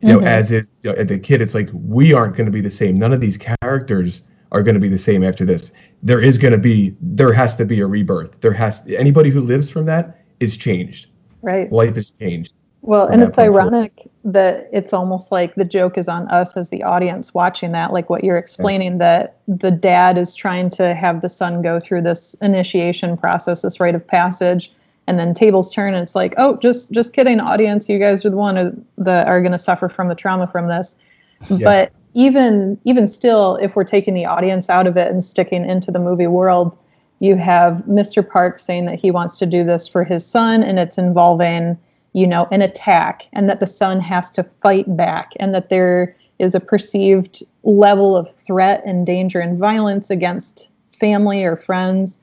You 0.00 0.08
know 0.08 0.18
mm-hmm. 0.18 0.26
as 0.26 0.52
is 0.52 0.70
you 0.82 0.92
know, 0.92 1.04
the 1.04 1.18
kid 1.18 1.40
it's 1.40 1.54
like 1.54 1.70
we 1.72 2.12
aren't 2.12 2.36
going 2.36 2.46
to 2.46 2.52
be 2.52 2.60
the 2.60 2.70
same. 2.70 2.98
None 2.98 3.12
of 3.12 3.20
these 3.20 3.38
characters 3.38 4.22
are 4.52 4.62
going 4.62 4.74
to 4.74 4.80
be 4.80 4.88
the 4.88 4.98
same 4.98 5.24
after 5.24 5.44
this. 5.44 5.72
There 6.02 6.20
is 6.20 6.38
going 6.38 6.52
to 6.52 6.58
be 6.58 6.96
there 7.00 7.32
has 7.32 7.56
to 7.56 7.64
be 7.64 7.80
a 7.80 7.86
rebirth. 7.86 8.40
There 8.40 8.52
has 8.52 8.82
anybody 8.88 9.30
who 9.30 9.40
lives 9.40 9.70
from 9.70 9.86
that 9.86 10.22
is 10.38 10.56
changed 10.56 11.06
right 11.46 11.72
life 11.72 11.94
has 11.94 12.10
changed 12.10 12.52
well 12.82 13.06
and 13.06 13.22
it's 13.22 13.38
ironic 13.38 14.10
that 14.24 14.68
it's 14.72 14.92
almost 14.92 15.32
like 15.32 15.54
the 15.54 15.64
joke 15.64 15.96
is 15.96 16.08
on 16.08 16.28
us 16.28 16.56
as 16.56 16.68
the 16.68 16.82
audience 16.82 17.32
watching 17.32 17.72
that 17.72 17.92
like 17.92 18.10
what 18.10 18.22
you're 18.22 18.36
explaining 18.36 18.92
yes. 18.92 18.98
that 18.98 19.36
the 19.48 19.70
dad 19.70 20.18
is 20.18 20.34
trying 20.34 20.68
to 20.68 20.94
have 20.94 21.22
the 21.22 21.28
son 21.28 21.62
go 21.62 21.80
through 21.80 22.02
this 22.02 22.34
initiation 22.42 23.16
process 23.16 23.62
this 23.62 23.80
rite 23.80 23.94
of 23.94 24.06
passage 24.06 24.72
and 25.06 25.18
then 25.18 25.32
tables 25.32 25.72
turn 25.72 25.94
and 25.94 26.02
it's 26.02 26.14
like 26.14 26.34
oh 26.36 26.56
just 26.58 26.90
just 26.90 27.12
kidding 27.12 27.40
audience 27.40 27.88
you 27.88 27.98
guys 27.98 28.24
are 28.24 28.30
the 28.30 28.36
one 28.36 28.84
that 28.98 29.26
are 29.26 29.40
going 29.40 29.52
to 29.52 29.58
suffer 29.58 29.88
from 29.88 30.08
the 30.08 30.14
trauma 30.14 30.46
from 30.46 30.68
this 30.68 30.96
yeah. 31.48 31.58
but 31.62 31.92
even 32.14 32.78
even 32.84 33.06
still 33.06 33.56
if 33.56 33.76
we're 33.76 33.84
taking 33.84 34.14
the 34.14 34.24
audience 34.24 34.68
out 34.68 34.86
of 34.86 34.96
it 34.96 35.08
and 35.08 35.22
sticking 35.22 35.68
into 35.68 35.90
the 35.90 35.98
movie 35.98 36.26
world 36.26 36.76
you 37.20 37.36
have 37.36 37.76
mr 37.88 38.26
park 38.26 38.58
saying 38.58 38.86
that 38.86 39.00
he 39.00 39.10
wants 39.10 39.38
to 39.38 39.46
do 39.46 39.64
this 39.64 39.88
for 39.88 40.04
his 40.04 40.24
son 40.24 40.62
and 40.62 40.78
it's 40.78 40.98
involving 40.98 41.76
you 42.12 42.26
know 42.26 42.46
an 42.50 42.62
attack 42.62 43.26
and 43.32 43.48
that 43.48 43.60
the 43.60 43.66
son 43.66 44.00
has 44.00 44.30
to 44.30 44.42
fight 44.42 44.96
back 44.96 45.32
and 45.36 45.54
that 45.54 45.68
there 45.68 46.16
is 46.38 46.54
a 46.54 46.60
perceived 46.60 47.42
level 47.62 48.16
of 48.16 48.34
threat 48.34 48.82
and 48.84 49.06
danger 49.06 49.40
and 49.40 49.58
violence 49.58 50.10
against 50.10 50.68
family 50.92 51.44
or 51.44 51.56
friends 51.56 52.18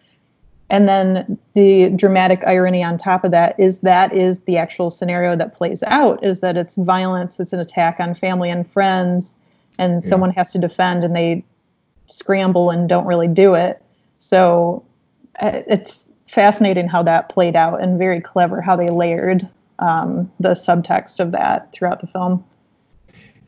and 0.74 0.90
then 0.90 1.38
the 1.54 1.92
dramatic 1.92 2.44
irony 2.48 2.84
on 2.84 2.98
top 2.98 3.24
of 3.24 3.30
that 3.30 3.54
is 3.60 3.78
that 3.82 4.12
is 4.12 4.40
the 4.42 4.58
actual 4.58 4.90
scenario 4.90 5.36
that 5.36 5.56
plays 5.56 5.84
out 5.84 6.24
is 6.24 6.40
that 6.40 6.58
it's 6.58 6.74
violence, 6.74 7.40
it's 7.40 7.54
an 7.54 7.60
attack 7.60 7.98
on 8.00 8.16
family 8.16 8.50
and 8.50 8.68
friends, 8.68 9.36
and 9.78 10.02
yeah. 10.02 10.10
someone 10.10 10.32
has 10.32 10.52
to 10.54 10.58
defend 10.58 11.04
and 11.04 11.16
they 11.16 11.46
scramble 12.08 12.72
and 12.72 12.90
don't 12.90 13.06
really 13.06 13.28
do 13.28 13.54
it. 13.54 13.83
So 14.24 14.86
uh, 15.42 15.62
it's 15.68 16.08
fascinating 16.28 16.88
how 16.88 17.04
that 17.04 17.30
played 17.30 17.56
out 17.56 17.82
and 17.82 17.98
very 18.00 18.22
clever 18.22 18.62
how 18.62 18.76
they 18.76 18.88
layered 18.88 19.48
um, 19.80 20.32
the 20.40 20.52
subtext 20.52 21.20
of 21.20 21.32
that 21.34 21.74
throughout 21.74 22.00
the 22.00 22.08
film. 22.08 22.44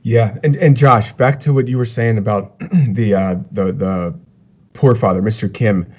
Yeah, 0.02 0.38
and 0.44 0.56
and 0.58 0.78
Josh, 0.78 1.14
back 1.14 1.40
to 1.42 1.54
what 1.54 1.68
you 1.68 1.78
were 1.78 1.86
saying 1.86 2.18
about 2.18 2.60
the 2.90 3.16
uh, 3.16 3.36
the 3.52 3.72
the 3.72 4.20
poor 4.74 4.96
father, 4.96 5.22
Mr. 5.22 5.52
Kim 5.52 5.92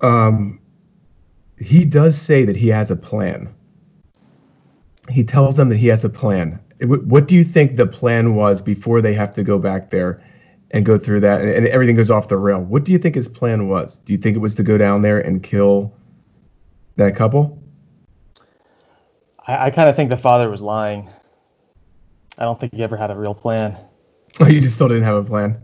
um, 0.00 0.60
he 1.58 1.84
does 1.84 2.20
say 2.20 2.44
that 2.44 2.56
he 2.56 2.68
has 2.68 2.90
a 2.90 2.96
plan. 2.96 3.52
He 5.10 5.24
tells 5.24 5.56
them 5.56 5.68
that 5.70 5.76
he 5.76 5.86
has 5.88 6.04
a 6.04 6.08
plan. 6.08 6.60
What 6.82 7.26
do 7.26 7.34
you 7.34 7.44
think 7.44 7.76
the 7.76 7.86
plan 7.86 8.34
was 8.34 8.60
before 8.60 9.00
they 9.00 9.14
have 9.14 9.32
to 9.34 9.42
go 9.42 9.58
back 9.58 9.90
there 9.90 10.22
and 10.76 10.84
go 10.84 10.98
through 10.98 11.20
that 11.20 11.40
and, 11.40 11.50
and 11.50 11.66
everything 11.68 11.96
goes 11.96 12.10
off 12.10 12.28
the 12.28 12.36
rail? 12.36 12.60
What 12.60 12.84
do 12.84 12.92
you 12.92 12.98
think 12.98 13.14
his 13.14 13.28
plan 13.28 13.68
was? 13.68 13.98
Do 13.98 14.12
you 14.12 14.18
think 14.18 14.36
it 14.36 14.40
was 14.40 14.54
to 14.56 14.62
go 14.62 14.76
down 14.76 15.02
there 15.02 15.18
and 15.18 15.42
kill 15.42 15.92
that 16.96 17.16
couple? 17.16 17.62
I, 19.46 19.66
I 19.66 19.70
kind 19.70 19.88
of 19.88 19.96
think 19.96 20.10
the 20.10 20.16
father 20.16 20.50
was 20.50 20.62
lying. 20.62 21.10
I 22.38 22.44
don't 22.44 22.58
think 22.58 22.74
he 22.74 22.82
ever 22.82 22.96
had 22.96 23.10
a 23.10 23.16
real 23.16 23.34
plan. 23.34 23.76
Oh, 24.38 24.46
you 24.46 24.60
just 24.60 24.74
still 24.74 24.88
didn't 24.88 25.04
have 25.04 25.16
a 25.16 25.24
plan. 25.24 25.58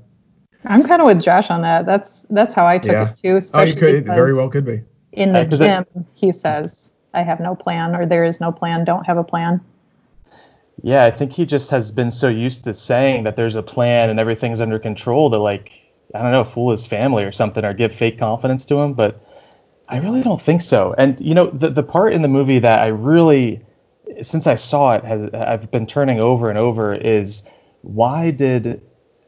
I'm 0.64 0.82
kind 0.82 1.02
of 1.02 1.06
with 1.06 1.20
Josh 1.20 1.50
on 1.50 1.60
that. 1.60 1.84
That's 1.84 2.22
that's 2.30 2.54
how 2.54 2.66
I 2.66 2.78
took 2.78 2.92
yeah. 2.92 3.10
it 3.10 3.16
too. 3.16 3.38
Oh, 3.52 3.62
you 3.64 3.74
could 3.74 4.06
very 4.06 4.32
well 4.32 4.48
could 4.48 4.64
be. 4.64 4.80
In 5.12 5.34
the 5.34 5.40
uh, 5.40 5.44
gym, 5.44 5.84
it, 5.94 6.06
he 6.14 6.32
says, 6.32 6.94
"I 7.12 7.22
have 7.22 7.38
no 7.38 7.54
plan," 7.54 7.94
or 7.94 8.06
"There 8.06 8.24
is 8.24 8.40
no 8.40 8.50
plan. 8.50 8.86
Don't 8.86 9.04
have 9.04 9.18
a 9.18 9.24
plan." 9.24 9.60
Yeah, 10.82 11.04
I 11.04 11.10
think 11.12 11.32
he 11.32 11.46
just 11.46 11.70
has 11.70 11.90
been 11.92 12.10
so 12.10 12.28
used 12.28 12.64
to 12.64 12.74
saying 12.74 13.24
that 13.24 13.36
there's 13.36 13.54
a 13.54 13.62
plan 13.62 14.10
and 14.10 14.18
everything's 14.18 14.60
under 14.60 14.78
control 14.78 15.30
to 15.30 15.38
like 15.38 15.78
I 16.14 16.22
don't 16.22 16.32
know, 16.32 16.44
fool 16.44 16.72
his 16.72 16.86
family 16.86 17.24
or 17.24 17.32
something, 17.32 17.64
or 17.64 17.72
give 17.72 17.92
fake 17.92 18.18
confidence 18.18 18.66
to 18.66 18.76
him. 18.80 18.92
But 18.92 19.24
I 19.88 19.98
really 19.98 20.22
don't 20.22 20.40
think 20.40 20.60
so. 20.60 20.94
And 20.98 21.18
you 21.20 21.34
know, 21.34 21.50
the 21.50 21.70
the 21.70 21.82
part 21.82 22.12
in 22.12 22.22
the 22.22 22.28
movie 22.28 22.58
that 22.58 22.80
I 22.80 22.88
really, 22.88 23.60
since 24.20 24.46
I 24.46 24.56
saw 24.56 24.92
it, 24.94 25.04
has 25.04 25.32
I've 25.32 25.70
been 25.70 25.86
turning 25.86 26.20
over 26.20 26.50
and 26.50 26.58
over 26.58 26.92
is 26.94 27.42
why 27.82 28.30
did 28.30 28.82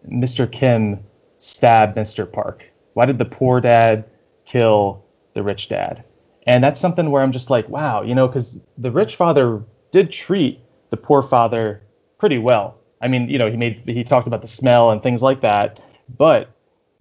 Mr. 0.09 0.51
Kim 0.51 1.01
stab 1.39 1.95
Mr. 1.95 2.31
Park? 2.31 2.65
Why 2.95 3.07
did 3.07 3.19
the 3.19 3.25
poor 3.25 3.61
dad 3.61 4.05
kill 4.45 5.05
the 5.35 5.43
rich 5.43 5.69
dad? 5.69 6.05
And 6.47 6.63
that's 6.63 6.81
something 6.81 7.11
where 7.11 7.23
I'm 7.23 7.33
just 7.33 7.49
like, 7.49 7.69
wow, 7.69 8.03
you 8.03 8.15
know, 8.15 8.29
because 8.29 8.61
the 8.77 8.91
rich 8.91 9.17
father 9.17 9.63
did 9.91 10.13
treat 10.13 10.61
the 10.95 11.03
poor 11.03 11.23
father 11.23 11.83
pretty 12.19 12.39
well. 12.39 12.79
I 13.01 13.09
mean, 13.09 13.29
you 13.29 13.37
know, 13.37 13.51
he 13.51 13.57
made 13.57 13.83
he 13.85 14.05
talked 14.05 14.29
about 14.29 14.43
the 14.43 14.49
smell 14.49 14.93
and 14.93 15.03
things 15.03 15.23
like 15.23 15.41
that. 15.41 15.81
But 16.09 16.51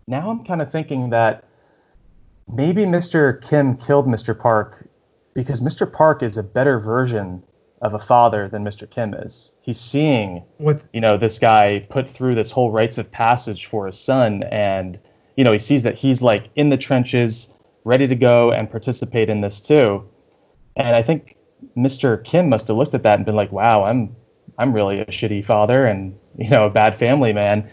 now 0.07 0.31
I'm 0.31 0.43
kind 0.43 0.63
of 0.63 0.71
thinking 0.71 1.11
that 1.11 1.43
maybe 2.51 2.85
Mr. 2.85 3.39
Kim 3.47 3.77
killed 3.77 4.07
Mr. 4.07 4.37
Park 4.37 4.89
because 5.35 5.61
Mr. 5.61 5.91
Park 5.91 6.23
is 6.23 6.37
a 6.37 6.43
better 6.43 6.79
version 6.79 7.43
of 7.83 7.93
a 7.93 7.99
father 7.99 8.49
than 8.49 8.63
Mr. 8.63 8.89
Kim 8.89 9.13
is. 9.13 9.51
He's 9.61 9.79
seeing, 9.79 10.43
what? 10.57 10.81
you 10.91 11.01
know, 11.01 11.17
this 11.17 11.37
guy 11.37 11.85
put 11.89 12.09
through 12.09 12.33
this 12.33 12.49
whole 12.49 12.71
rites 12.71 12.97
of 12.97 13.11
passage 13.11 13.67
for 13.67 13.85
his 13.85 13.99
son, 13.99 14.41
and 14.43 14.99
you 15.37 15.43
know, 15.43 15.51
he 15.51 15.59
sees 15.59 15.83
that 15.83 15.95
he's 15.95 16.21
like 16.23 16.49
in 16.55 16.69
the 16.69 16.77
trenches, 16.77 17.49
ready 17.83 18.07
to 18.07 18.15
go 18.15 18.51
and 18.51 18.71
participate 18.71 19.29
in 19.29 19.41
this 19.41 19.61
too. 19.61 20.03
And 20.75 20.95
I 20.95 21.03
think 21.03 21.35
Mr. 21.76 22.24
Kim 22.24 22.49
must 22.49 22.68
have 22.68 22.78
looked 22.78 22.93
at 22.93 23.03
that 23.03 23.16
and 23.16 23.26
been 23.26 23.36
like, 23.36 23.51
"Wow, 23.51 23.84
I'm 23.84 24.16
I'm 24.57 24.74
really 24.74 24.99
a 24.99 25.05
shitty 25.05 25.43
father 25.45 25.86
and 25.86 26.18
you 26.38 26.49
know 26.49 26.66
a 26.66 26.70
bad 26.70 26.95
family 26.95 27.34
man, 27.34 27.70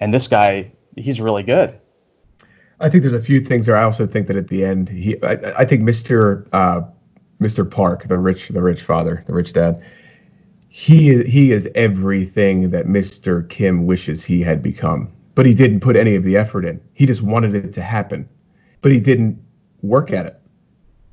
and 0.00 0.12
this 0.12 0.28
guy 0.28 0.72
he's 0.96 1.20
really 1.20 1.42
good." 1.42 1.78
I 2.80 2.90
think 2.90 3.02
there's 3.02 3.12
a 3.12 3.22
few 3.22 3.40
things 3.40 3.66
there. 3.66 3.76
I 3.76 3.84
also 3.84 4.06
think 4.06 4.26
that 4.26 4.36
at 4.36 4.48
the 4.48 4.64
end, 4.64 4.88
he 4.88 5.22
I, 5.22 5.60
I 5.60 5.64
think 5.64 5.82
Mr. 5.82 6.46
Uh, 6.52 6.82
Mr. 7.40 7.68
Park, 7.68 8.08
the 8.08 8.18
rich 8.18 8.48
the 8.48 8.62
rich 8.62 8.82
father, 8.82 9.24
the 9.26 9.34
rich 9.34 9.52
dad, 9.52 9.82
he 10.68 11.22
he 11.24 11.52
is 11.52 11.68
everything 11.74 12.70
that 12.70 12.86
Mr. 12.86 13.48
Kim 13.48 13.86
wishes 13.86 14.24
he 14.24 14.42
had 14.42 14.62
become. 14.62 15.12
But 15.34 15.46
he 15.46 15.54
didn't 15.54 15.80
put 15.80 15.96
any 15.96 16.14
of 16.14 16.24
the 16.24 16.36
effort 16.36 16.64
in. 16.64 16.80
He 16.92 17.06
just 17.06 17.22
wanted 17.22 17.54
it 17.54 17.72
to 17.74 17.82
happen. 17.82 18.28
But 18.82 18.92
he 18.92 19.00
didn't 19.00 19.38
work 19.80 20.12
at 20.12 20.26
it. 20.26 20.40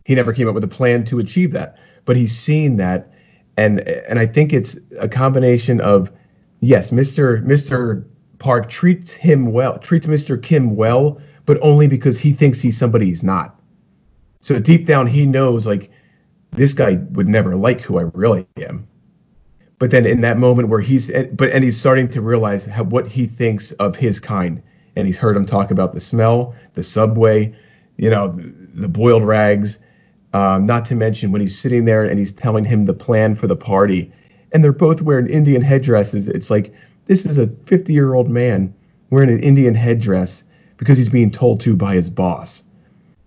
He 0.06 0.16
never 0.16 0.34
came 0.34 0.48
up 0.48 0.56
with 0.56 0.64
a 0.64 0.68
plan 0.68 1.06
to 1.06 1.20
achieve 1.20 1.52
that. 1.54 1.78
But 2.10 2.18
he's 2.18 2.36
seen 2.36 2.78
that 2.78 3.14
and 3.56 3.82
and 3.82 4.18
I 4.18 4.26
think 4.26 4.52
it's 4.52 4.76
a 4.98 5.08
combination 5.08 5.80
of 5.80 6.12
yes, 6.60 6.90
Mr. 6.90 7.46
Mr. 7.46 8.04
Park 8.40 8.68
treats 8.68 9.14
him 9.14 9.52
well, 9.52 9.78
treats 9.78 10.08
Mr. 10.08 10.42
Kim 10.42 10.76
well, 10.76 11.22
but 11.46 11.60
only 11.62 11.86
because 11.86 12.18
he 12.18 12.34
thinks 12.34 12.60
he's 12.60 12.76
somebody 12.76 13.06
he's 13.06 13.24
not. 13.24 13.62
So 14.42 14.60
deep 14.60 14.88
down 14.88 15.06
he 15.06 15.28
knows 15.28 15.68
like 15.68 15.92
this 16.50 16.74
guy 16.74 16.96
would 17.12 17.28
never 17.28 17.56
like 17.56 17.82
who 17.82 18.00
I 18.00 18.10
really 18.16 18.48
am. 18.58 18.88
But 19.78 19.92
then 19.92 20.08
in 20.08 20.22
that 20.22 20.40
moment 20.40 20.70
where 20.70 20.82
he's 20.82 21.12
but 21.34 21.52
and 21.52 21.64
he's 21.64 21.80
starting 21.80 22.10
to 22.10 22.22
realize 22.22 22.66
how, 22.66 22.86
what 22.86 23.08
he 23.08 23.28
thinks 23.28 23.72
of 23.74 23.96
his 23.96 24.20
kind, 24.20 24.64
and 24.96 25.06
he's 25.06 25.20
heard 25.20 25.38
him 25.38 25.46
talk 25.46 25.70
about 25.70 25.94
the 25.94 26.00
smell, 26.00 26.56
the 26.74 26.82
subway, 26.82 27.56
you 27.98 28.10
know, 28.10 28.30
the, 28.30 28.52
the 28.74 28.90
boiled 28.90 29.24
rags, 29.24 29.78
um, 30.34 30.66
not 30.66 30.86
to 30.86 30.96
mention 30.96 31.32
when 31.32 31.42
he's 31.42 31.58
sitting 31.58 31.86
there 31.86 32.04
and 32.06 32.20
he's 32.20 32.32
telling 32.32 32.66
him 32.66 32.86
the 32.86 32.94
plan 32.94 33.36
for 33.36 33.48
the 33.48 33.56
party, 33.56 34.12
and 34.52 34.64
they're 34.64 34.72
both 34.72 35.02
wearing 35.02 35.28
Indian 35.28 35.62
headdresses. 35.62 36.28
It's 36.28 36.50
like 36.50 36.74
this 37.06 37.26
is 37.26 37.38
a 37.38 37.48
50 37.48 37.94
year 37.94 38.14
old 38.14 38.30
man 38.30 38.74
wearing 39.10 39.30
an 39.30 39.42
Indian 39.42 39.76
headdress 39.76 40.44
because 40.78 40.98
he's 40.98 41.10
being 41.10 41.32
told 41.32 41.60
to 41.62 41.76
by 41.76 41.96
his 41.96 42.10
boss. 42.10 42.64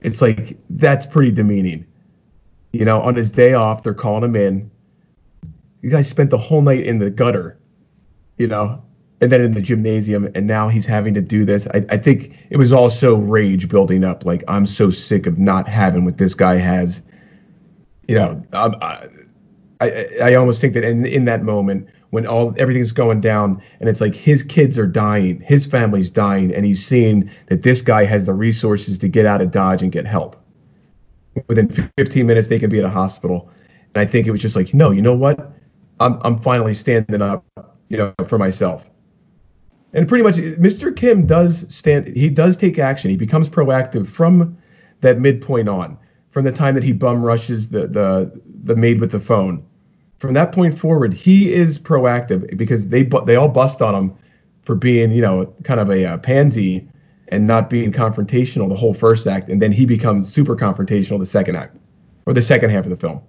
It's 0.01 0.23
like 0.23 0.57
that's 0.71 1.07
pretty 1.07 1.31
demeaning. 1.31 1.87
You 2.73 2.85
know, 2.85 3.03
on 3.03 3.15
his 3.15 3.31
day 3.31 3.55
off, 3.55 3.83
they're 3.83 3.95
calling 3.95 4.25
him 4.25 4.37
in. 4.37 4.71
You 5.83 5.91
guys 5.91 6.09
spent 6.09 6.31
the 6.31 6.39
whole 6.39 6.63
night 6.63 6.87
in 6.87 6.99
the 6.99 7.11
gutter, 7.11 7.59
you 8.39 8.47
know, 8.47 8.83
and 9.23 9.31
then 9.31 9.41
in 9.41 9.55
the 9.55 9.63
gymnasium, 9.63 10.29
and 10.35 10.49
now 10.49 10.69
he's 10.69 10.85
having 10.85 11.15
to 11.15 11.23
do 11.23 11.45
this. 11.45 11.69
I, 11.69 11.85
I 11.91 11.97
think 11.97 12.37
it 12.51 12.57
was 12.57 12.73
also 12.73 13.17
rage 13.17 13.69
building 13.69 14.03
up. 14.03 14.27
Like, 14.27 14.43
I'm 14.49 14.67
so 14.67 14.91
sick 14.91 15.29
of 15.29 15.39
not 15.39 15.69
having 15.69 16.05
what 16.05 16.19
this 16.19 16.35
guy 16.35 16.57
has. 16.57 17.03
You 18.09 18.17
know, 18.17 18.45
I, 18.53 19.09
I, 19.81 20.07
I 20.21 20.35
almost 20.35 20.61
think 20.61 20.75
that 20.75 20.83
in, 20.83 21.07
in 21.07 21.25
that 21.27 21.45
moment, 21.45 21.87
when 22.11 22.27
all 22.27 22.53
everything's 22.59 22.91
going 22.91 23.21
down 23.21 23.63
and 23.79 23.89
it's 23.89 24.01
like 24.01 24.17
his 24.17 24.43
kids 24.43 24.77
are 24.77 24.89
dying, 24.89 25.41
his 25.41 25.67
family's 25.67 26.11
dying, 26.11 26.53
and 26.53 26.67
he's 26.67 26.85
seeing 26.85 27.31
that 27.47 27.63
this 27.63 27.81
guy 27.81 28.05
has 28.05 28.27
the 28.27 28.35
resources 28.35 28.99
to 28.99 29.09
get 29.09 29.25
out 29.25 29.41
of 29.41 29.53
Dodge 29.53 29.83
and 29.83 29.93
get 29.93 30.05
help. 30.05 30.35
Within 31.47 31.69
15 31.97 32.27
minutes, 32.27 32.49
they 32.49 32.59
can 32.59 32.71
be 32.71 32.81
at 32.81 32.85
a 32.85 32.91
hospital. 32.91 33.49
And 33.95 34.03
I 34.03 34.11
think 34.11 34.27
it 34.27 34.33
was 34.33 34.43
just 34.43 34.57
like, 34.57 34.75
no, 34.75 34.91
you 34.91 35.01
know 35.01 35.15
what? 35.15 35.53
I'm, 36.01 36.19
I'm 36.23 36.39
finally 36.39 36.75
standing 36.75 37.23
up, 37.23 37.45
you 37.89 37.97
know, 37.97 38.13
for 38.27 38.37
myself. 38.37 38.85
And 39.95 40.09
pretty 40.09 40.25
much, 40.25 40.37
Mr. 40.37 40.95
Kim 40.95 41.27
does 41.27 41.67
stand. 41.75 42.07
He 42.09 42.31
does 42.31 42.57
take 42.57 42.79
action. 42.79 43.11
He 43.11 43.17
becomes 43.17 43.49
proactive 43.49 44.09
from 44.09 44.57
that 45.03 45.19
midpoint 45.19 45.69
on, 45.69 45.99
from 46.31 46.45
the 46.45 46.53
time 46.53 46.75
that 46.75 46.85
he 46.85 46.93
bum 46.93 47.23
rushes 47.23 47.69
the 47.69 47.87
the 47.87 48.41
the 48.65 48.77
maid 48.77 49.01
with 49.01 49.13
the 49.13 49.21
phone 49.21 49.65
from 50.23 50.35
that 50.35 50.53
point 50.53 50.79
forward, 50.79 51.13
he 51.13 51.53
is 51.53 51.81
proactive 51.81 52.57
because 52.57 52.91
they 52.91 53.03
they 53.27 53.35
all 53.35 53.49
bust 53.49 53.83
on 53.83 53.93
him 53.93 54.17
for 54.63 54.77
being, 54.77 55.11
you 55.11 55.21
know, 55.21 55.53
kind 55.65 55.81
of 55.81 55.91
a, 55.91 56.05
a 56.05 56.17
pansy 56.17 56.89
and 57.27 57.45
not 57.45 57.69
being 57.69 57.91
confrontational 57.91 58.69
the 58.69 58.77
whole 58.77 58.95
first 58.95 59.27
act, 59.27 59.49
and 59.49 59.61
then 59.61 59.73
he 59.73 59.85
becomes 59.85 60.33
super 60.33 60.55
confrontational 60.55 61.19
the 61.19 61.27
second 61.27 61.57
act 61.57 61.77
or 62.25 62.33
the 62.33 62.41
second 62.41 62.71
half 62.71 62.85
of 62.85 62.91
the 62.91 62.97
film. 62.97 63.21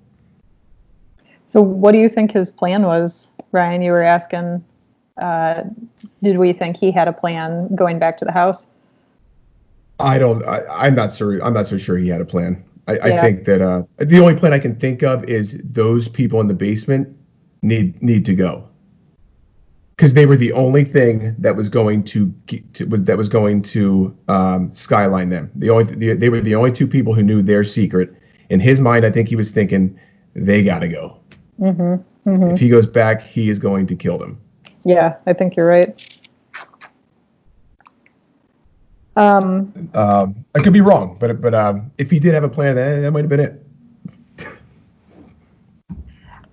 So, 1.47 1.63
what 1.63 1.93
do 1.93 1.97
you 1.97 2.07
think 2.07 2.31
his 2.31 2.51
plan 2.51 2.83
was, 2.83 3.31
Ryan? 3.51 3.81
You 3.81 3.91
were 3.91 4.03
asking, 4.03 4.63
uh, 5.17 5.63
did 6.21 6.37
we 6.37 6.53
think 6.53 6.77
he 6.77 6.91
had 6.91 7.07
a 7.07 7.13
plan 7.13 7.73
going 7.75 7.99
back 7.99 8.17
to 8.17 8.25
the 8.25 8.31
house? 8.31 8.65
I 9.99 10.17
don't. 10.17 10.43
I, 10.45 10.87
am 10.87 10.95
not 10.95 11.13
sure. 11.13 11.43
I'm 11.43 11.53
not 11.53 11.67
so 11.67 11.77
sure 11.77 11.97
he 11.97 12.09
had 12.09 12.21
a 12.21 12.25
plan. 12.25 12.63
I, 12.87 12.93
yeah. 12.93 13.05
I 13.05 13.21
think 13.21 13.45
that 13.45 13.61
uh, 13.61 13.83
the 13.97 14.19
only 14.19 14.35
plan 14.35 14.53
I 14.53 14.59
can 14.59 14.75
think 14.75 15.03
of 15.03 15.23
is 15.25 15.59
those 15.63 16.07
people 16.07 16.41
in 16.41 16.47
the 16.47 16.53
basement 16.53 17.15
need 17.61 18.01
need 18.01 18.25
to 18.25 18.35
go 18.35 18.67
because 19.95 20.15
they 20.15 20.25
were 20.25 20.35
the 20.35 20.51
only 20.53 20.83
thing 20.83 21.35
that 21.37 21.55
was 21.55 21.69
going 21.69 22.03
to, 22.03 22.33
to 22.73 22.85
was, 22.85 23.03
that 23.03 23.17
was 23.17 23.29
going 23.29 23.61
to 23.61 24.15
um, 24.27 24.73
skyline 24.73 25.29
them. 25.29 25.51
The 25.55 25.69
only 25.69 25.83
the, 25.95 26.13
they 26.13 26.29
were 26.29 26.41
the 26.41 26.55
only 26.55 26.71
two 26.71 26.87
people 26.87 27.13
who 27.13 27.23
knew 27.23 27.41
their 27.41 27.63
secret. 27.63 28.13
In 28.49 28.59
his 28.59 28.81
mind, 28.81 29.05
I 29.05 29.11
think 29.11 29.29
he 29.29 29.35
was 29.35 29.51
thinking 29.51 29.97
they 30.33 30.63
got 30.63 30.79
to 30.79 30.87
go. 30.87 31.19
Mm-hmm, 31.59 32.29
mm-hmm. 32.29 32.51
If 32.51 32.59
he 32.59 32.69
goes 32.69 32.87
back, 32.87 33.23
he 33.23 33.49
is 33.49 33.59
going 33.59 33.87
to 33.87 33.95
kill 33.95 34.17
them. 34.17 34.41
Yeah, 34.83 35.17
I 35.25 35.33
think 35.33 35.55
you're 35.55 35.67
right. 35.67 35.99
Um, 39.15 39.89
um, 39.93 40.43
I 40.55 40.61
could 40.61 40.73
be 40.73 40.81
wrong, 40.81 41.17
but 41.19 41.39
but 41.41 41.53
um, 41.53 41.91
if 41.97 42.09
he 42.09 42.19
did 42.19 42.33
have 42.33 42.43
a 42.43 42.49
plan, 42.49 42.75
that, 42.75 43.01
that 43.01 43.11
might 43.11 43.21
have 43.21 43.29
been 43.29 43.39
it. 43.39 43.65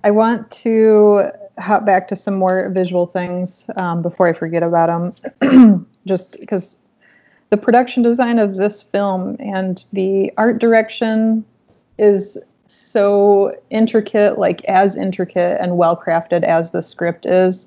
I 0.04 0.10
want 0.10 0.50
to 0.52 1.30
hop 1.58 1.84
back 1.84 2.08
to 2.08 2.16
some 2.16 2.34
more 2.34 2.70
visual 2.70 3.06
things 3.06 3.66
um, 3.76 4.02
before 4.02 4.28
I 4.28 4.32
forget 4.32 4.62
about 4.62 5.14
them. 5.40 5.86
Just 6.06 6.38
because 6.40 6.76
the 7.50 7.56
production 7.56 8.02
design 8.02 8.38
of 8.38 8.56
this 8.56 8.82
film 8.82 9.36
and 9.38 9.84
the 9.92 10.32
art 10.36 10.58
direction 10.58 11.44
is 11.98 12.38
so 12.68 13.54
intricate, 13.70 14.38
like 14.38 14.64
as 14.64 14.96
intricate 14.96 15.60
and 15.60 15.76
well 15.76 15.96
crafted 15.96 16.44
as 16.44 16.70
the 16.70 16.80
script 16.80 17.26
is. 17.26 17.66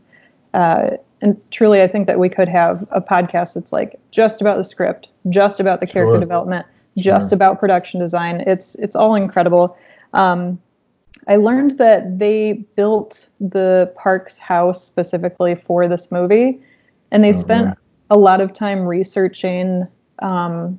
Uh, 0.54 0.98
and 1.22 1.42
truly, 1.52 1.82
I 1.82 1.88
think 1.88 2.08
that 2.08 2.20
we 2.20 2.30
could 2.30 2.50
have 2.50 2.86
a 2.92 3.02
podcast 3.02 3.54
that's 3.54 3.72
like 3.72 4.00
just 4.12 4.42
about 4.42 4.58
the 4.58 4.64
script, 4.64 5.08
just 5.30 5.60
about 5.60 5.80
the 5.80 5.88
character 5.88 6.16
sure. 6.16 6.20
development, 6.20 6.66
just 6.98 7.30
sure. 7.30 7.36
about 7.36 7.60
production 7.60 8.00
design. 8.00 8.42
It's 8.42 8.76
it's 8.76 8.96
all 8.96 9.16
incredible. 9.16 9.78
Um, 10.14 10.60
I 11.28 11.38
learned 11.38 11.78
that 11.78 12.20
they 12.20 12.66
built 12.76 13.30
the 13.40 13.94
Parks 13.96 14.38
house 14.38 14.84
specifically 14.84 15.56
for 15.56 15.88
this 15.88 16.12
movie, 16.12 16.60
and 17.12 17.24
they 17.24 17.30
oh, 17.30 17.40
spent 17.40 17.68
yeah. 17.68 17.74
a 18.10 18.18
lot 18.18 18.42
of 18.42 18.52
time 18.52 18.82
researching 18.82 19.88
um, 20.20 20.78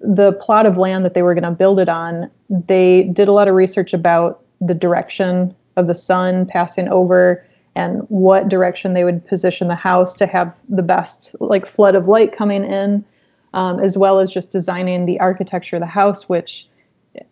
the 0.00 0.32
plot 0.40 0.66
of 0.66 0.78
land 0.78 1.04
that 1.04 1.14
they 1.14 1.22
were 1.22 1.34
going 1.34 1.44
to 1.44 1.50
build 1.50 1.78
it 1.78 1.88
on. 1.88 2.30
They 2.48 3.04
did 3.04 3.28
a 3.28 3.32
lot 3.32 3.48
of 3.48 3.54
research 3.54 3.92
about 3.92 4.42
the 4.60 4.74
direction 4.74 5.54
of 5.76 5.86
the 5.86 5.94
sun 5.94 6.46
passing 6.46 6.88
over 6.88 7.44
and 7.76 8.02
what 8.08 8.48
direction 8.48 8.94
they 8.94 9.04
would 9.04 9.26
position 9.26 9.68
the 9.68 9.74
house 9.74 10.14
to 10.14 10.26
have 10.26 10.54
the 10.68 10.82
best 10.82 11.34
like 11.40 11.66
flood 11.66 11.94
of 11.94 12.08
light 12.08 12.32
coming 12.32 12.64
in, 12.64 13.04
um, 13.52 13.80
as 13.80 13.98
well 13.98 14.20
as 14.20 14.32
just 14.32 14.52
designing 14.52 15.06
the 15.06 15.18
architecture 15.20 15.76
of 15.76 15.80
the 15.80 15.86
house, 15.86 16.28
which 16.28 16.68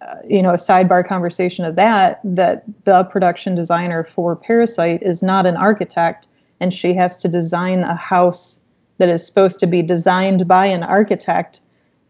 uh, 0.01 0.17
you 0.27 0.43
know 0.43 0.51
a 0.51 0.59
sidebar 0.59 1.07
conversation 1.07 1.65
of 1.65 1.75
that 1.77 2.21
that 2.25 2.65
the 2.85 3.05
production 3.05 3.55
designer 3.55 4.05
for 4.05 4.37
Parasite 4.37 5.03
is 5.03 5.23
not 5.23 5.47
an 5.47 5.57
architect, 5.57 6.27
and 6.61 6.73
she 6.73 6.95
has 6.95 7.17
to 7.17 7.29
design 7.29 7.85
a 7.85 7.95
house 7.95 8.61
that 8.99 9.09
is 9.09 9.25
supposed 9.25 9.59
to 9.61 9.67
be 9.67 9.83
designed 9.83 10.47
by 10.47 10.67
an 10.67 10.83
architect. 10.83 11.61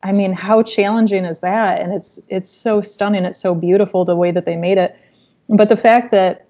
I 0.02 0.12
mean, 0.12 0.32
how 0.32 0.62
challenging 0.62 1.24
is 1.24 1.40
that? 1.40 1.80
And 1.80 1.92
it's 1.92 2.18
it's 2.28 2.50
so 2.50 2.80
stunning. 2.80 3.24
It's 3.24 3.38
so 3.38 3.54
beautiful 3.54 4.04
the 4.04 4.16
way 4.16 4.30
that 4.30 4.46
they 4.46 4.56
made 4.56 4.78
it. 4.78 4.96
But 5.48 5.68
the 5.68 5.76
fact 5.76 6.10
that 6.12 6.46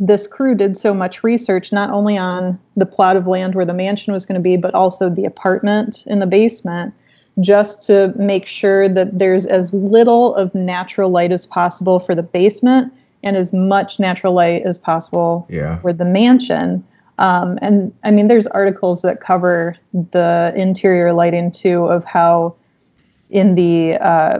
this 0.00 0.26
crew 0.26 0.54
did 0.54 0.76
so 0.76 0.94
much 0.94 1.24
research 1.24 1.72
not 1.72 1.90
only 1.90 2.16
on 2.16 2.58
the 2.76 2.86
plot 2.86 3.16
of 3.16 3.26
land 3.26 3.54
where 3.54 3.64
the 3.64 3.74
mansion 3.74 4.12
was 4.12 4.24
going 4.24 4.36
to 4.36 4.40
be, 4.40 4.56
but 4.56 4.74
also 4.74 5.10
the 5.10 5.24
apartment 5.24 6.04
in 6.06 6.20
the 6.20 6.26
basement, 6.26 6.94
just 7.40 7.82
to 7.86 8.12
make 8.16 8.46
sure 8.46 8.88
that 8.88 9.18
there's 9.18 9.46
as 9.46 9.72
little 9.72 10.34
of 10.34 10.54
natural 10.54 11.10
light 11.10 11.32
as 11.32 11.46
possible 11.46 11.98
for 11.98 12.14
the 12.14 12.22
basement 12.22 12.92
and 13.22 13.36
as 13.36 13.52
much 13.52 13.98
natural 13.98 14.32
light 14.32 14.62
as 14.64 14.78
possible 14.78 15.46
yeah. 15.50 15.78
for 15.80 15.92
the 15.92 16.04
mansion. 16.04 16.84
Um, 17.18 17.58
and 17.60 17.92
I 18.04 18.12
mean, 18.12 18.28
there's 18.28 18.46
articles 18.48 19.02
that 19.02 19.20
cover 19.20 19.76
the 19.92 20.52
interior 20.56 21.12
lighting 21.12 21.50
too 21.50 21.86
of 21.86 22.04
how 22.04 22.54
in 23.30 23.56
the 23.56 23.94
uh, 23.94 24.38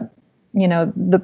you 0.53 0.69
know 0.69 0.93
the 0.97 1.21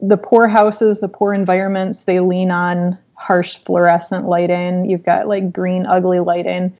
the 0.00 0.16
poor 0.16 0.46
houses, 0.46 1.00
the 1.00 1.08
poor 1.08 1.34
environments, 1.34 2.04
they 2.04 2.20
lean 2.20 2.50
on 2.50 2.98
harsh 3.20 3.58
fluorescent 3.66 4.26
lighting. 4.26 4.88
You've 4.88 5.04
got 5.04 5.28
like 5.28 5.52
green, 5.52 5.84
ugly 5.86 6.20
lighting 6.20 6.76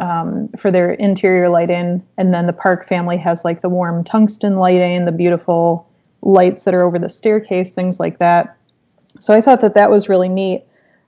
um, 0.00 0.48
for 0.58 0.72
their 0.72 0.92
interior 0.94 1.48
lighting. 1.48 2.04
And 2.18 2.34
then 2.34 2.46
the 2.46 2.52
Park 2.52 2.88
family 2.88 3.16
has 3.18 3.44
like 3.44 3.62
the 3.62 3.68
warm 3.68 4.02
tungsten 4.02 4.56
lighting, 4.56 5.04
the 5.04 5.12
beautiful 5.12 5.88
lights 6.22 6.64
that 6.64 6.74
are 6.74 6.82
over 6.82 6.98
the 6.98 7.08
staircase, 7.08 7.70
things 7.70 8.00
like 8.00 8.18
that. 8.18 8.56
So 9.20 9.32
I 9.32 9.40
thought 9.40 9.60
that 9.60 9.74
that 9.74 9.90
was 9.90 10.08
really 10.08 10.28
neat. 10.28 10.64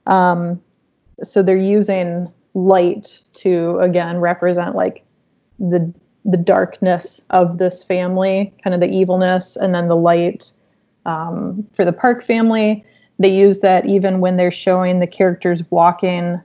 Um, 0.06 0.62
so 1.24 1.42
they're 1.42 1.56
using 1.56 2.32
light 2.54 3.22
to 3.32 3.78
again 3.78 4.18
represent 4.18 4.76
like 4.76 5.04
the 5.58 5.92
the 6.24 6.36
darkness 6.36 7.20
of 7.30 7.58
this 7.58 7.82
family, 7.82 8.54
kind 8.62 8.74
of 8.74 8.80
the 8.80 8.88
evilness, 8.88 9.56
and 9.56 9.74
then 9.74 9.88
the 9.88 9.96
light 9.96 10.52
um, 11.04 11.66
for 11.74 11.84
the 11.84 11.92
Park 11.92 12.22
family. 12.22 12.84
They 13.18 13.34
use 13.34 13.60
that 13.60 13.86
even 13.86 14.20
when 14.20 14.36
they're 14.36 14.50
showing 14.50 14.98
the 14.98 15.06
characters 15.06 15.62
walking 15.70 16.40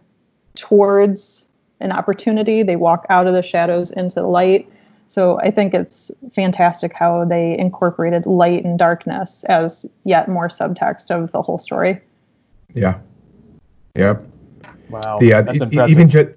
towards 0.56 1.48
an 1.80 1.92
opportunity, 1.92 2.64
they 2.64 2.76
walk 2.76 3.06
out 3.10 3.28
of 3.28 3.34
the 3.34 3.42
shadows 3.44 3.92
into 3.92 4.16
the 4.16 4.28
light. 4.28 4.70
So 5.08 5.40
I 5.40 5.52
think 5.52 5.74
it's 5.74 6.12
fantastic 6.34 6.94
how 6.94 7.26
they 7.26 7.58
incorporated 7.58 8.26
light 8.26 8.66
and 8.66 8.78
darkness 8.78 9.44
as 9.46 9.86
yet 10.04 10.28
more 10.28 10.50
subtext 10.50 11.12
of 11.12 11.32
the 11.32 11.42
whole 11.42 11.58
story. 11.58 12.02
Yeah. 12.74 13.00
yeah 13.96 14.18
Wow. 14.90 15.20
The, 15.20 15.34
uh, 15.34 15.42
That's 15.44 15.62
e- 15.62 15.64
impressive. 15.64 15.92
even 15.92 16.10
just 16.10 16.30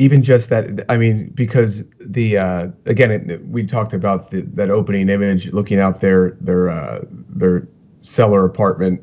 even 0.00 0.22
just 0.22 0.48
that 0.48 0.84
i 0.88 0.96
mean 0.96 1.28
because 1.34 1.82
the 2.00 2.38
uh 2.38 2.68
again 2.86 3.10
it, 3.10 3.44
we 3.48 3.66
talked 3.66 3.92
about 3.92 4.30
the, 4.30 4.42
that 4.42 4.70
opening 4.70 5.08
image 5.08 5.52
looking 5.52 5.80
out 5.80 6.00
their 6.00 6.36
their 6.40 6.70
uh 6.70 7.00
their 7.28 7.66
cellar 8.02 8.44
apartment 8.44 9.02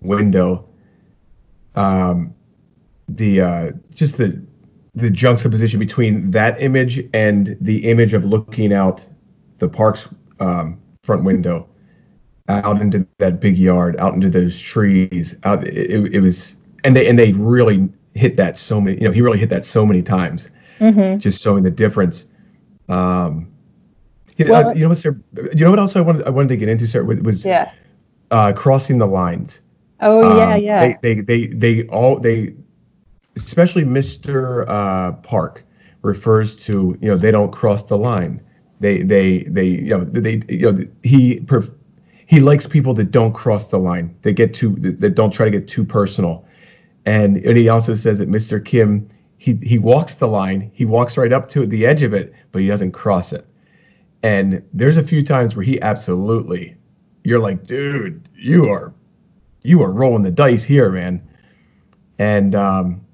window 0.00 0.64
um 1.74 2.34
the 3.08 3.40
uh 3.40 3.72
just 3.94 4.16
the 4.18 4.40
the 4.94 5.10
juxtaposition 5.10 5.78
between 5.78 6.30
that 6.30 6.60
image 6.62 7.04
and 7.12 7.56
the 7.60 7.84
image 7.90 8.14
of 8.14 8.24
looking 8.24 8.72
out 8.72 9.06
the 9.58 9.68
park's 9.68 10.08
um, 10.40 10.80
front 11.02 11.22
window 11.22 11.68
out 12.48 12.80
into 12.80 13.06
that 13.18 13.40
big 13.40 13.58
yard 13.58 13.96
out 13.98 14.14
into 14.14 14.30
those 14.30 14.58
trees 14.58 15.34
out 15.44 15.66
it, 15.66 16.14
it 16.14 16.20
was 16.20 16.56
and 16.84 16.94
they 16.96 17.08
and 17.08 17.18
they 17.18 17.32
really 17.32 17.88
hit 18.14 18.36
that 18.36 18.56
so 18.56 18.80
many 18.80 18.96
you 18.96 19.04
know 19.04 19.12
he 19.12 19.20
really 19.20 19.38
hit 19.38 19.50
that 19.50 19.64
so 19.64 19.84
many 19.86 20.02
times 20.02 20.48
Mm-hmm. 20.78 21.18
just 21.18 21.42
showing 21.42 21.62
the 21.62 21.70
difference 21.70 22.26
um 22.90 23.50
Well- 24.38 24.68
uh, 24.68 24.72
you 24.74 24.82
know 24.82 24.88
what 24.90 24.98
sir 24.98 25.18
you 25.54 25.64
know 25.64 25.70
what 25.70 25.78
else 25.78 25.96
i 25.96 26.00
wanted 26.02 26.26
i 26.26 26.30
wanted 26.30 26.50
to 26.50 26.56
get 26.58 26.68
into 26.68 26.86
sir 26.86 27.02
was, 27.02 27.20
was 27.22 27.44
Yeah. 27.46 27.70
uh 28.30 28.52
crossing 28.52 28.98
the 28.98 29.06
lines 29.06 29.60
Oh 30.00 30.36
yeah, 30.36 30.54
Um, 30.54 30.62
yeah. 30.62 30.94
They, 31.02 31.14
they 31.14 31.20
they 31.20 31.46
they 31.46 31.86
all 31.88 32.18
they 32.18 32.54
especially 33.36 33.84
Mr. 33.84 34.64
Uh, 34.68 35.12
Park 35.12 35.64
refers 36.02 36.56
to 36.56 36.96
you 37.00 37.08
know 37.08 37.16
they 37.16 37.30
don't 37.30 37.52
cross 37.52 37.82
the 37.84 37.96
line. 37.96 38.40
They 38.80 39.02
they 39.02 39.44
they 39.44 39.64
you 39.64 39.90
know 39.90 40.04
they 40.04 40.42
you 40.48 40.72
know 40.72 40.86
he 41.02 41.40
pref- 41.40 41.70
he 42.26 42.40
likes 42.40 42.66
people 42.66 42.94
that 42.94 43.10
don't 43.10 43.32
cross 43.32 43.68
the 43.68 43.78
line. 43.78 44.14
They 44.22 44.32
get 44.32 44.54
too 44.54 44.76
that 44.76 45.14
don't 45.14 45.30
try 45.30 45.46
to 45.46 45.50
get 45.50 45.68
too 45.68 45.84
personal. 45.84 46.44
And 47.06 47.38
and 47.38 47.56
he 47.56 47.68
also 47.68 47.94
says 47.94 48.18
that 48.18 48.28
Mr. 48.28 48.62
Kim 48.62 49.08
he 49.38 49.54
he 49.62 49.78
walks 49.78 50.16
the 50.16 50.28
line. 50.28 50.70
He 50.74 50.84
walks 50.84 51.16
right 51.16 51.32
up 51.32 51.48
to 51.50 51.66
the 51.66 51.86
edge 51.86 52.02
of 52.02 52.12
it, 52.12 52.34
but 52.52 52.62
he 52.62 52.68
doesn't 52.68 52.92
cross 52.92 53.32
it. 53.32 53.46
And 54.22 54.62
there's 54.72 54.96
a 54.96 55.02
few 55.02 55.22
times 55.22 55.54
where 55.56 55.64
he 55.64 55.80
absolutely 55.80 56.76
you're 57.24 57.38
like, 57.40 57.64
dude, 57.64 58.28
you 58.34 58.68
are 58.68 58.92
you 59.66 59.82
are 59.82 59.90
rolling 59.90 60.22
the 60.22 60.30
dice 60.30 60.64
here, 60.64 60.90
man. 60.90 61.26
And 62.18 62.54
um, 62.54 63.04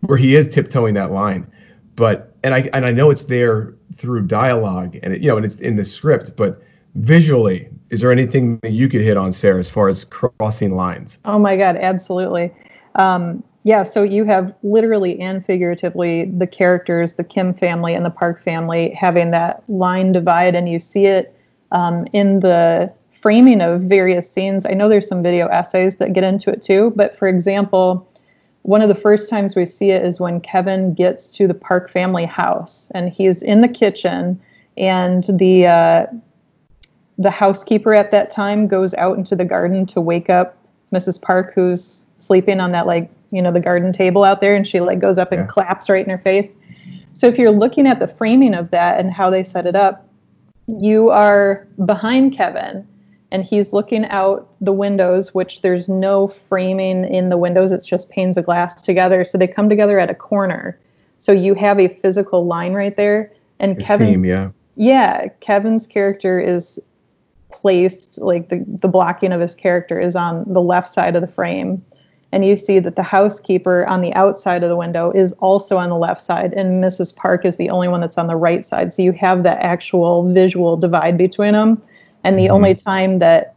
where 0.00 0.18
he 0.18 0.34
is 0.34 0.48
tiptoeing 0.48 0.94
that 0.94 1.12
line, 1.12 1.50
but 1.94 2.34
and 2.42 2.54
I 2.54 2.68
and 2.72 2.86
I 2.86 2.90
know 2.90 3.10
it's 3.10 3.24
there 3.24 3.74
through 3.94 4.26
dialogue 4.26 4.96
and 5.02 5.12
it, 5.12 5.20
you 5.20 5.28
know 5.28 5.36
and 5.36 5.44
it's 5.46 5.56
in 5.56 5.76
the 5.76 5.84
script, 5.84 6.34
but 6.36 6.62
visually, 6.94 7.68
is 7.90 8.00
there 8.00 8.10
anything 8.10 8.58
that 8.62 8.72
you 8.72 8.88
could 8.88 9.02
hit 9.02 9.16
on, 9.16 9.32
Sarah, 9.32 9.58
as 9.58 9.68
far 9.68 9.88
as 9.88 10.04
crossing 10.04 10.74
lines? 10.74 11.18
Oh 11.24 11.38
my 11.38 11.56
God, 11.56 11.76
absolutely. 11.76 12.52
Um, 12.96 13.44
yeah, 13.62 13.82
so 13.82 14.02
you 14.02 14.24
have 14.24 14.54
literally 14.62 15.20
and 15.20 15.44
figuratively 15.44 16.24
the 16.24 16.46
characters, 16.46 17.12
the 17.12 17.24
Kim 17.24 17.52
family 17.52 17.94
and 17.94 18.04
the 18.04 18.10
Park 18.10 18.42
family 18.42 18.90
having 18.98 19.30
that 19.32 19.68
line 19.68 20.12
divide, 20.12 20.54
and 20.54 20.68
you 20.68 20.80
see 20.80 21.04
it 21.04 21.36
um, 21.70 22.06
in 22.12 22.40
the 22.40 22.92
framing 23.20 23.60
of 23.60 23.82
various 23.82 24.30
scenes. 24.30 24.66
I 24.66 24.70
know 24.70 24.88
there's 24.88 25.08
some 25.08 25.22
video 25.22 25.46
essays 25.48 25.96
that 25.96 26.12
get 26.12 26.24
into 26.24 26.50
it 26.50 26.62
too, 26.62 26.92
but 26.96 27.18
for 27.18 27.28
example, 27.28 28.06
one 28.62 28.82
of 28.82 28.88
the 28.88 28.94
first 28.94 29.30
times 29.30 29.56
we 29.56 29.64
see 29.64 29.90
it 29.90 30.04
is 30.04 30.20
when 30.20 30.40
Kevin 30.40 30.94
gets 30.94 31.26
to 31.36 31.46
the 31.46 31.54
Park 31.54 31.90
family 31.90 32.26
house, 32.26 32.90
and 32.94 33.08
he's 33.08 33.42
in 33.42 33.62
the 33.62 33.68
kitchen, 33.68 34.40
and 34.76 35.24
the 35.38 35.66
uh, 35.66 36.06
the 37.18 37.30
housekeeper 37.30 37.94
at 37.94 38.10
that 38.12 38.30
time 38.30 38.66
goes 38.66 38.94
out 38.94 39.16
into 39.16 39.36
the 39.36 39.44
garden 39.44 39.86
to 39.86 40.00
wake 40.00 40.30
up 40.30 40.56
Mrs. 40.92 41.20
Park, 41.20 41.52
who's 41.54 42.06
sleeping 42.16 42.60
on 42.60 42.72
that 42.72 42.86
like 42.86 43.10
you 43.30 43.40
know 43.40 43.52
the 43.52 43.60
garden 43.60 43.92
table 43.92 44.24
out 44.24 44.40
there, 44.40 44.54
and 44.54 44.66
she 44.66 44.80
like 44.80 44.98
goes 44.98 45.18
up 45.18 45.32
and 45.32 45.42
Yeah. 45.42 45.46
claps 45.46 45.88
right 45.88 46.04
in 46.04 46.10
her 46.10 46.18
face. 46.18 46.54
So 47.12 47.26
if 47.26 47.38
you're 47.38 47.50
looking 47.50 47.86
at 47.86 47.98
the 47.98 48.08
framing 48.08 48.54
of 48.54 48.70
that 48.70 49.00
and 49.00 49.10
how 49.10 49.30
they 49.30 49.42
set 49.42 49.66
it 49.66 49.76
up, 49.76 50.06
you 50.66 51.10
are 51.10 51.66
behind 51.84 52.32
Kevin, 52.34 52.86
and 53.32 53.44
he's 53.44 53.72
looking 53.72 54.06
out 54.06 54.48
the 54.60 54.72
windows, 54.72 55.34
which 55.34 55.62
there's 55.62 55.88
no 55.88 56.28
framing 56.48 57.04
in 57.04 57.28
the 57.28 57.36
windows; 57.36 57.72
it's 57.72 57.86
just 57.86 58.10
panes 58.10 58.36
of 58.36 58.44
glass 58.44 58.82
together. 58.82 59.24
So 59.24 59.38
they 59.38 59.46
come 59.46 59.68
together 59.68 59.98
at 59.98 60.10
a 60.10 60.14
corner. 60.14 60.78
So 61.18 61.32
you 61.32 61.54
have 61.54 61.78
a 61.78 61.88
physical 61.88 62.46
line 62.46 62.72
right 62.72 62.96
there, 62.96 63.32
and 63.58 63.76
The 63.76 63.82
Kevin's 63.82 64.22
seam, 64.22 64.24
yeah. 64.24 64.50
yeah, 64.76 65.28
Kevin's 65.40 65.86
character 65.86 66.40
is 66.40 66.80
placed 67.50 68.18
like 68.18 68.48
the 68.48 68.64
the 68.80 68.88
blocking 68.88 69.32
of 69.32 69.40
his 69.40 69.54
character 69.54 70.00
is 70.00 70.16
on 70.16 70.44
the 70.52 70.62
left 70.62 70.88
side 70.88 71.14
of 71.14 71.20
the 71.20 71.28
frame. 71.28 71.84
And 72.32 72.44
you 72.44 72.56
see 72.56 72.78
that 72.78 72.94
the 72.94 73.02
housekeeper 73.02 73.84
on 73.86 74.02
the 74.02 74.14
outside 74.14 74.62
of 74.62 74.68
the 74.68 74.76
window 74.76 75.10
is 75.10 75.32
also 75.40 75.76
on 75.76 75.88
the 75.88 75.96
left 75.96 76.20
side, 76.20 76.52
and 76.52 76.82
Mrs. 76.82 77.14
Park 77.14 77.44
is 77.44 77.56
the 77.56 77.70
only 77.70 77.88
one 77.88 78.00
that's 78.00 78.18
on 78.18 78.28
the 78.28 78.36
right 78.36 78.64
side. 78.64 78.94
So 78.94 79.02
you 79.02 79.10
have 79.12 79.42
that 79.42 79.58
actual 79.58 80.32
visual 80.32 80.76
divide 80.76 81.18
between 81.18 81.54
them. 81.54 81.82
And 82.24 82.38
the 82.38 82.46
Mhm. 82.46 82.50
only 82.50 82.74
time 82.74 83.18
that 83.20 83.54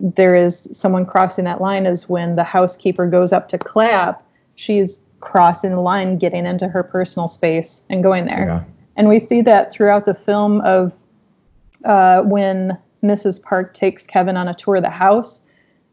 there 0.00 0.34
is 0.34 0.68
someone 0.72 1.04
crossing 1.04 1.44
that 1.44 1.60
line 1.60 1.86
is 1.86 2.08
when 2.08 2.36
the 2.36 2.44
housekeeper 2.44 3.06
goes 3.06 3.32
up 3.32 3.48
to 3.50 3.58
clap. 3.58 4.22
She's 4.54 5.00
crossing 5.20 5.70
the 5.70 5.80
line, 5.80 6.16
getting 6.16 6.46
into 6.46 6.66
her 6.68 6.82
personal 6.82 7.28
space 7.28 7.82
and 7.90 8.02
going 8.02 8.24
there. 8.24 8.46
Yeah. 8.46 8.60
And 8.96 9.08
we 9.08 9.18
see 9.18 9.42
that 9.42 9.72
throughout 9.72 10.06
the 10.06 10.14
film 10.14 10.60
of 10.62 10.92
uh, 11.84 12.22
when 12.22 12.76
Mrs. 13.02 13.42
Park 13.42 13.72
takes 13.72 14.04
Kevin 14.06 14.36
on 14.36 14.48
a 14.48 14.54
tour 14.54 14.76
of 14.76 14.82
the 14.82 14.90
house. 14.90 15.42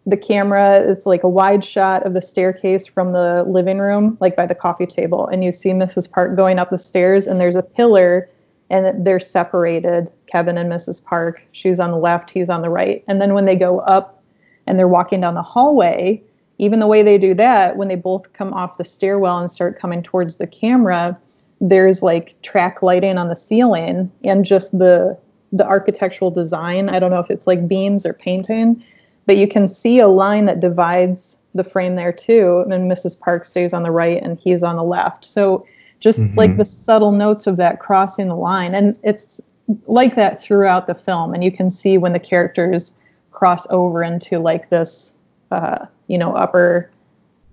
The 0.05 0.17
camera 0.17 0.79
is 0.79 1.05
like 1.05 1.23
a 1.23 1.29
wide 1.29 1.63
shot 1.63 2.05
of 2.05 2.13
the 2.13 2.21
staircase 2.21 2.87
from 2.87 3.13
the 3.13 3.43
living 3.47 3.79
room, 3.79 4.17
like 4.19 4.35
by 4.35 4.45
the 4.45 4.55
coffee 4.55 4.85
table. 4.85 5.27
And 5.27 5.43
you 5.43 5.51
see 5.51 5.69
Mrs. 5.71 6.09
Park 6.11 6.35
going 6.35 6.59
up 6.59 6.69
the 6.69 6.77
stairs, 6.77 7.27
and 7.27 7.39
there's 7.39 7.55
a 7.55 7.63
pillar, 7.63 8.29
and 8.69 9.05
they're 9.05 9.19
separated 9.19 10.11
Kevin 10.27 10.57
and 10.57 10.71
Mrs. 10.71 11.03
Park. 11.03 11.45
She's 11.51 11.79
on 11.79 11.91
the 11.91 11.97
left, 11.97 12.29
he's 12.29 12.49
on 12.49 12.61
the 12.61 12.69
right. 12.69 13.03
And 13.07 13.21
then 13.21 13.33
when 13.33 13.45
they 13.45 13.55
go 13.55 13.79
up 13.79 14.21
and 14.65 14.77
they're 14.77 14.87
walking 14.87 15.21
down 15.21 15.35
the 15.35 15.41
hallway, 15.41 16.21
even 16.57 16.79
the 16.79 16.87
way 16.87 17.03
they 17.03 17.17
do 17.17 17.33
that, 17.35 17.77
when 17.77 17.87
they 17.87 17.95
both 17.95 18.33
come 18.33 18.53
off 18.53 18.77
the 18.77 18.83
stairwell 18.83 19.39
and 19.39 19.49
start 19.49 19.79
coming 19.79 20.01
towards 20.01 20.37
the 20.37 20.47
camera, 20.47 21.17
there's 21.61 22.03
like 22.03 22.39
track 22.41 22.81
lighting 22.81 23.17
on 23.17 23.29
the 23.29 23.35
ceiling 23.35 24.11
and 24.23 24.45
just 24.45 24.77
the 24.77 25.17
the 25.53 25.65
architectural 25.65 26.29
design. 26.29 26.89
I 26.89 26.99
don't 26.99 27.09
know 27.09 27.19
if 27.19 27.31
it's 27.31 27.47
like 27.47 27.69
beams 27.69 28.05
or 28.05 28.13
painting, 28.13 28.83
but 29.25 29.37
you 29.37 29.47
can 29.47 29.67
see 29.67 29.99
a 29.99 30.07
line 30.07 30.43
that 30.45 30.59
divides 30.59 31.37
the 31.55 31.63
frame 31.63 31.95
there 31.95 32.11
too. 32.11 32.65
And 32.69 32.91
Mrs. 32.91 33.17
Park 33.17 33.45
stays 33.45 33.73
on 33.73 33.83
the 33.83 33.91
right 33.91 34.21
and 34.21 34.37
he's 34.37 34.61
on 34.61 34.75
the 34.75 34.83
left. 34.83 35.23
So 35.23 35.65
just 35.99 36.19
Mhm. 36.19 36.37
like 36.37 36.57
the 36.57 36.65
subtle 36.65 37.11
notes 37.11 37.47
of 37.47 37.57
that 37.57 37.79
crossing 37.79 38.27
the 38.27 38.35
line. 38.35 38.75
And 38.75 38.97
it's 39.03 39.41
like 39.85 40.15
that 40.15 40.41
throughout 40.41 40.87
the 40.87 40.95
film. 40.95 41.33
And 41.33 41.43
you 41.43 41.51
can 41.51 41.69
see 41.69 41.97
when 41.97 42.13
the 42.13 42.19
characters 42.19 42.93
cross 43.31 43.67
over 43.69 44.03
into 44.03 44.39
like 44.39 44.69
this, 44.69 45.13
uh, 45.51 45.85
you 46.07 46.17
know, 46.17 46.33
upper 46.35 46.89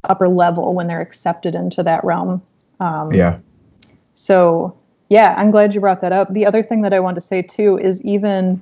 upper 0.04 0.28
level 0.28 0.74
when 0.74 0.86
they're 0.86 1.00
accepted 1.00 1.54
into 1.54 1.82
that 1.82 2.04
realm. 2.04 2.42
Um, 2.78 3.10
Yeah. 3.12 3.38
so, 4.14 4.74
yeah, 5.08 5.34
I'm 5.38 5.50
glad 5.50 5.74
you 5.74 5.80
brought 5.80 6.02
that 6.02 6.12
up. 6.12 6.30
The 6.32 6.44
other 6.44 6.62
thing 6.62 6.82
that 6.82 6.92
I 6.92 7.00
want 7.00 7.14
to 7.14 7.22
say 7.22 7.40
too 7.40 7.78
is 7.78 8.02
even 8.02 8.60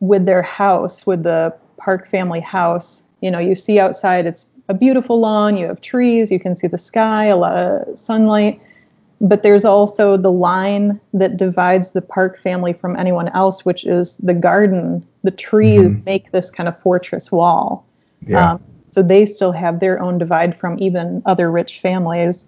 with 0.00 0.26
their 0.26 0.42
house, 0.42 1.06
with 1.06 1.22
the 1.22 1.54
Park 1.78 2.06
family 2.08 2.40
house, 2.40 3.04
you 3.22 3.30
know, 3.30 3.38
you 3.38 3.54
see 3.54 3.78
outside 3.78 4.26
it's 4.26 4.50
a 4.68 4.74
beautiful 4.74 5.18
lawn, 5.18 5.56
you 5.56 5.66
have 5.66 5.80
trees, 5.80 6.30
you 6.30 6.38
can 6.38 6.56
see 6.56 6.66
the 6.66 6.78
sky, 6.78 7.26
a 7.26 7.36
lot 7.36 7.56
of 7.56 7.98
sunlight. 7.98 8.60
But 9.20 9.42
there's 9.42 9.64
also 9.64 10.16
the 10.16 10.32
line 10.32 11.00
that 11.12 11.36
divides 11.36 11.92
the 11.92 12.02
Park 12.02 12.38
family 12.38 12.72
from 12.72 12.96
anyone 12.96 13.28
else, 13.28 13.64
which 13.64 13.84
is 13.84 14.16
the 14.18 14.34
garden. 14.34 15.06
The 15.22 15.30
trees 15.30 15.94
Mhm. 15.94 16.04
make 16.04 16.32
this 16.32 16.50
kind 16.50 16.68
of 16.68 16.78
fortress 16.80 17.32
wall. 17.32 17.84
Yeah. 18.26 18.52
Um, 18.52 18.60
so 18.90 19.02
they 19.02 19.24
still 19.26 19.52
have 19.52 19.80
their 19.80 20.02
own 20.02 20.18
divide 20.18 20.56
from 20.56 20.78
even 20.78 21.22
other 21.26 21.50
rich 21.50 21.80
families 21.80 22.46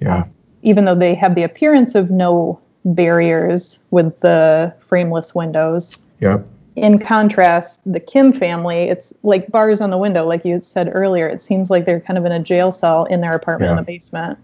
yeah. 0.00 0.24
even 0.62 0.84
though 0.84 0.94
they 0.94 1.14
have 1.14 1.34
the 1.34 1.42
appearance 1.42 1.94
of 1.94 2.10
no 2.10 2.60
barriers 2.84 3.78
with 3.90 4.18
the 4.20 4.72
frameless 4.80 5.34
windows, 5.34 5.98
yeah. 6.20 6.38
in 6.76 6.98
contrast, 6.98 7.80
the 7.90 8.00
Kim 8.00 8.32
family, 8.32 8.84
it's 8.84 9.12
like 9.22 9.50
bars 9.50 9.80
on 9.80 9.90
the 9.90 9.98
window, 9.98 10.24
like 10.24 10.44
you 10.44 10.60
said 10.60 10.90
earlier. 10.92 11.28
It 11.28 11.42
seems 11.42 11.70
like 11.70 11.84
they're 11.84 12.00
kind 12.00 12.18
of 12.18 12.24
in 12.24 12.32
a 12.32 12.40
jail 12.40 12.72
cell 12.72 13.04
in 13.06 13.20
their 13.20 13.34
apartment 13.34 13.68
yeah. 13.68 13.72
in 13.72 13.76
the 13.76 13.82
basement. 13.82 14.38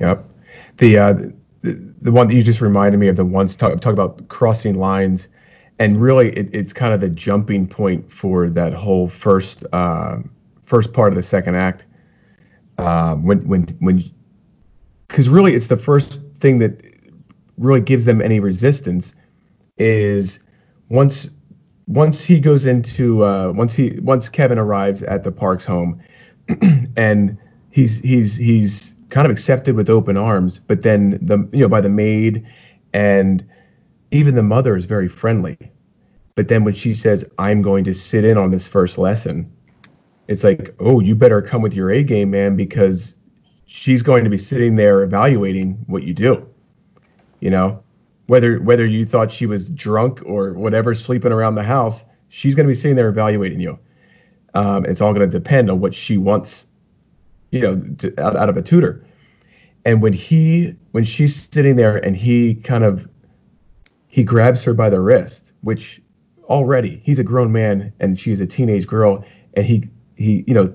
Yep. 0.00 0.24
The, 0.78 0.98
uh, 0.98 1.12
the 1.62 1.92
the 2.02 2.10
one 2.10 2.28
that 2.28 2.34
you 2.34 2.42
just 2.42 2.60
reminded 2.60 2.98
me 2.98 3.08
of 3.08 3.16
the 3.16 3.24
ones 3.24 3.54
talk, 3.54 3.80
talk 3.80 3.92
about 3.92 4.28
crossing 4.28 4.76
lines, 4.76 5.28
and 5.78 6.00
really 6.00 6.30
it, 6.30 6.52
it's 6.52 6.72
kind 6.72 6.92
of 6.92 7.00
the 7.00 7.08
jumping 7.08 7.66
point 7.66 8.10
for 8.10 8.50
that 8.50 8.72
whole 8.72 9.08
first 9.08 9.64
uh, 9.72 10.18
first 10.64 10.92
part 10.92 11.12
of 11.12 11.16
the 11.16 11.22
second 11.22 11.54
act. 11.54 11.86
Um, 12.78 13.24
when 13.24 13.46
when 13.46 13.62
when 13.78 14.02
because 15.06 15.28
really 15.28 15.54
it's 15.54 15.68
the 15.68 15.76
first 15.76 16.20
thing 16.40 16.58
that 16.58 16.84
really 17.56 17.80
gives 17.80 18.04
them 18.04 18.20
any 18.20 18.40
resistance 18.40 19.14
is 19.78 20.40
once 20.88 21.30
once 21.86 22.24
he 22.24 22.40
goes 22.40 22.66
into 22.66 23.24
uh, 23.24 23.52
once 23.54 23.74
he 23.74 23.98
once 24.00 24.28
Kevin 24.28 24.58
arrives 24.58 25.04
at 25.04 25.22
the 25.22 25.30
Parks 25.30 25.64
home 25.64 26.02
and 26.96 27.38
he's 27.70 27.98
he's 27.98 28.36
he's 28.36 28.94
kind 29.12 29.26
of 29.26 29.30
accepted 29.30 29.76
with 29.76 29.88
open 29.88 30.16
arms 30.16 30.58
but 30.58 30.82
then 30.82 31.18
the 31.22 31.38
you 31.52 31.60
know 31.60 31.68
by 31.68 31.80
the 31.80 31.88
maid 31.88 32.46
and 32.92 33.46
even 34.10 34.34
the 34.34 34.42
mother 34.42 34.76
is 34.76 34.84
very 34.84 35.08
friendly. 35.08 35.56
But 36.34 36.48
then 36.48 36.64
when 36.64 36.74
she 36.74 36.94
says 36.94 37.24
I'm 37.38 37.62
going 37.62 37.84
to 37.84 37.94
sit 37.94 38.24
in 38.24 38.36
on 38.36 38.50
this 38.50 38.66
first 38.66 38.98
lesson 38.98 39.52
it's 40.28 40.42
like 40.42 40.74
oh 40.80 41.00
you 41.00 41.14
better 41.14 41.42
come 41.42 41.62
with 41.62 41.74
your 41.74 41.90
A 41.90 42.02
game 42.02 42.30
man 42.30 42.56
because 42.56 43.14
she's 43.66 44.02
going 44.02 44.24
to 44.24 44.30
be 44.30 44.38
sitting 44.38 44.76
there 44.76 45.02
evaluating 45.02 45.84
what 45.86 46.02
you 46.02 46.14
do 46.14 46.48
you 47.42 47.50
know? 47.50 47.82
Whether 48.26 48.60
whether 48.60 48.86
you 48.86 49.04
thought 49.04 49.30
she 49.30 49.46
was 49.46 49.68
drunk 49.68 50.20
or 50.24 50.52
whatever 50.54 50.94
sleeping 50.94 51.32
around 51.32 51.56
the 51.56 51.64
house 51.64 52.04
she's 52.28 52.54
going 52.54 52.66
to 52.66 52.70
be 52.70 52.74
sitting 52.74 52.96
there 52.96 53.08
evaluating 53.08 53.60
you. 53.60 53.78
Um, 54.54 54.86
it's 54.86 55.02
all 55.02 55.12
going 55.12 55.28
to 55.28 55.38
depend 55.38 55.70
on 55.70 55.80
what 55.80 55.92
she 55.94 56.16
wants 56.16 56.66
you 57.52 57.60
know 57.60 57.78
to, 57.98 58.20
out, 58.20 58.34
out 58.34 58.48
of 58.48 58.56
a 58.56 58.62
tutor. 58.62 59.04
And 59.84 60.02
when 60.02 60.12
he 60.12 60.74
when 60.90 61.04
she's 61.04 61.48
sitting 61.52 61.76
there 61.76 61.96
and 61.96 62.16
he 62.16 62.56
kind 62.56 62.82
of 62.82 63.08
he 64.08 64.24
grabs 64.24 64.64
her 64.64 64.74
by 64.74 64.90
the 64.90 65.00
wrist 65.00 65.52
which 65.60 66.02
already 66.44 67.00
he's 67.04 67.18
a 67.18 67.24
grown 67.24 67.52
man 67.52 67.92
and 68.00 68.18
she's 68.18 68.40
a 68.40 68.46
teenage 68.46 68.86
girl 68.86 69.24
and 69.54 69.64
he 69.64 69.88
he 70.16 70.44
you 70.46 70.54
know 70.54 70.74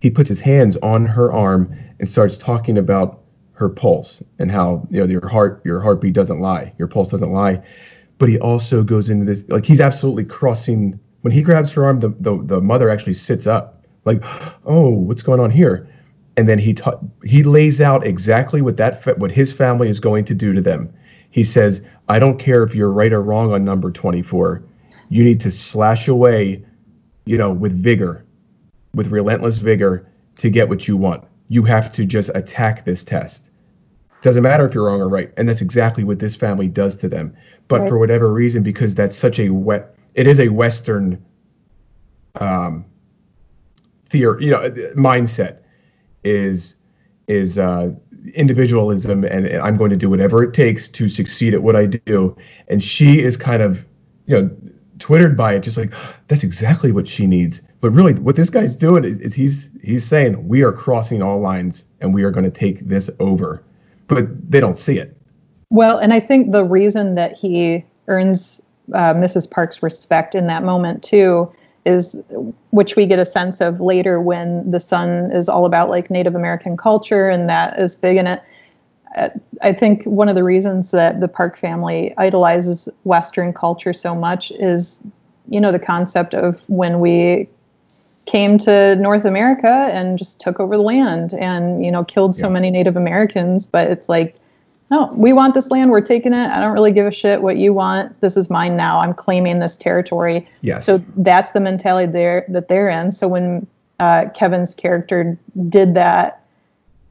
he 0.00 0.10
puts 0.10 0.28
his 0.28 0.40
hands 0.40 0.76
on 0.78 1.04
her 1.04 1.32
arm 1.32 1.76
and 1.98 2.08
starts 2.08 2.38
talking 2.38 2.78
about 2.78 3.20
her 3.52 3.68
pulse 3.68 4.22
and 4.38 4.50
how 4.50 4.86
you 4.90 5.00
know 5.00 5.06
your 5.06 5.28
heart 5.28 5.60
your 5.64 5.80
heartbeat 5.80 6.14
doesn't 6.14 6.40
lie 6.40 6.72
your 6.78 6.88
pulse 6.88 7.10
doesn't 7.10 7.32
lie. 7.32 7.62
But 8.18 8.28
he 8.28 8.38
also 8.38 8.82
goes 8.82 9.08
into 9.08 9.24
this 9.24 9.44
like 9.48 9.64
he's 9.64 9.80
absolutely 9.80 10.24
crossing 10.24 11.00
when 11.22 11.32
he 11.32 11.42
grabs 11.42 11.72
her 11.72 11.84
arm 11.84 12.00
the 12.00 12.10
the, 12.20 12.42
the 12.42 12.60
mother 12.60 12.90
actually 12.90 13.14
sits 13.14 13.46
up 13.46 13.79
like 14.04 14.22
oh 14.64 14.88
what's 14.88 15.22
going 15.22 15.40
on 15.40 15.50
here 15.50 15.88
and 16.36 16.48
then 16.48 16.58
he 16.58 16.74
ta- 16.74 17.00
he 17.24 17.42
lays 17.42 17.80
out 17.80 18.06
exactly 18.06 18.62
what 18.62 18.76
that 18.76 19.02
fa- 19.02 19.14
what 19.16 19.30
his 19.30 19.52
family 19.52 19.88
is 19.88 20.00
going 20.00 20.24
to 20.24 20.34
do 20.34 20.52
to 20.52 20.60
them 20.60 20.92
he 21.30 21.44
says 21.44 21.82
i 22.08 22.18
don't 22.18 22.38
care 22.38 22.62
if 22.62 22.74
you're 22.74 22.92
right 22.92 23.12
or 23.12 23.22
wrong 23.22 23.52
on 23.52 23.64
number 23.64 23.90
24 23.90 24.62
you 25.08 25.24
need 25.24 25.40
to 25.40 25.50
slash 25.50 26.08
away 26.08 26.64
you 27.26 27.36
know 27.36 27.52
with 27.52 27.72
vigor 27.72 28.24
with 28.94 29.08
relentless 29.08 29.58
vigor 29.58 30.06
to 30.36 30.50
get 30.50 30.68
what 30.68 30.88
you 30.88 30.96
want 30.96 31.24
you 31.48 31.62
have 31.62 31.92
to 31.92 32.04
just 32.04 32.30
attack 32.34 32.84
this 32.84 33.04
test 33.04 33.50
doesn't 34.22 34.42
matter 34.42 34.66
if 34.66 34.74
you're 34.74 34.84
wrong 34.84 35.00
or 35.00 35.08
right. 35.08 35.32
And 35.36 35.48
that's 35.48 35.62
exactly 35.62 36.04
what 36.04 36.18
this 36.18 36.36
family 36.36 36.68
does 36.68 36.96
to 36.96 37.08
them. 37.08 37.34
But 37.68 37.82
right. 37.82 37.88
for 37.88 37.98
whatever 37.98 38.32
reason, 38.32 38.62
because 38.62 38.94
that's 38.94 39.16
such 39.16 39.38
a 39.38 39.50
wet, 39.50 39.94
it 40.14 40.26
is 40.26 40.40
a 40.40 40.48
Western 40.48 41.24
um, 42.34 42.84
theory, 44.10 44.44
you 44.44 44.50
know, 44.50 44.70
mindset 44.96 45.58
is 46.24 46.76
is 47.28 47.58
uh, 47.58 47.90
individualism, 48.34 49.24
and, 49.24 49.46
and 49.46 49.62
I'm 49.62 49.76
going 49.76 49.90
to 49.90 49.96
do 49.96 50.10
whatever 50.10 50.42
it 50.42 50.52
takes 50.52 50.88
to 50.88 51.08
succeed 51.08 51.54
at 51.54 51.62
what 51.62 51.76
I 51.76 51.86
do. 51.86 52.36
And 52.68 52.82
she 52.82 53.20
is 53.20 53.36
kind 53.36 53.62
of, 53.62 53.84
you 54.26 54.36
know, 54.36 54.50
twittered 54.98 55.36
by 55.36 55.54
it, 55.54 55.60
just 55.60 55.76
like 55.76 55.92
that's 56.28 56.44
exactly 56.44 56.92
what 56.92 57.08
she 57.08 57.26
needs. 57.26 57.62
But 57.80 57.90
really, 57.90 58.14
what 58.14 58.36
this 58.36 58.50
guy's 58.50 58.76
doing 58.76 59.04
is, 59.04 59.18
is 59.20 59.34
he's 59.34 59.70
he's 59.82 60.06
saying 60.06 60.46
we 60.46 60.62
are 60.62 60.72
crossing 60.72 61.22
all 61.22 61.40
lines, 61.40 61.84
and 62.00 62.12
we 62.12 62.22
are 62.24 62.30
going 62.30 62.44
to 62.44 62.50
take 62.50 62.80
this 62.80 63.08
over 63.20 63.64
but 64.10 64.50
they 64.50 64.60
don't 64.60 64.76
see 64.76 64.98
it. 64.98 65.16
Well, 65.70 65.98
and 65.98 66.12
I 66.12 66.20
think 66.20 66.50
the 66.50 66.64
reason 66.64 67.14
that 67.14 67.32
he 67.32 67.84
earns 68.08 68.60
uh, 68.92 69.14
Mrs. 69.14 69.48
Park's 69.48 69.82
respect 69.82 70.34
in 70.34 70.48
that 70.48 70.64
moment 70.64 71.02
too 71.02 71.50
is 71.84 72.16
which 72.70 72.96
we 72.96 73.06
get 73.06 73.18
a 73.18 73.24
sense 73.24 73.60
of 73.60 73.80
later 73.80 74.20
when 74.20 74.70
the 74.70 74.80
son 74.80 75.30
is 75.32 75.48
all 75.48 75.64
about 75.64 75.88
like 75.88 76.10
Native 76.10 76.34
American 76.34 76.76
culture 76.76 77.28
and 77.28 77.48
that 77.48 77.78
is 77.78 77.96
big 77.96 78.16
in 78.16 78.26
it. 78.26 78.42
Uh, 79.16 79.30
I 79.62 79.72
think 79.72 80.04
one 80.04 80.28
of 80.28 80.34
the 80.34 80.44
reasons 80.44 80.92
that 80.92 81.20
the 81.20 81.28
Park 81.28 81.58
family 81.58 82.14
idolizes 82.16 82.88
Western 83.04 83.52
culture 83.52 83.92
so 83.92 84.14
much 84.14 84.52
is, 84.52 85.00
you 85.48 85.60
know, 85.60 85.72
the 85.72 85.80
concept 85.80 86.34
of 86.34 86.60
when 86.68 87.00
we 87.00 87.48
came 88.26 88.58
to 88.58 88.94
North 88.96 89.24
America 89.24 89.88
and 89.92 90.16
just 90.16 90.40
took 90.40 90.60
over 90.60 90.76
the 90.76 90.82
land 90.82 91.34
and 91.34 91.84
you 91.84 91.90
know 91.90 92.04
killed 92.04 92.36
so 92.36 92.46
yeah. 92.46 92.52
many 92.52 92.70
Native 92.70 92.96
Americans. 92.96 93.66
But 93.66 93.90
it's 93.90 94.08
like, 94.08 94.36
no, 94.90 95.08
we 95.16 95.32
want 95.32 95.54
this 95.54 95.70
land. 95.70 95.90
We're 95.90 96.00
taking 96.00 96.34
it. 96.34 96.50
I 96.50 96.60
don't 96.60 96.72
really 96.72 96.90
give 96.90 97.06
a 97.06 97.12
shit 97.12 97.42
what 97.42 97.56
you 97.56 97.72
want. 97.72 98.20
This 98.20 98.36
is 98.36 98.50
mine 98.50 98.76
now. 98.76 99.00
I'm 99.00 99.14
claiming 99.14 99.60
this 99.60 99.76
territory. 99.76 100.48
Yes. 100.62 100.84
So 100.84 100.98
that's 101.16 101.52
the 101.52 101.60
mentality 101.60 102.10
there 102.10 102.44
that 102.48 102.68
they're 102.68 102.88
in. 102.88 103.12
So 103.12 103.28
when 103.28 103.66
uh, 104.00 104.26
Kevin's 104.34 104.74
character 104.74 105.38
did 105.68 105.94
that 105.94 106.44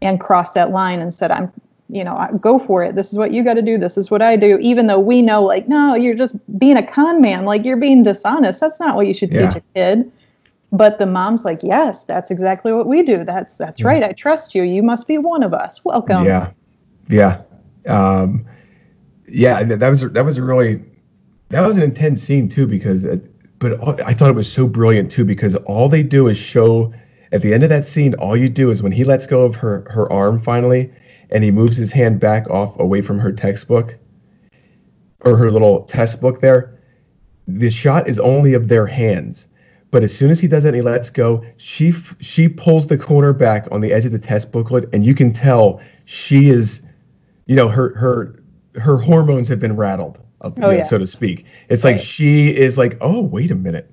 and 0.01 0.19
crossed 0.19 0.55
that 0.55 0.71
line 0.71 0.99
and 0.99 1.13
said, 1.13 1.31
"I'm." 1.31 1.51
You 1.91 2.03
know, 2.03 2.39
go 2.39 2.59
for 2.59 2.83
it. 2.83 2.93
This 2.93 3.11
is 3.11 3.17
what 3.17 3.33
you 3.33 3.43
got 3.43 3.55
to 3.55 3.63
do. 3.63 3.75
This 3.75 3.97
is 3.97 4.11
what 4.11 4.21
I 4.21 4.35
do. 4.35 4.59
Even 4.59 4.85
though 4.85 4.99
we 4.99 5.23
know, 5.23 5.41
like, 5.41 5.67
no, 5.67 5.95
you're 5.95 6.13
just 6.13 6.35
being 6.59 6.77
a 6.77 6.85
con 6.85 7.19
man. 7.19 7.45
Like, 7.45 7.65
you're 7.65 7.77
being 7.77 8.03
dishonest. 8.03 8.59
That's 8.59 8.79
not 8.79 8.95
what 8.95 9.07
you 9.07 9.13
should 9.15 9.33
yeah. 9.33 9.47
teach 9.49 9.63
a 9.63 9.63
kid 9.73 10.11
but 10.71 10.99
the 10.99 11.05
mom's 11.07 11.45
like 11.45 11.63
yes 11.63 12.03
that's 12.03 12.29
exactly 12.29 12.71
what 12.71 12.85
we 12.85 13.01
do 13.01 13.23
that's 13.23 13.55
that's 13.55 13.81
right 13.81 14.03
i 14.03 14.11
trust 14.11 14.53
you 14.53 14.61
you 14.61 14.83
must 14.83 15.07
be 15.07 15.17
one 15.17 15.41
of 15.41 15.51
us 15.51 15.83
welcome 15.83 16.23
yeah 16.25 16.51
yeah 17.07 17.41
um, 17.87 18.45
yeah 19.27 19.63
that 19.63 19.89
was 19.89 20.01
that 20.01 20.25
was 20.25 20.37
a 20.37 20.43
really 20.43 20.83
that 21.49 21.61
was 21.61 21.77
an 21.77 21.83
intense 21.83 22.21
scene 22.21 22.49
too 22.49 22.65
because 22.65 23.03
it, 23.03 23.23
but 23.59 23.99
i 24.01 24.13
thought 24.13 24.29
it 24.29 24.35
was 24.35 24.51
so 24.51 24.67
brilliant 24.67 25.11
too 25.11 25.23
because 25.23 25.55
all 25.55 25.87
they 25.89 26.03
do 26.03 26.27
is 26.27 26.37
show 26.37 26.93
at 27.31 27.41
the 27.41 27.53
end 27.53 27.63
of 27.63 27.69
that 27.69 27.85
scene 27.85 28.13
all 28.15 28.35
you 28.35 28.49
do 28.49 28.71
is 28.71 28.81
when 28.81 28.91
he 28.91 29.03
lets 29.03 29.27
go 29.27 29.43
of 29.43 29.55
her 29.55 29.87
her 29.89 30.11
arm 30.11 30.39
finally 30.39 30.91
and 31.29 31.43
he 31.43 31.51
moves 31.51 31.77
his 31.77 31.91
hand 31.91 32.19
back 32.19 32.49
off 32.49 32.79
away 32.79 33.01
from 33.01 33.19
her 33.19 33.31
textbook 33.31 33.95
or 35.21 35.37
her 35.37 35.51
little 35.51 35.83
test 35.83 36.19
book 36.19 36.39
there 36.39 36.79
the 37.57 37.71
shot 37.71 38.07
is 38.07 38.19
only 38.19 38.53
of 38.53 38.67
their 38.67 38.85
hands. 38.85 39.47
But 39.91 40.03
as 40.03 40.15
soon 40.15 40.29
as 40.29 40.39
he 40.39 40.47
does 40.47 40.65
it 40.65 40.69
and 40.69 40.75
he 40.75 40.81
lets 40.81 41.09
go, 41.09 41.43
she 41.57 41.91
she 42.19 42.47
pulls 42.47 42.87
the 42.87 42.97
corner 42.97 43.33
back 43.33 43.67
on 43.71 43.81
the 43.81 43.91
edge 43.91 44.05
of 44.05 44.11
the 44.11 44.19
test 44.19 44.51
booklet, 44.51 44.87
and 44.93 45.03
you 45.03 45.15
can 45.15 45.33
tell 45.33 45.81
she 46.05 46.49
is, 46.49 46.81
you 47.49 47.55
know, 47.55 47.67
her 47.67 47.95
her 47.95 48.43
her 48.75 48.97
hormones 48.99 49.49
have 49.49 49.59
been 49.59 49.75
rattled, 49.75 50.19
uh, 50.41 50.51
oh, 50.61 50.69
yeah. 50.69 50.83
so 50.83 50.99
to 50.99 51.07
speak. 51.07 51.45
It's 51.67 51.83
right. 51.83 51.93
like 51.93 52.01
she 52.01 52.55
is 52.55 52.77
like, 52.77 52.95
oh, 53.01 53.21
wait 53.21 53.49
a 53.49 53.55
minute, 53.55 53.91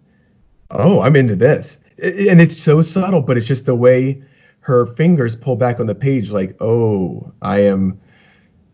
oh, 0.70 1.00
I'm 1.00 1.16
into 1.16 1.36
this, 1.36 1.80
and 1.96 2.38
it's 2.42 2.60
so 2.60 2.82
subtle, 2.82 3.22
but 3.22 3.38
it's 3.38 3.46
just 3.46 3.64
the 3.64 3.74
way 3.74 4.22
her 4.60 4.84
fingers 4.84 5.34
pull 5.34 5.56
back 5.56 5.80
on 5.80 5.86
the 5.86 5.94
page, 5.94 6.30
like, 6.30 6.54
oh, 6.60 7.32
I 7.40 7.60
am 7.60 7.98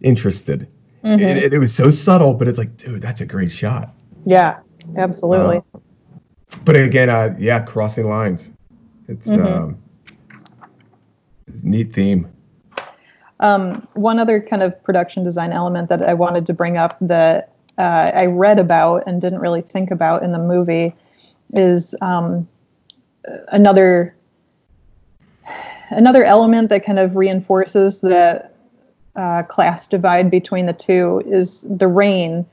interested. 0.00 0.66
Mm-hmm. 1.04 1.54
It, 1.54 1.58
was 1.58 1.72
so 1.72 1.92
subtle, 1.92 2.34
but 2.34 2.48
it's 2.48 2.58
like, 2.58 2.76
dude, 2.76 3.02
that's 3.02 3.20
a 3.20 3.26
great 3.26 3.52
shot. 3.52 3.94
Yeah, 4.26 4.60
absolutely. 4.96 5.62
Uh, 5.74 5.78
but 6.64 6.76
again, 6.76 7.08
uh, 7.08 7.36
yeah, 7.38 7.60
crossing 7.60 8.08
lines. 8.08 8.50
It's, 9.06 9.28
mm-hmm. 9.28 9.46
um, 9.46 9.82
it's 11.46 11.62
a 11.62 11.66
neat 11.68 11.92
theme. 11.92 12.32
Um, 13.42 13.86
one 13.94 14.18
other 14.18 14.40
kind 14.40 14.62
of 14.62 14.82
production 14.82 15.24
design 15.24 15.52
element 15.52 15.88
that 15.88 16.02
I 16.02 16.14
wanted 16.14 16.46
to 16.46 16.54
bring 16.54 16.76
up 16.76 16.96
that 17.00 17.52
uh, 17.76 18.10
I 18.14 18.26
read 18.26 18.58
about 18.58 19.04
and 19.06 19.20
didn't 19.20 19.40
really 19.40 19.62
think 19.62 19.90
about 19.90 20.22
in 20.22 20.32
the 20.32 20.38
movie 20.38 20.94
is 21.52 21.94
um, 22.00 22.48
another 23.48 24.14
another 25.90 26.24
element 26.24 26.70
that 26.70 26.86
kind 26.86 26.98
of 26.98 27.16
reinforces 27.16 28.00
the 28.00 28.48
uh, 29.16 29.42
class 29.42 29.86
divide 29.86 30.30
between 30.30 30.64
the 30.64 30.72
two 30.72 31.22
is 31.26 31.66
the 31.68 31.88
rain 31.88 32.46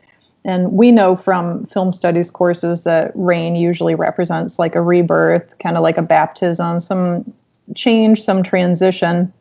and 0.45 0.71
we 0.71 0.91
know 0.91 1.15
from 1.15 1.65
film 1.65 1.91
studies 1.91 2.31
courses 2.31 2.83
that 2.83 3.11
rain 3.15 3.55
usually 3.55 3.95
represents 3.95 4.57
like 4.57 4.75
a 4.75 4.81
rebirth, 4.81 5.57
kind 5.59 5.75
of 5.75 5.83
like 5.83 5.97
a 5.97 6.01
baptism, 6.01 6.79
some 6.79 7.33
change, 7.75 8.23
some 8.23 8.41
transition. 8.41 9.33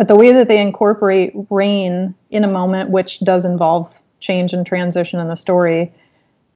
But 0.00 0.08
the 0.08 0.16
way 0.16 0.32
that 0.32 0.48
they 0.48 0.58
incorporate 0.58 1.34
rain 1.50 2.14
in 2.30 2.42
a 2.42 2.48
moment, 2.48 2.88
which 2.88 3.20
does 3.20 3.44
involve 3.44 3.92
change 4.18 4.54
and 4.54 4.64
transition 4.64 5.20
in 5.20 5.28
the 5.28 5.34
story, 5.34 5.92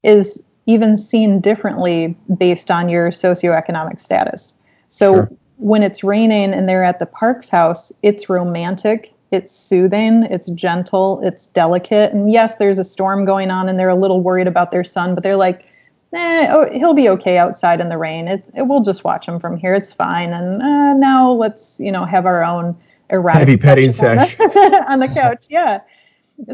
is 0.02 0.42
even 0.64 0.96
seen 0.96 1.42
differently 1.42 2.16
based 2.38 2.70
on 2.70 2.88
your 2.88 3.10
socioeconomic 3.10 4.00
status. 4.00 4.54
So 4.88 5.12
Sure. 5.12 5.30
when 5.58 5.82
it's 5.82 6.02
raining 6.02 6.54
and 6.54 6.66
they're 6.66 6.84
at 6.84 7.00
the 7.00 7.04
Parks 7.04 7.50
house, 7.50 7.92
it's 8.02 8.30
romantic, 8.30 9.12
it's 9.30 9.52
soothing, 9.52 10.22
it's 10.30 10.48
gentle, 10.52 11.20
it's 11.22 11.48
delicate. 11.48 12.14
And 12.14 12.32
yes, 12.32 12.56
there's 12.56 12.78
a 12.78 12.84
storm 12.84 13.26
going 13.26 13.50
on 13.50 13.68
and 13.68 13.78
they're 13.78 13.90
a 13.90 13.94
little 13.94 14.22
worried 14.22 14.46
about 14.48 14.70
their 14.70 14.84
son, 14.84 15.14
but 15.14 15.22
they're 15.22 15.36
like, 15.36 15.68
eh, 16.14 16.48
oh, 16.50 16.70
he'll 16.72 16.94
be 16.94 17.10
okay 17.10 17.36
outside 17.36 17.82
in 17.82 17.90
the 17.90 17.98
rain. 17.98 18.26
It, 18.26 18.42
it, 18.54 18.62
we'll 18.62 18.82
just 18.82 19.04
watch 19.04 19.28
him 19.28 19.38
from 19.38 19.58
here. 19.58 19.74
It's 19.74 19.92
fine. 19.92 20.32
And 20.32 20.62
uh, 20.62 20.94
now 20.94 21.30
let's, 21.30 21.78
you 21.78 21.92
know, 21.92 22.06
have 22.06 22.24
our 22.24 22.42
own 22.42 22.74
erotic 23.14 23.38
Heavy 23.40 23.56
petting 23.56 23.92
session 23.92 24.40
on 24.42 24.48
the, 24.54 24.84
on 24.92 24.98
the 25.00 25.08
couch. 25.08 25.46
Yeah. 25.48 25.80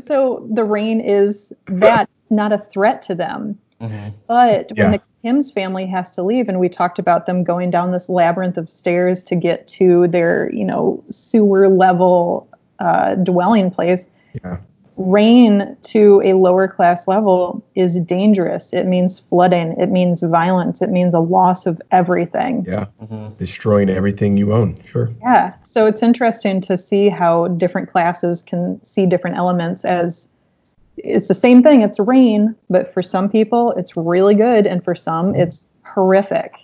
So 0.04 0.46
the 0.52 0.64
rain 0.64 1.00
is 1.00 1.52
that 1.66 2.08
not 2.30 2.52
a 2.52 2.58
threat 2.58 3.02
to 3.02 3.14
them. 3.14 3.58
Mhm. 3.80 4.12
But 4.26 4.72
Yeah. 4.76 4.84
when 4.84 4.92
the 4.92 5.00
Kim's 5.22 5.50
family 5.50 5.86
has 5.86 6.10
to 6.12 6.22
leave, 6.22 6.48
and 6.48 6.60
we 6.60 6.68
talked 6.68 6.98
about 6.98 7.26
them 7.26 7.44
going 7.44 7.70
down 7.70 7.92
this 7.92 8.08
labyrinth 8.08 8.56
of 8.56 8.70
stairs 8.70 9.22
to 9.24 9.34
get 9.36 9.68
to 9.68 10.06
their, 10.08 10.50
you 10.52 10.64
know, 10.64 11.02
sewer 11.10 11.68
level 11.68 12.48
uh, 12.78 13.14
dwelling 13.16 13.70
place, 13.70 14.08
Yeah. 14.42 14.56
Rain 15.00 15.76
to 15.80 16.20
a 16.24 16.34
lower 16.34 16.68
class 16.68 17.08
level 17.08 17.64
is 17.74 17.98
dangerous. 18.00 18.72
It 18.72 18.86
means 18.86 19.18
flooding. 19.18 19.74
It 19.80 19.90
means 19.90 20.22
violence. 20.22 20.82
It 20.82 20.90
means 20.90 21.14
a 21.14 21.20
loss 21.20 21.64
of 21.64 21.80
everything. 21.90 22.66
Yeah. 22.68 22.86
Mhm. 23.02 23.36
Destroying 23.38 23.88
everything 23.88 24.36
you 24.36 24.52
own. 24.52 24.76
Sure. 24.84 25.08
Yeah. 25.22 25.54
So 25.62 25.86
it's 25.86 26.02
interesting 26.02 26.60
to 26.62 26.76
see 26.76 27.08
how 27.08 27.48
different 27.48 27.88
classes 27.88 28.42
can 28.42 28.78
see 28.84 29.06
different 29.06 29.38
elements 29.38 29.84
as 29.86 30.28
it's 30.98 31.28
the 31.28 31.34
same 31.34 31.62
thing. 31.62 31.80
It's 31.80 31.98
rain, 31.98 32.54
but 32.68 32.92
for 32.92 33.02
some 33.02 33.30
people 33.30 33.72
it's 33.72 33.96
really 33.96 34.34
good, 34.34 34.66
and 34.66 34.84
for 34.84 34.94
some 34.94 35.34
it's 35.34 35.66
horrific. 35.82 36.56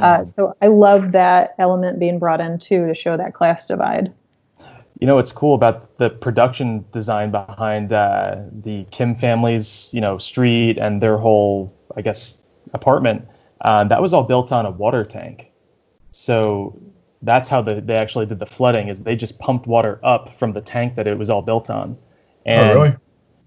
Uh, 0.00 0.24
so 0.24 0.54
I 0.62 0.68
love 0.68 1.10
that 1.10 1.56
element 1.58 1.98
being 1.98 2.20
brought 2.20 2.40
in 2.40 2.60
too 2.60 2.86
to 2.86 2.94
show 2.94 3.16
that 3.16 3.34
class 3.34 3.66
divide. 3.66 4.12
You 5.00 5.06
know 5.06 5.16
what's 5.16 5.32
cool 5.32 5.54
about 5.54 5.98
the 5.98 6.10
production 6.10 6.84
design 6.92 7.30
behind 7.30 7.92
uh, 7.92 8.36
the 8.52 8.84
Kim 8.90 9.16
family's, 9.16 9.88
you 9.92 10.00
know, 10.00 10.18
street 10.18 10.76
and 10.78 11.02
their 11.02 11.16
whole, 11.16 11.74
I 11.96 12.02
guess, 12.02 12.38
apartment. 12.74 13.26
Uh, 13.62 13.84
that 13.84 14.02
was 14.02 14.12
all 14.12 14.24
built 14.24 14.52
on 14.52 14.66
a 14.66 14.70
water 14.70 15.04
tank. 15.04 15.50
So 16.10 16.78
that's 17.22 17.48
how 17.48 17.62
the, 17.62 17.80
they 17.80 17.94
actually 17.94 18.26
did 18.26 18.38
the 18.38 18.46
flooding. 18.46 18.88
Is 18.88 19.00
they 19.00 19.16
just 19.16 19.38
pumped 19.38 19.66
water 19.66 19.98
up 20.02 20.38
from 20.38 20.52
the 20.52 20.60
tank 20.60 20.96
that 20.96 21.06
it 21.06 21.16
was 21.18 21.30
all 21.30 21.42
built 21.42 21.70
on. 21.70 21.96
And 22.44 22.70
oh, 22.70 22.74
really? 22.74 22.96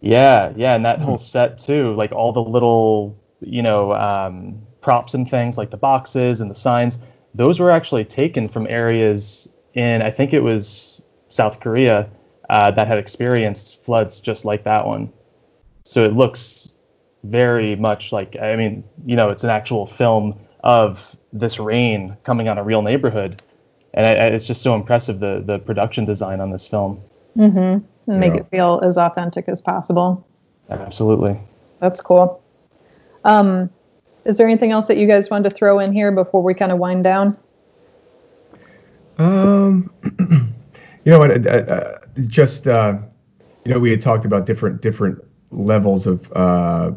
Yeah, 0.01 0.51
yeah, 0.55 0.75
and 0.75 0.85
that 0.85 0.99
whole 0.99 1.17
set 1.17 1.57
too, 1.57 1.95
like 1.95 2.11
all 2.11 2.33
the 2.33 2.43
little, 2.43 3.17
you 3.39 3.61
know, 3.61 3.93
um, 3.93 4.61
props 4.81 5.13
and 5.13 5.29
things, 5.29 5.57
like 5.57 5.69
the 5.69 5.77
boxes 5.77 6.41
and 6.41 6.51
the 6.51 6.55
signs, 6.55 6.99
those 7.33 7.59
were 7.59 7.71
actually 7.71 8.03
taken 8.05 8.47
from 8.49 8.67
areas 8.67 9.47
in, 9.73 10.01
I 10.01 10.11
think 10.11 10.33
it 10.33 10.41
was 10.41 10.92
South 11.33 11.59
Korea, 11.59 12.09
uh, 12.49 12.71
that 12.71 12.87
had 12.87 12.97
experienced 12.97 13.83
floods 13.83 14.19
just 14.19 14.45
like 14.45 14.63
that 14.65 14.85
one. 14.85 15.11
So 15.85 16.03
it 16.03 16.13
looks 16.13 16.69
very 17.23 17.75
much 17.75 18.11
like, 18.11 18.35
I 18.39 18.55
mean, 18.55 18.83
you 19.05 19.15
know, 19.15 19.29
it's 19.29 19.43
an 19.43 19.49
actual 19.49 19.85
film 19.85 20.37
of 20.63 21.15
this 21.33 21.59
rain 21.59 22.15
coming 22.23 22.47
on 22.47 22.57
a 22.57 22.63
real 22.63 22.81
neighborhood, 22.81 23.41
and 23.93 24.05
I, 24.05 24.11
I- 24.11 24.27
it's 24.27 24.45
just 24.45 24.61
so 24.61 24.75
impressive 24.75 25.19
the 25.19 25.41
the 25.45 25.59
production 25.59 26.05
design 26.05 26.39
on 26.39 26.51
this 26.51 26.67
film. 26.67 27.01
Mm-hmm. 27.37 27.85
And 28.11 28.19
make 28.19 28.33
Yeah. 28.33 28.41
it 28.41 28.47
feel 28.51 28.79
as 28.83 28.97
authentic 28.97 29.47
as 29.49 29.61
possible. 29.61 30.25
Absolutely. 30.69 31.39
That's 31.79 31.99
cool. 32.01 32.41
Um, 33.25 33.69
is 34.25 34.37
there 34.37 34.47
anything 34.47 34.71
else 34.71 34.87
that 34.87 34.97
you 34.97 35.07
guys 35.07 35.29
wanted 35.29 35.49
to 35.49 35.55
throw 35.55 35.79
in 35.79 35.91
here 35.93 36.11
before 36.11 36.43
we 36.43 36.53
kind 36.53 36.71
of 36.71 36.77
wind 36.79 37.03
down? 37.03 37.37
Um, 39.17 39.91
you 41.05 41.11
know 41.11 41.19
what? 41.19 41.45
Uh, 41.45 41.99
just 42.27 42.67
uh, 42.67 42.97
you 43.65 43.73
know, 43.73 43.79
we 43.79 43.91
had 43.91 44.01
talked 44.01 44.25
about 44.25 44.45
different 44.45 44.81
different 44.81 45.23
levels 45.51 46.07
of 46.07 46.31
uh, 46.33 46.91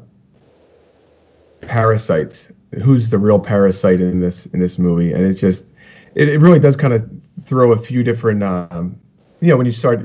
parasites. 1.62 2.50
Who's 2.82 3.10
the 3.10 3.18
real 3.18 3.38
parasite 3.38 4.00
in 4.00 4.20
this 4.20 4.46
in 4.46 4.60
this 4.60 4.78
movie? 4.78 5.12
And 5.12 5.24
it's 5.24 5.40
just 5.40 5.66
it, 6.14 6.28
it 6.28 6.38
really 6.38 6.60
does 6.60 6.76
kind 6.76 6.92
of 6.92 7.08
throw 7.42 7.72
a 7.72 7.78
few 7.78 8.02
different. 8.02 8.42
Um, 8.42 8.98
you 9.40 9.48
know, 9.48 9.56
when 9.56 9.66
you 9.66 9.72
start, 9.72 10.00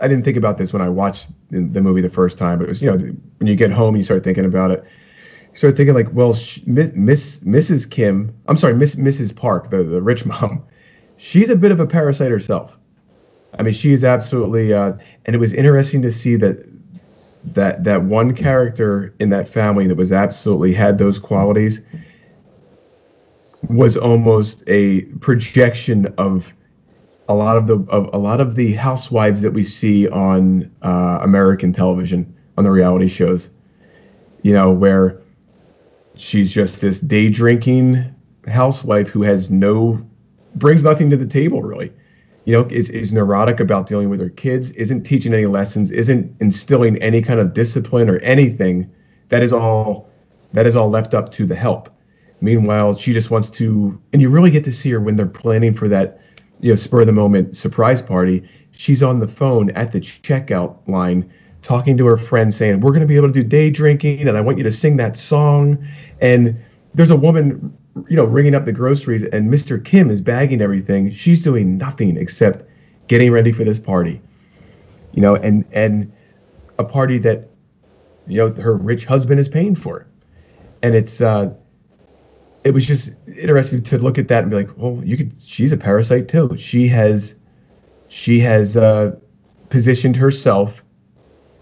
I 0.00 0.08
didn't 0.08 0.24
think 0.24 0.36
about 0.36 0.58
this 0.58 0.72
when 0.72 0.82
I 0.82 0.88
watched 0.88 1.30
the 1.50 1.80
movie 1.80 2.00
the 2.00 2.10
first 2.10 2.38
time, 2.38 2.58
but 2.58 2.64
it 2.64 2.68
was 2.68 2.82
you 2.82 2.90
know 2.90 2.96
when 2.96 3.46
you 3.46 3.56
get 3.56 3.70
home, 3.70 3.94
and 3.94 3.98
you 3.98 4.04
start 4.04 4.24
thinking 4.24 4.44
about 4.44 4.70
it. 4.70 4.84
You 5.52 5.58
start 5.58 5.76
thinking 5.76 5.94
like, 5.94 6.08
well, 6.12 6.34
sh- 6.34 6.60
Miss, 6.66 6.92
Miss 6.94 7.40
Mrs. 7.40 7.90
Kim, 7.90 8.34
I'm 8.46 8.56
sorry, 8.56 8.74
Miss 8.74 8.96
Mrs. 8.96 9.34
Park, 9.34 9.70
the 9.70 9.82
the 9.82 10.02
rich 10.02 10.26
mom 10.26 10.64
she's 11.16 11.50
a 11.50 11.56
bit 11.56 11.72
of 11.72 11.80
a 11.80 11.86
parasite 11.86 12.30
herself. 12.30 12.78
I 13.58 13.62
mean, 13.62 13.74
she 13.74 13.92
is 13.92 14.04
absolutely, 14.04 14.72
uh, 14.72 14.92
and 15.24 15.34
it 15.34 15.38
was 15.38 15.52
interesting 15.52 16.02
to 16.02 16.12
see 16.12 16.36
that 16.36 16.64
that 17.54 17.84
that 17.84 18.02
one 18.02 18.34
character 18.34 19.14
in 19.20 19.30
that 19.30 19.48
family 19.48 19.86
that 19.86 19.94
was 19.94 20.10
absolutely 20.10 20.74
had 20.74 20.98
those 20.98 21.18
qualities 21.18 21.80
was 23.68 23.96
almost 23.96 24.64
a 24.66 25.02
projection 25.20 26.12
of 26.18 26.52
a 27.28 27.34
lot 27.34 27.56
of 27.56 27.66
the 27.66 27.78
of 27.88 28.10
a 28.12 28.18
lot 28.18 28.40
of 28.40 28.56
the 28.56 28.74
housewives 28.74 29.42
that 29.42 29.52
we 29.52 29.64
see 29.64 30.08
on 30.08 30.70
uh, 30.82 31.20
American 31.22 31.72
television 31.72 32.34
on 32.56 32.64
the 32.64 32.70
reality 32.70 33.08
shows. 33.08 33.50
You 34.42 34.52
know, 34.52 34.70
where 34.70 35.22
she's 36.16 36.50
just 36.50 36.80
this 36.80 37.00
day 37.00 37.30
drinking 37.30 38.14
housewife 38.46 39.08
who 39.08 39.22
has 39.22 39.50
no 39.50 40.04
brings 40.54 40.82
nothing 40.82 41.10
to 41.10 41.16
the 41.16 41.26
table 41.26 41.62
really 41.62 41.92
you 42.46 42.52
know 42.52 42.66
is, 42.70 42.88
is 42.88 43.12
neurotic 43.12 43.60
about 43.60 43.86
dealing 43.86 44.08
with 44.08 44.20
her 44.20 44.30
kids 44.30 44.70
isn't 44.72 45.02
teaching 45.02 45.34
any 45.34 45.46
lessons 45.46 45.90
isn't 45.90 46.34
instilling 46.40 46.96
any 47.02 47.20
kind 47.20 47.38
of 47.38 47.52
discipline 47.52 48.08
or 48.08 48.18
anything 48.20 48.90
that 49.28 49.42
is 49.42 49.52
all 49.52 50.08
that 50.52 50.66
is 50.66 50.76
all 50.76 50.88
left 50.88 51.12
up 51.12 51.32
to 51.32 51.44
the 51.44 51.54
help. 51.54 51.90
Meanwhile 52.40 52.94
she 52.94 53.12
just 53.12 53.30
wants 53.30 53.50
to 53.50 54.00
and 54.12 54.22
you 54.22 54.30
really 54.30 54.50
get 54.50 54.64
to 54.64 54.72
see 54.72 54.90
her 54.90 55.00
when 55.00 55.16
they're 55.16 55.26
planning 55.26 55.74
for 55.74 55.88
that 55.88 56.20
you 56.60 56.70
know 56.70 56.76
spur 56.76 57.00
of 57.00 57.06
the 57.06 57.12
moment 57.12 57.56
surprise 57.56 58.00
party. 58.00 58.48
She's 58.72 59.02
on 59.02 59.18
the 59.18 59.28
phone 59.28 59.70
at 59.70 59.92
the 59.92 60.00
checkout 60.00 60.86
line 60.88 61.32
talking 61.62 61.96
to 61.96 62.06
her 62.06 62.16
friend 62.16 62.54
saying 62.54 62.80
we're 62.80 62.92
going 62.92 63.00
to 63.00 63.06
be 63.06 63.16
able 63.16 63.28
to 63.28 63.34
do 63.34 63.42
day 63.42 63.70
drinking 63.70 64.28
and 64.28 64.36
i 64.38 64.40
want 64.40 64.56
you 64.56 64.64
to 64.64 64.70
sing 64.70 64.96
that 64.98 65.16
song. 65.16 65.86
And 66.20 66.62
there's 66.96 67.10
a 67.10 67.16
woman 67.16 67.76
you 68.08 68.16
know 68.16 68.24
ringing 68.24 68.54
up 68.54 68.64
the 68.64 68.72
groceries 68.72 69.22
and 69.24 69.50
mr 69.50 69.82
kim 69.82 70.10
is 70.10 70.20
bagging 70.20 70.60
everything. 70.60 71.10
She's 71.12 71.42
doing 71.42 71.78
nothing 71.78 72.16
except 72.16 72.68
getting 73.06 73.30
ready 73.30 73.52
for 73.52 73.64
this 73.64 73.78
party 73.78 74.20
you 75.12 75.22
know 75.22 75.34
and 75.36 75.64
and 75.72 76.12
a 76.78 76.84
party 76.84 77.18
that 77.18 77.48
you 78.26 78.36
know 78.36 78.52
her 78.62 78.74
rich 78.74 79.04
husband 79.04 79.40
is 79.40 79.48
paying 79.48 79.74
for. 79.74 80.06
And 80.82 80.94
it's 80.94 81.20
uh 81.20 81.54
it 82.64 82.72
was 82.72 82.84
just 82.86 83.10
interesting 83.26 83.82
to 83.82 83.98
look 83.98 84.18
at 84.18 84.28
that 84.28 84.42
and 84.42 84.50
be 84.50 84.56
like 84.56 84.70
well 84.76 85.00
you 85.04 85.16
could 85.16 85.32
she's 85.44 85.72
a 85.72 85.76
parasite 85.76 86.28
too. 86.28 86.56
She 86.56 86.88
has 86.88 87.36
she 88.08 88.40
has 88.40 88.76
uh 88.76 89.16
positioned 89.68 90.16
herself 90.16 90.82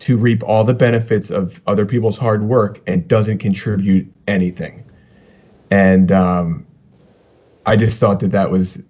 to 0.01 0.17
reap 0.17 0.43
all 0.43 0.65
the 0.65 0.75
benefits 0.75 1.31
of 1.31 1.63
other 1.67 1.87
people's 1.87 2.19
hard 2.19 2.43
work 2.43 2.81
and 2.87 3.07
doesn't 3.09 3.39
contribute 3.39 4.13
anything 4.27 4.84
and 5.71 6.11
um, 6.13 6.67
I 7.67 7.77
just 7.77 7.99
thought 8.01 8.21
that 8.21 8.33
that 8.33 8.51
was 8.51 8.83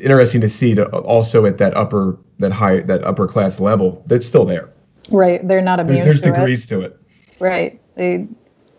interesting 0.00 0.40
to 0.42 0.48
see 0.48 0.74
to 0.74 0.84
also 0.88 1.46
at 1.46 1.58
that 1.58 1.76
upper 1.76 2.18
that 2.38 2.52
high 2.52 2.80
that 2.80 3.04
upper 3.04 3.26
class 3.26 3.60
level 3.60 4.02
that's 4.06 4.26
still 4.26 4.44
there. 4.44 4.70
Right. 5.10 5.46
They're 5.46 5.60
not 5.60 5.76
There's 5.78 5.88
immune 5.98 6.04
there's 6.04 6.20
to 6.22 6.28
it. 6.28 6.34
degrees 6.34 6.66
to 6.66 6.80
it. 6.82 6.98
Right. 7.40 7.80
They, 7.96 8.26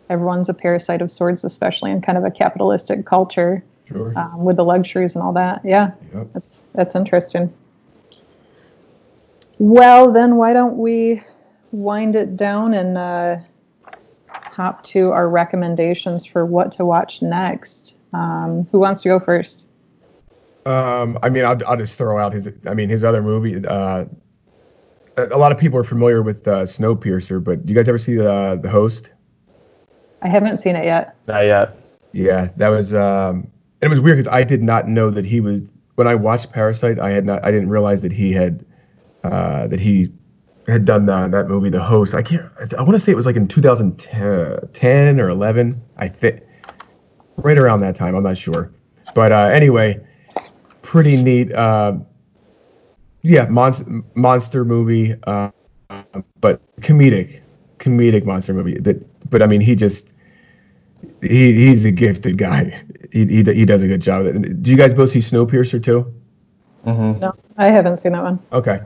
everyone's 0.09 0.49
a 0.49 0.53
parasite 0.53 1.01
of 1.01 1.11
sorts, 1.11 1.43
especially 1.43 1.91
in 1.91 2.01
kind 2.01 2.17
of 2.17 2.23
a 2.23 2.31
capitalistic 2.31 3.05
culture 3.05 3.63
Sure. 3.89 4.17
um, 4.17 4.45
with 4.45 4.55
the 4.55 4.63
luxuries 4.63 5.15
and 5.15 5.23
all 5.23 5.33
that. 5.33 5.61
Yeah. 5.65 5.91
Yep. 6.13 6.27
That's 6.33 6.67
that's 6.73 6.95
interesting. 6.95 7.53
Well, 9.59 10.11
then 10.11 10.35
why 10.37 10.53
don't 10.53 10.77
we 10.77 11.23
wind 11.71 12.15
it 12.15 12.35
down 12.37 12.73
and 12.73 12.97
uh, 12.97 13.37
hop 14.53 14.83
to 14.83 15.11
our 15.11 15.27
recommendations 15.27 16.25
for 16.25 16.45
what 16.45 16.71
to 16.73 16.85
watch 16.85 17.21
next? 17.21 17.95
Um, 18.13 18.67
who 18.71 18.79
wants 18.79 19.01
to 19.01 19.09
go 19.09 19.19
first? 19.19 19.67
Um, 20.65 21.17
I 21.23 21.29
mean, 21.29 21.43
I'll, 21.43 21.59
I'll 21.67 21.77
just 21.77 21.97
throw 21.97 22.19
out 22.19 22.33
his. 22.33 22.49
I 22.65 22.73
mean, 22.73 22.89
his 22.89 23.03
other 23.03 23.21
movie. 23.21 23.65
Uh, 23.65 24.05
a 25.17 25.27
a 25.31 25.37
lot 25.37 25.51
of 25.51 25.57
people 25.57 25.77
are 25.79 25.83
familiar 25.83 26.21
with 26.21 26.47
uh, 26.47 26.63
Snowpiercer, 26.63 27.43
but 27.43 27.65
do 27.65 27.71
you 27.71 27.75
guys 27.75 27.89
ever 27.89 27.97
see 27.97 28.15
the 28.15 28.59
the 28.61 28.69
host? 28.69 29.11
I 30.21 30.29
haven't 30.29 30.57
seen 30.57 30.75
it 30.75 30.85
yet. 30.85 31.17
Not 31.27 31.45
yet. 31.45 31.77
Yeah, 32.13 32.49
that 32.57 32.69
was. 32.69 32.93
Um, 32.93 33.51
it 33.81 33.89
was 33.89 33.99
weird 33.99 34.17
because 34.17 34.31
I 34.31 34.43
did 34.43 34.63
not 34.63 34.87
know 34.87 35.09
that 35.09 35.25
he 35.25 35.41
was. 35.41 35.71
When 35.95 36.07
I 36.07 36.15
watched 36.15 36.51
Parasite, 36.51 36.99
I 36.99 37.09
had 37.09 37.25
not. 37.25 37.43
I 37.43 37.51
didn't 37.51 37.69
realize 37.69 38.01
that 38.03 38.13
he 38.13 38.31
had. 38.31 38.65
Uh, 39.23 39.67
that 39.67 39.79
he 39.79 40.11
had 40.68 40.86
done 40.86 41.05
that, 41.07 41.32
that 41.32 41.47
movie, 41.47 41.70
The 41.70 41.82
Host. 41.82 42.14
I 42.14 42.22
can't. 42.22 42.43
I, 42.78 42.82
want 42.82 42.93
to 42.93 42.99
say 42.99 43.11
it 43.11 43.16
was 43.16 43.26
like 43.26 43.36
in 43.36 43.47
2010 43.47 45.20
or 45.20 45.30
11. 45.30 45.82
I 45.97 46.07
think 46.07 46.41
right 47.38 47.57
around 47.57 47.82
that 47.82 47.95
time. 47.95 48.16
I'm 48.16 48.24
not 48.24 48.38
sure, 48.38 48.72
but 49.14 49.32
uh, 49.32 49.49
anyway, 49.53 49.99
pretty 50.82 51.22
neat. 51.22 51.51
Uh, 51.51 51.97
yeah, 53.22 53.45
monster 53.45 53.86
monster 54.16 54.66
movie, 54.66 55.16
uh, 55.24 55.49
but 56.39 56.61
comedic, 56.82 57.41
comedic 57.80 58.26
monster 58.26 58.53
movie. 58.53 58.78
That, 58.80 59.30
but 59.30 59.41
I 59.41 59.45
mean, 59.45 59.61
he 59.61 59.76
just 59.76 60.14
he 61.22 61.53
he's 61.53 61.86
a 61.86 61.91
gifted 61.91 62.38
guy. 62.38 62.84
He 63.11 63.26
he, 63.26 63.43
he 63.43 63.66
does 63.66 63.84
a 63.84 63.88
good 63.88 64.01
job. 64.01 64.26
Do 64.61 64.72
you 64.72 64.78
guys 64.78 64.93
both 64.93 65.11
see 65.11 65.20
Snowpiercer 65.20 65.84
too? 65.84 66.14
Mm-hmm. 66.86 67.20
No, 67.20 67.34
I 67.57 67.68
haven't 67.68 67.99
seen 68.01 68.11
that 68.11 68.24
one. 68.24 68.39
Okay, 68.51 68.82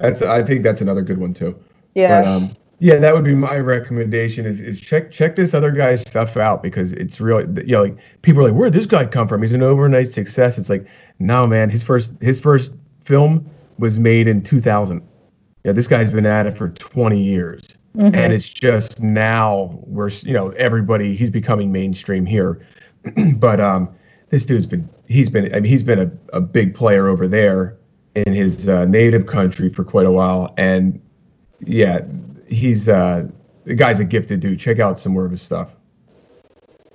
that's 0.00 0.22
I 0.22 0.42
think 0.42 0.62
that's 0.62 0.80
another 0.80 1.02
good 1.02 1.18
one 1.18 1.34
too. 1.34 1.58
Yeah. 1.94 2.22
But, 2.22 2.28
um, 2.28 2.56
yeah, 2.82 2.96
that 2.96 3.14
would 3.14 3.24
be 3.24 3.34
my 3.34 3.58
recommendation. 3.58 4.46
Is, 4.46 4.60
is 4.60 4.80
check 4.80 5.12
check 5.12 5.36
this 5.36 5.52
other 5.52 5.70
guy's 5.70 6.00
stuff 6.00 6.36
out 6.36 6.62
because 6.62 6.92
it's 6.94 7.20
really 7.20 7.44
you 7.66 7.72
know 7.72 7.82
like 7.82 7.96
people 8.22 8.40
are 8.40 8.50
like 8.50 8.58
where 8.58 8.70
did 8.70 8.78
this 8.78 8.86
guy 8.86 9.04
come 9.04 9.28
from? 9.28 9.42
He's 9.42 9.52
an 9.52 9.62
overnight 9.62 10.08
success. 10.08 10.56
It's 10.56 10.70
like 10.70 10.86
no 11.18 11.46
man, 11.46 11.68
his 11.68 11.82
first 11.82 12.12
his 12.20 12.40
first 12.40 12.72
film 13.04 13.48
was 13.78 13.98
made 13.98 14.28
in 14.28 14.42
2000. 14.42 15.02
Yeah, 15.64 15.72
this 15.72 15.86
guy's 15.86 16.10
been 16.10 16.26
at 16.26 16.46
it 16.46 16.56
for 16.56 16.68
20 16.70 17.22
years. 17.22 17.68
Mm-hmm. 17.96 18.14
And 18.14 18.32
it's 18.32 18.48
just 18.48 19.02
now 19.02 19.78
we're, 19.84 20.10
you 20.22 20.32
know, 20.32 20.50
everybody, 20.50 21.16
he's 21.16 21.30
becoming 21.30 21.72
mainstream 21.72 22.24
here. 22.24 22.64
but 23.34 23.60
um, 23.60 23.88
this 24.28 24.46
dude's 24.46 24.66
been, 24.66 24.88
he's 25.08 25.28
been, 25.28 25.52
I 25.54 25.60
mean, 25.60 25.70
he's 25.70 25.82
been 25.82 25.98
a, 25.98 26.10
a 26.36 26.40
big 26.40 26.74
player 26.74 27.08
over 27.08 27.26
there 27.26 27.76
in 28.14 28.32
his 28.32 28.68
uh, 28.68 28.84
native 28.86 29.26
country 29.26 29.68
for 29.68 29.84
quite 29.84 30.06
a 30.06 30.10
while. 30.10 30.54
And 30.56 31.00
yeah, 31.60 32.00
he's, 32.48 32.88
uh, 32.88 33.28
the 33.64 33.74
guy's 33.74 34.00
a 34.00 34.04
gifted 34.04 34.40
dude. 34.40 34.58
Check 34.58 34.78
out 34.78 34.98
some 34.98 35.12
more 35.12 35.24
of 35.24 35.30
his 35.30 35.42
stuff. 35.42 35.70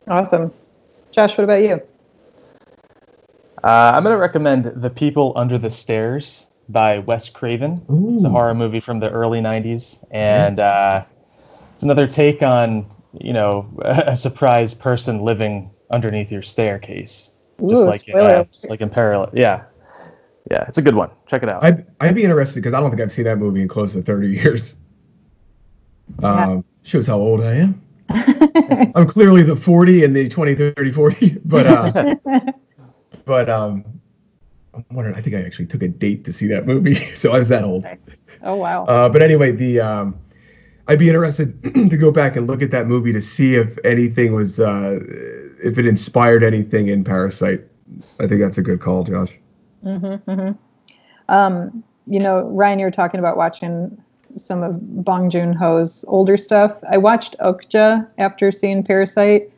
Awesome. 0.07 0.53
Josh, 1.11 1.37
what 1.37 1.45
about 1.45 1.61
you? 1.61 1.81
Uh, 3.63 3.93
I'm 3.95 4.03
going 4.03 4.13
to 4.13 4.19
recommend 4.19 4.65
The 4.75 4.89
People 4.89 5.33
Under 5.35 5.57
the 5.57 5.71
Stairs 5.71 6.47
by 6.69 6.99
Wes 6.99 7.29
Craven. 7.29 7.83
Ooh. 7.89 8.13
It's 8.15 8.23
a 8.23 8.29
horror 8.29 8.53
movie 8.53 8.79
from 8.79 8.99
the 8.99 9.09
early 9.09 9.39
'90s, 9.39 10.03
and 10.11 10.59
uh, 10.59 11.03
it's 11.73 11.83
another 11.83 12.07
take 12.07 12.41
on 12.43 12.85
you 13.13 13.33
know 13.33 13.67
a 13.85 14.15
surprise 14.15 14.73
person 14.73 15.21
living 15.21 15.71
underneath 15.91 16.31
your 16.31 16.41
staircase, 16.41 17.31
Ooh, 17.61 17.69
just 17.69 17.85
like 17.85 18.09
uh, 18.13 18.43
just 18.45 18.69
like 18.69 18.81
in 18.81 18.89
parallel. 18.89 19.31
Yeah, 19.33 19.63
yeah, 20.51 20.65
it's 20.67 20.77
a 20.77 20.81
good 20.81 20.95
one. 20.95 21.09
Check 21.27 21.43
it 21.43 21.49
out. 21.49 21.63
I'd, 21.63 21.85
I'd 21.99 22.15
be 22.15 22.23
interested 22.23 22.61
because 22.61 22.73
I 22.73 22.79
don't 22.79 22.89
think 22.91 23.01
I've 23.01 23.11
seen 23.11 23.25
that 23.25 23.37
movie 23.37 23.61
in 23.61 23.67
close 23.67 23.93
to 23.93 24.01
30 24.01 24.27
years. 24.27 24.75
Um, 26.21 26.63
Shows 26.83 27.07
how 27.07 27.17
old 27.17 27.41
I 27.41 27.55
am. 27.55 27.81
I'm 28.95 29.07
clearly 29.07 29.41
the 29.41 29.55
40 29.55 30.03
and 30.03 30.15
the 30.15 30.29
20, 30.29 30.55
30, 30.55 30.91
40, 30.91 31.37
but 31.45 31.65
uh, 31.65 32.15
but 33.25 33.49
um, 33.49 33.83
I'm 34.73 34.85
wondering. 34.91 35.15
I 35.15 35.21
think 35.21 35.35
I 35.35 35.43
actually 35.43 35.65
took 35.65 35.81
a 35.81 35.87
date 35.87 36.25
to 36.25 36.33
see 36.33 36.47
that 36.47 36.67
movie, 36.67 37.13
so 37.15 37.31
I 37.31 37.39
was 37.39 37.49
that 37.49 37.63
old. 37.63 37.85
Oh 38.43 38.55
wow. 38.55 38.85
Uh, 38.85 39.09
but 39.09 39.23
anyway, 39.23 39.51
the 39.51 39.79
um, 39.79 40.19
I'd 40.87 40.99
be 40.99 41.09
interested 41.09 41.61
to 41.73 41.97
go 41.97 42.11
back 42.11 42.35
and 42.35 42.45
look 42.45 42.61
at 42.61 42.69
that 42.71 42.85
movie 42.87 43.11
to 43.13 43.21
see 43.21 43.55
if 43.55 43.77
anything 43.83 44.33
was 44.33 44.59
uh, 44.59 44.99
if 45.63 45.79
it 45.79 45.87
inspired 45.87 46.43
anything 46.43 46.89
in 46.89 47.03
Parasite. 47.03 47.61
I 48.19 48.27
think 48.27 48.41
that's 48.41 48.59
a 48.59 48.61
good 48.61 48.81
call, 48.81 49.03
Josh. 49.03 49.31
Mm-hmm, 49.85 50.29
mm-hmm. 50.29 51.33
Um, 51.33 51.83
you 52.07 52.19
know, 52.19 52.43
Ryan, 52.49 52.79
you 52.79 52.85
were 52.85 52.91
talking 52.91 53.19
about 53.19 53.37
watching 53.37 54.01
some 54.37 54.63
of 54.63 55.03
Bong 55.03 55.29
Joon 55.29 55.53
Ho's 55.53 56.03
older 56.07 56.37
stuff. 56.37 56.75
I 56.89 56.97
watched 56.97 57.35
Okja 57.39 58.07
after 58.17 58.51
seeing 58.51 58.83
Parasite. 58.83 59.49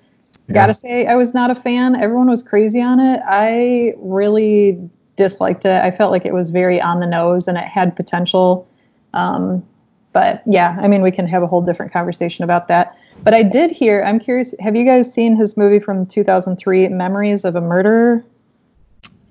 Yeah. 0.48 0.54
Gotta 0.54 0.74
say, 0.74 1.08
I 1.08 1.16
was 1.16 1.34
not 1.34 1.52
a 1.52 1.56
fan. 1.56 1.96
Everyone 1.96 2.30
was 2.30 2.44
crazy 2.44 2.82
on 2.82 3.00
it. 3.00 3.22
I 3.28 3.94
really 3.98 4.80
disliked 5.18 5.66
it. 5.66 5.84
I 5.84 5.92
felt 5.92 6.12
like 6.12 6.26
it 6.26 6.34
was 6.34 6.52
very 6.52 6.80
on 6.80 7.00
the 7.00 7.08
nose 7.08 7.48
and 7.48 7.58
it 7.58 7.66
had 7.66 7.96
potential. 7.96 8.68
Um, 9.14 9.66
but 10.14 10.42
yeah, 10.46 10.78
I 10.82 10.88
mean, 10.88 11.02
we 11.02 11.12
can 11.12 11.28
have 11.28 11.44
a 11.44 11.48
whole 11.48 11.62
different 11.62 11.92
conversation 11.92 12.44
about 12.44 12.68
that. 12.70 12.96
But 13.24 13.34
I 13.34 13.44
did 13.44 13.72
hear, 13.72 14.04
I'm 14.04 14.20
curious, 14.20 14.54
have 14.60 14.76
you 14.76 14.86
guys 14.86 15.12
seen 15.12 15.36
his 15.36 15.58
movie 15.58 15.80
from 15.80 16.06
2003, 16.06 16.88
Memories 16.90 17.44
of 17.44 17.56
a 17.56 17.62
Murderer? 17.62 18.24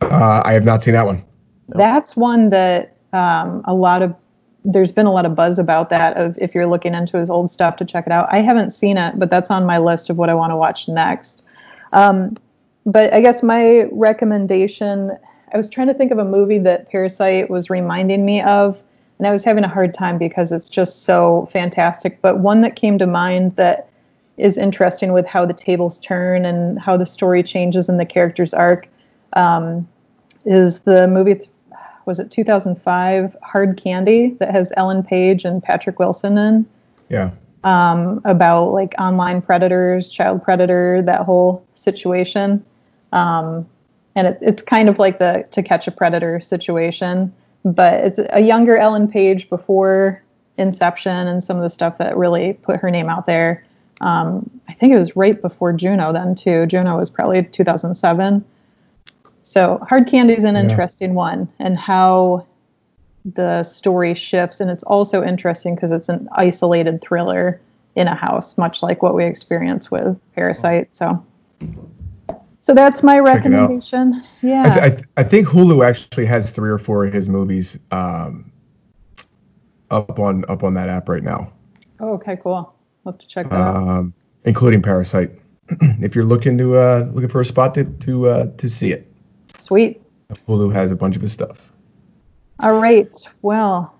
Uh, 0.00 0.42
I 0.44 0.52
have 0.52 0.64
not 0.64 0.82
seen 0.82 0.94
that 0.94 1.06
one. 1.06 1.24
That's 1.68 2.16
one 2.16 2.50
that 2.50 2.96
um, 3.12 3.62
a 3.64 3.74
lot 3.74 4.02
of, 4.02 4.14
there's 4.64 4.92
been 4.92 5.06
a 5.06 5.12
lot 5.12 5.26
of 5.26 5.34
buzz 5.34 5.58
about 5.58 5.90
that 5.90 6.16
of 6.16 6.36
if 6.38 6.54
you're 6.54 6.66
looking 6.66 6.94
into 6.94 7.18
his 7.18 7.30
old 7.30 7.50
stuff 7.50 7.76
to 7.76 7.84
check 7.84 8.06
it 8.06 8.12
out. 8.12 8.26
I 8.32 8.40
haven't 8.40 8.72
seen 8.72 8.96
it, 8.96 9.18
but 9.18 9.30
that's 9.30 9.50
on 9.50 9.64
my 9.64 9.78
list 9.78 10.10
of 10.10 10.16
what 10.16 10.28
I 10.28 10.34
want 10.34 10.50
to 10.50 10.56
watch 10.56 10.88
next. 10.88 11.42
Um, 11.92 12.36
but 12.84 13.12
I 13.12 13.20
guess 13.20 13.42
my 13.42 13.88
recommendation 13.92 15.12
I 15.52 15.56
was 15.56 15.68
trying 15.68 15.86
to 15.86 15.94
think 15.94 16.10
of 16.10 16.18
a 16.18 16.24
movie 16.24 16.58
that 16.58 16.90
Parasite 16.90 17.48
was 17.48 17.70
reminding 17.70 18.24
me 18.24 18.42
of, 18.42 18.82
and 19.18 19.26
I 19.26 19.32
was 19.32 19.44
having 19.44 19.64
a 19.64 19.68
hard 19.68 19.94
time 19.94 20.18
because 20.18 20.52
it's 20.52 20.68
just 20.68 21.04
so 21.04 21.48
fantastic. 21.52 22.20
But 22.20 22.40
one 22.40 22.60
that 22.60 22.76
came 22.76 22.98
to 22.98 23.06
mind 23.06 23.54
that 23.56 23.88
is 24.36 24.58
interesting 24.58 25.12
with 25.12 25.24
how 25.24 25.46
the 25.46 25.54
tables 25.54 25.98
turn 25.98 26.44
and 26.44 26.78
how 26.78 26.96
the 26.96 27.06
story 27.06 27.42
changes 27.42 27.88
in 27.88 27.96
the 27.96 28.04
character's 28.04 28.52
arc 28.52 28.88
um, 29.36 29.86
is 30.44 30.80
the 30.80 31.06
movie. 31.06 31.40
Was 32.06 32.18
it 32.20 32.30
2005 32.30 33.36
Hard 33.42 33.80
Candy 33.82 34.36
that 34.38 34.50
has 34.50 34.72
Ellen 34.76 35.02
Page 35.02 35.44
and 35.44 35.62
Patrick 35.62 35.98
Wilson 35.98 36.38
in? 36.38 36.66
Yeah. 37.08 37.30
Um, 37.64 38.20
about 38.24 38.72
like 38.72 38.94
online 38.98 39.42
predators, 39.42 40.08
child 40.10 40.42
predator, 40.42 41.02
that 41.02 41.22
whole 41.22 41.64
situation. 41.74 42.64
Um, 43.12 43.66
and 44.14 44.28
it, 44.28 44.38
it's 44.40 44.62
kind 44.62 44.88
of 44.88 44.98
like 44.98 45.18
the 45.18 45.46
To 45.50 45.62
Catch 45.62 45.88
a 45.88 45.90
Predator 45.90 46.40
situation, 46.40 47.32
but 47.64 47.94
it's 47.94 48.20
a 48.30 48.40
younger 48.40 48.76
Ellen 48.76 49.08
Page 49.08 49.48
before 49.48 50.22
Inception 50.58 51.26
and 51.26 51.42
some 51.42 51.56
of 51.56 51.62
the 51.62 51.70
stuff 51.70 51.98
that 51.98 52.16
really 52.16 52.54
put 52.54 52.80
her 52.80 52.90
name 52.90 53.08
out 53.08 53.26
there. 53.26 53.64
Um, 54.00 54.48
I 54.68 54.74
think 54.74 54.92
it 54.92 54.98
was 54.98 55.16
right 55.16 55.40
before 55.40 55.72
Juno 55.72 56.12
then 56.12 56.34
too. 56.34 56.66
Juno 56.66 56.98
was 56.98 57.10
probably 57.10 57.42
2007. 57.42 58.44
So 59.46 59.78
Hard 59.88 60.08
Candy 60.08 60.34
is 60.34 60.42
an 60.42 60.56
yeah. 60.56 60.62
interesting 60.62 61.14
one, 61.14 61.48
and 61.60 61.78
how 61.78 62.44
the 63.24 63.62
story 63.62 64.12
shifts, 64.12 64.58
and 64.58 64.68
it's 64.68 64.82
also 64.82 65.22
interesting 65.22 65.76
because 65.76 65.92
it's 65.92 66.08
an 66.08 66.28
isolated 66.32 67.00
thriller 67.00 67.60
in 67.94 68.08
a 68.08 68.14
house, 68.16 68.58
much 68.58 68.82
like 68.82 69.04
what 69.04 69.14
we 69.14 69.24
experience 69.24 69.88
with 69.88 70.18
Parasite. 70.34 70.88
So 70.96 71.24
so 72.58 72.74
that's 72.74 73.04
my 73.04 73.20
recommendation. 73.20 74.20
Yeah. 74.42 74.62
I, 74.62 74.68
th- 74.68 74.78
I, 74.78 74.90
th- 74.90 75.08
I, 75.18 75.22
think 75.22 75.46
Hulu 75.46 75.86
actually 75.86 76.26
has 76.26 76.50
three 76.50 76.68
or 76.68 76.78
four 76.78 77.06
of 77.06 77.12
his 77.12 77.28
movies 77.28 77.78
um, 77.92 78.50
up 79.92 80.18
on 80.18 80.44
up 80.48 80.64
on 80.64 80.74
that 80.74 80.88
app 80.88 81.08
right 81.08 81.22
now. 81.22 81.52
Oh, 82.00 82.14
okay, 82.14 82.36
cool. 82.36 82.74
I'll 83.06 83.12
have 83.12 83.20
to 83.20 83.28
check 83.28 83.48
that 83.50 83.60
um, 83.60 83.88
out. 83.88 84.12
Including 84.44 84.82
Parasite. 84.82 85.30
if 85.80 86.16
you're 86.16 86.24
looking 86.24 86.58
to 86.58 86.76
uh, 86.78 87.08
looking 87.12 87.30
for 87.30 87.40
a 87.40 87.44
spot 87.44 87.76
to 87.76 87.84
to 87.84 88.28
uh, 88.28 88.46
to 88.56 88.68
see 88.68 88.90
it. 88.90 89.12
Sweet. 89.66 90.00
Hulu 90.46 90.72
has 90.72 90.92
a 90.92 90.96
bunch 90.96 91.16
of 91.16 91.22
his 91.22 91.32
stuff. 91.32 91.72
All 92.60 92.78
right. 92.78 93.16
Well, 93.42 93.92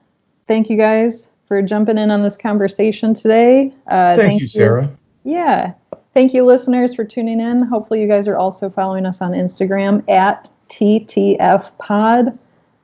thank 0.46 0.70
you 0.70 0.76
guys 0.76 1.28
for 1.48 1.60
jumping 1.60 1.98
in 1.98 2.12
on 2.12 2.22
this 2.22 2.36
conversation 2.36 3.14
today. 3.14 3.74
Uh, 3.88 4.14
thank, 4.14 4.20
thank 4.20 4.40
you, 4.42 4.46
Sarah. 4.46 4.84
You. 5.24 5.32
Yeah. 5.32 5.72
Thank 6.14 6.34
you, 6.34 6.44
listeners, 6.44 6.94
for 6.94 7.04
tuning 7.04 7.40
in. 7.40 7.62
Hopefully, 7.62 8.00
you 8.00 8.06
guys 8.06 8.28
are 8.28 8.36
also 8.36 8.70
following 8.70 9.06
us 9.06 9.20
on 9.20 9.32
Instagram 9.32 10.08
at 10.08 10.48
TTF 10.68 11.72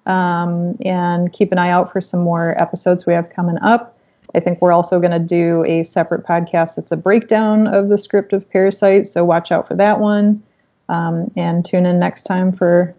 Um, 0.05 0.77
and 0.85 1.33
keep 1.33 1.53
an 1.53 1.59
eye 1.59 1.71
out 1.71 1.93
for 1.93 2.01
some 2.01 2.21
more 2.21 2.61
episodes 2.61 3.07
we 3.07 3.13
have 3.13 3.31
coming 3.31 3.59
up. 3.63 3.97
I 4.35 4.41
think 4.41 4.61
we're 4.61 4.73
also 4.73 4.99
going 4.99 5.13
to 5.13 5.21
do 5.21 5.65
a 5.65 5.85
separate 5.85 6.27
podcast 6.27 6.75
that's 6.75 6.91
a 6.91 6.97
breakdown 6.97 7.69
of 7.69 7.89
the 7.91 7.99
script 7.99 8.33
of 8.33 8.49
Parasite, 8.51 9.07
so 9.07 9.25
watch 9.25 9.53
out 9.53 9.69
for 9.69 9.77
that 9.77 10.01
one. 10.01 10.43
Um, 10.89 11.31
and 11.37 11.65
tune 11.65 11.87
in 11.87 11.99
next 11.99 12.25
time 12.25 12.53
for 12.53 12.95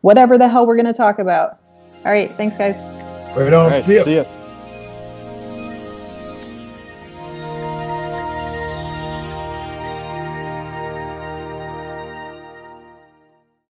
whatever 0.00 0.38
the 0.38 0.48
hell 0.48 0.66
we're 0.66 0.76
going 0.76 0.86
to 0.86 0.92
talk 0.92 1.18
about. 1.18 1.58
All 2.04 2.12
right, 2.12 2.30
thanks, 2.32 2.56
guys. 2.56 2.76
Right 3.36 3.52
on. 3.52 3.70
Right, 3.70 3.84
see 3.84 3.96
ya. 3.96 4.04
See 4.04 4.16
ya. 4.16 4.24